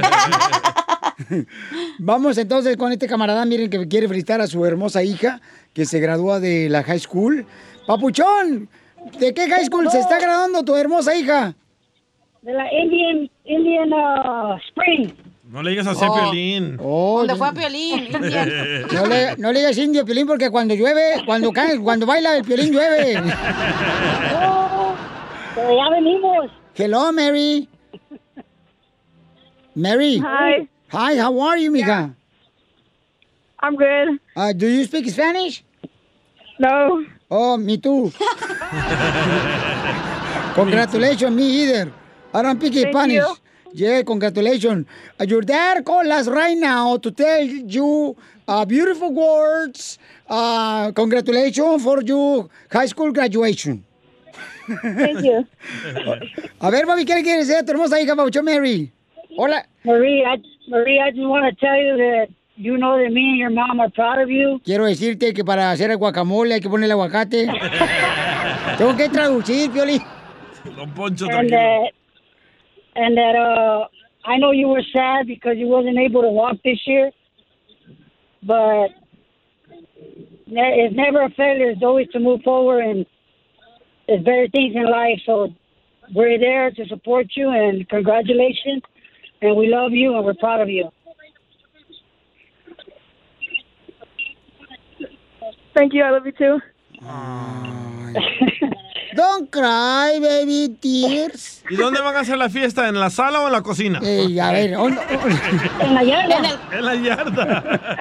Vamos 1.99 2.38
entonces 2.38 2.78
con 2.78 2.94
este 2.94 3.06
camarada, 3.08 3.45
miren 3.45 3.70
que 3.70 3.86
quiere 3.90 4.08
felicitar 4.08 4.40
a 4.40 4.48
su 4.48 4.66
hermosa 4.66 5.04
hija 5.04 5.41
que 5.74 5.86
se 5.86 5.99
gradúa 5.99 6.40
de 6.40 6.70
la 6.70 6.84
high 6.84 6.99
school. 6.99 7.45
Papuchón, 7.86 8.70
¿de 9.20 9.34
qué 9.34 9.49
high 9.49 9.66
school 9.66 9.90
se 9.90 9.99
está 9.99 10.22
graduando 10.22 10.64
tu 10.64 10.74
hermosa 10.74 11.14
hija? 11.14 11.54
De 12.44 12.54
la 12.54 12.66
Indian, 12.72 13.30
Indian 13.44 13.91
uh, 13.91 14.56
Spring. 14.70 15.27
No 15.49 15.64
le 15.64 15.69
digas 15.72 15.88
así 15.88 16.03
a 16.03 16.10
Oh. 16.10 16.14
Piolín. 16.32 16.78
Oh, 16.82 17.19
¿Dónde 17.19 17.36
fue 17.36 17.48
a 17.48 17.52
Piolín? 17.53 18.10
No, 18.91 19.06
le, 19.06 19.38
no 19.38 19.52
le 19.53 19.60
digas 19.60 19.78
indio, 19.78 20.03
Piolín, 20.06 20.28
porque 20.28 20.49
cuando 20.49 20.76
llueve, 20.76 21.24
cuando 21.26 21.52
cae, 21.53 21.80
cuando 21.80 22.06
baila 22.06 22.36
el 22.38 22.44
Piolín 22.44 22.74
llueve. 22.74 23.14
Pero 25.56 25.76
ya 25.76 25.90
venimos. 25.90 26.52
Hello, 26.76 27.11
Mary. 27.14 27.68
Mary. 29.74 30.19
Hi. 30.19 30.68
Hi, 30.91 31.18
how 31.19 31.40
are 31.41 31.57
you, 31.61 31.72
mija? 31.72 32.14
I'm 33.61 33.76
good. 33.76 34.19
Uh, 34.36 34.53
do 34.53 34.68
you 34.68 34.84
speak 34.86 35.10
Spanish? 35.10 35.64
No. 36.60 37.03
Oh, 37.30 37.57
me 37.57 37.78
too. 37.78 38.11
Congratulations, 40.56 41.36
me 41.36 41.44
either. 41.64 41.91
I 42.34 42.41
don't 42.41 42.60
speak 42.60 42.74
Thank 42.74 42.90
Spanish. 42.90 43.15
you. 43.15 43.36
Yeah, 43.73 44.02
congratulations. 44.03 44.85
Uh, 45.19 45.26
your 45.26 45.41
dad 45.41 45.84
called 45.85 46.07
us 46.07 46.27
right 46.27 46.57
now 46.57 46.98
to 46.98 47.11
tell 47.11 47.41
you 47.44 48.15
uh, 48.48 48.65
beautiful 48.65 49.14
words. 49.14 49.99
Uh, 50.30 50.91
congratulations 50.91 51.84
for 51.84 52.02
your 52.02 52.49
high 52.72 52.85
school 52.88 53.11
graduation. 53.11 53.84
Thank 54.81 55.23
you. 55.23 55.45
A 56.61 56.72
ver, 56.72 56.85
Bobby, 56.85 57.06
¿qué 57.06 57.15
le 57.15 57.23
quieres 57.23 57.48
decir 57.48 57.61
a 57.61 57.65
tu 57.65 57.72
hermosa 57.72 58.02
hija, 58.02 58.15
Pabuchón 58.15 58.44
Mary? 58.45 58.91
Hola. 59.38 59.65
Marie, 59.85 60.26
I, 60.26 60.41
Marie, 60.68 60.99
I 60.99 61.11
just 61.11 61.27
want 61.27 61.45
to 61.45 61.56
tell 61.65 61.77
you 61.77 61.95
that 61.98 62.27
you 62.57 62.77
know 62.77 62.98
that 62.98 63.11
me 63.11 63.30
and 63.30 63.38
your 63.38 63.49
mom 63.49 63.80
are 63.80 63.89
proud 63.89 64.19
of 64.22 64.30
you. 64.30 64.60
Quiero 64.65 64.85
decirte 64.85 65.34
que 65.34 65.45
para 65.45 65.72
hacer 65.72 65.91
el 65.91 65.98
guacamole 65.98 66.53
hay 66.56 66.60
que 66.60 66.69
ponerle 66.69 66.94
aguacate. 66.94 67.48
Tengo 68.77 68.95
que 68.98 69.07
traducir, 69.10 69.72
Pioli. 69.72 70.02
Don 70.76 70.91
Poncho, 70.91 71.26
and 71.27 71.49
tranquilo. 71.49 71.49
that 71.52 71.91
and 72.98 73.15
that 73.15 73.36
uh 73.36 73.88
I 74.26 74.38
know 74.38 74.52
you 74.52 74.68
were 74.68 74.84
sad 74.94 75.28
because 75.28 75.53
you 75.57 75.68
wasn't 75.68 75.98
able 75.98 76.22
to 76.22 76.30
walk 76.30 76.57
this 76.64 76.80
year, 76.86 77.11
but 78.44 78.90
it's 80.48 80.95
never 80.95 81.24
a 81.24 81.30
failure. 81.30 81.69
It's 81.69 81.82
always 81.82 82.10
to 82.10 82.19
move 82.19 82.41
forward, 82.41 82.84
and 82.84 83.06
there's 84.07 84.24
better 84.24 84.48
things 84.52 84.76
in 84.76 84.90
life. 84.90 85.19
So 85.26 85.49
we're 86.14 86.38
there 86.40 86.72
to 86.72 86.86
support 86.88 87.28
you, 87.36 87.49
and 87.52 87.88
congratulations, 87.88 88.82
and 89.41 89.56
we 89.56 89.69
love 89.69 89.91
you, 89.94 90.15
and 90.15 90.26
we're 90.26 90.34
proud 90.34 90.61
of 90.61 90.69
you. 90.69 90.90
Thank 95.74 95.94
you. 95.94 96.03
I 96.03 96.10
love 96.10 96.26
you 96.26 96.32
too. 96.34 96.60
Don't 99.18 99.49
cry, 99.49 100.19
baby, 100.22 100.77
tears. 100.80 101.64
¿Y 101.72 101.76
dónde 101.76 102.02
van 102.02 102.15
a 102.15 102.19
hacer 102.19 102.38
la 102.38 102.49
fiesta? 102.49 102.88
¿En 102.88 102.99
la 102.99 103.10
sala 103.10 103.41
o 103.41 103.48
en 103.48 103.52
la 103.53 103.64
cocina? 103.64 103.99
Ey, 104.03 104.39
a 104.39 104.52
ver, 104.52 104.72
¿dónde- 104.72 105.02
En 105.80 105.94
la 105.95 106.03
yarda. 106.03 106.60
En 106.72 106.85
la 106.85 106.95
yarda. 106.95 107.98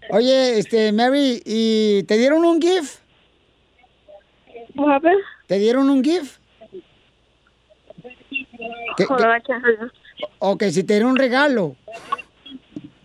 Oye, 0.10 0.58
este, 0.58 0.90
Mary, 0.92 1.42
¿y 1.44 2.02
te 2.04 2.16
dieron 2.16 2.46
un 2.46 2.62
happened? 4.90 5.18
¿Te 5.46 5.58
dieron 5.58 5.90
un 5.90 6.02
gift? 6.02 6.38
¿Qué- 8.96 9.04
qué- 9.06 9.06
on, 9.06 9.36
I 9.36 9.40
can't 9.46 9.62
hear 9.64 9.78
you. 9.80 9.90
O 10.38 10.56
que 10.56 10.70
si 10.72 10.82
te 10.82 10.94
diera 10.94 11.06
un 11.08 11.16
regalo. 11.16 11.76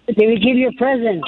Did 0.08 0.18
we 0.28 0.38
give 0.38 0.58
you 0.58 0.70
a 0.70 0.72
present? 0.78 1.22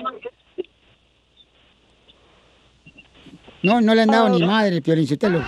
No, 3.65 3.81
no 3.81 3.95
le 3.95 4.01
han 4.03 4.09
dado 4.09 4.29
ni 4.29 4.45
madre, 4.45 4.81
Piolín 4.81 5.07
Sotelo. 5.07 5.39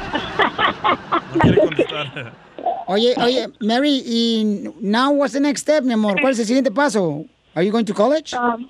Oye, 2.89 3.13
oye, 3.17 3.49
Mary, 3.59 4.01
y 4.05 4.71
now 4.79 5.11
what's 5.11 5.33
the 5.33 5.41
next 5.41 5.63
step, 5.63 5.83
mi 5.83 5.91
amor? 5.91 6.15
¿Cuál 6.21 6.31
es 6.31 6.39
el 6.39 6.45
siguiente 6.45 6.71
paso? 6.71 7.25
Are 7.53 7.65
you 7.65 7.69
going 7.69 7.83
to 7.83 7.93
college? 7.93 8.33
Um, 8.33 8.69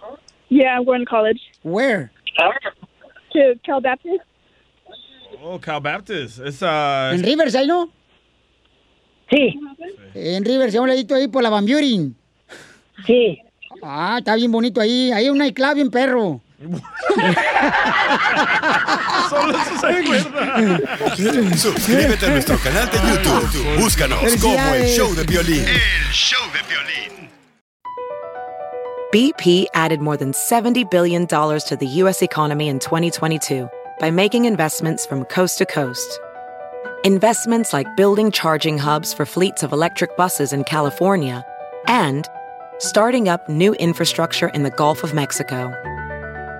yeah, 0.49 0.76
I'm 0.76 0.86
going 0.86 1.02
to 1.02 1.06
college. 1.06 1.40
Where? 1.61 2.10
To 3.34 3.53
Cal 3.64 3.80
Baptist. 3.80 4.24
Oh, 5.44 5.60
Cal 5.60 5.80
Baptist. 5.82 6.40
Es, 6.40 6.64
uh, 6.64 7.11
¿En 7.14 7.22
Riverside, 7.22 7.68
no? 7.68 7.91
Sí. 9.30 9.60
En 10.15 10.44
Riverside, 10.44 10.80
un 10.80 10.90
ladito 10.90 11.14
ahí 11.14 11.28
por 11.28 11.44
la 11.44 11.52
Van 11.52 11.68
Buren. 11.68 12.15
Sí. 13.06 13.38
Ah, 13.84 14.15
está 14.18 14.36
bien 14.36 14.52
bonito 14.52 14.82
ahí. 14.82 15.11
Ahí 15.11 15.26
hay 15.26 15.30
un 15.30 15.38
nightclub 15.38 15.76
bien 15.76 15.91
perro. 15.91 16.41
Solo 19.30 19.54
se 19.80 19.88
acuerda. 19.88 21.56
Suscríbete 21.56 22.26
a 22.26 22.30
nuestro 22.30 22.58
canal 22.58 22.90
de 22.90 22.98
YouTube. 22.98 23.66
Ah, 23.68 23.80
Búscanos 23.80 24.20
como 24.42 24.74
el 24.74 24.88
show 24.88 25.14
de 25.14 25.24
violín. 25.24 25.64
El 25.68 26.12
show 26.12 26.42
de 26.52 26.60
violín. 26.68 27.30
BP 29.14 29.68
added 29.74 30.02
more 30.02 30.18
than 30.18 30.32
$70 30.34 30.90
billion 30.90 31.28
to 31.28 31.78
the 31.80 31.88
U.S. 32.02 32.22
economy 32.22 32.68
in 32.68 32.80
2022 32.80 33.70
by 34.00 34.12
making 34.12 34.46
investments 34.46 35.06
from 35.06 35.26
coast 35.26 35.60
to 35.60 35.66
coast. 35.66 36.20
Investments 37.04 37.72
like 37.72 37.88
building 37.96 38.32
charging 38.32 38.78
hubs 38.78 39.14
for 39.14 39.26
fleets 39.26 39.64
of 39.64 39.72
electric 39.72 40.18
buses 40.18 40.52
in 40.52 40.64
California 40.64 41.46
and 41.88 42.28
starting 42.80 43.30
up 43.30 43.48
new 43.48 43.74
infrastructure 43.76 44.50
in 44.50 44.64
the 44.64 44.72
Gulf 44.72 45.04
of 45.04 45.14
Mexico. 45.14 45.72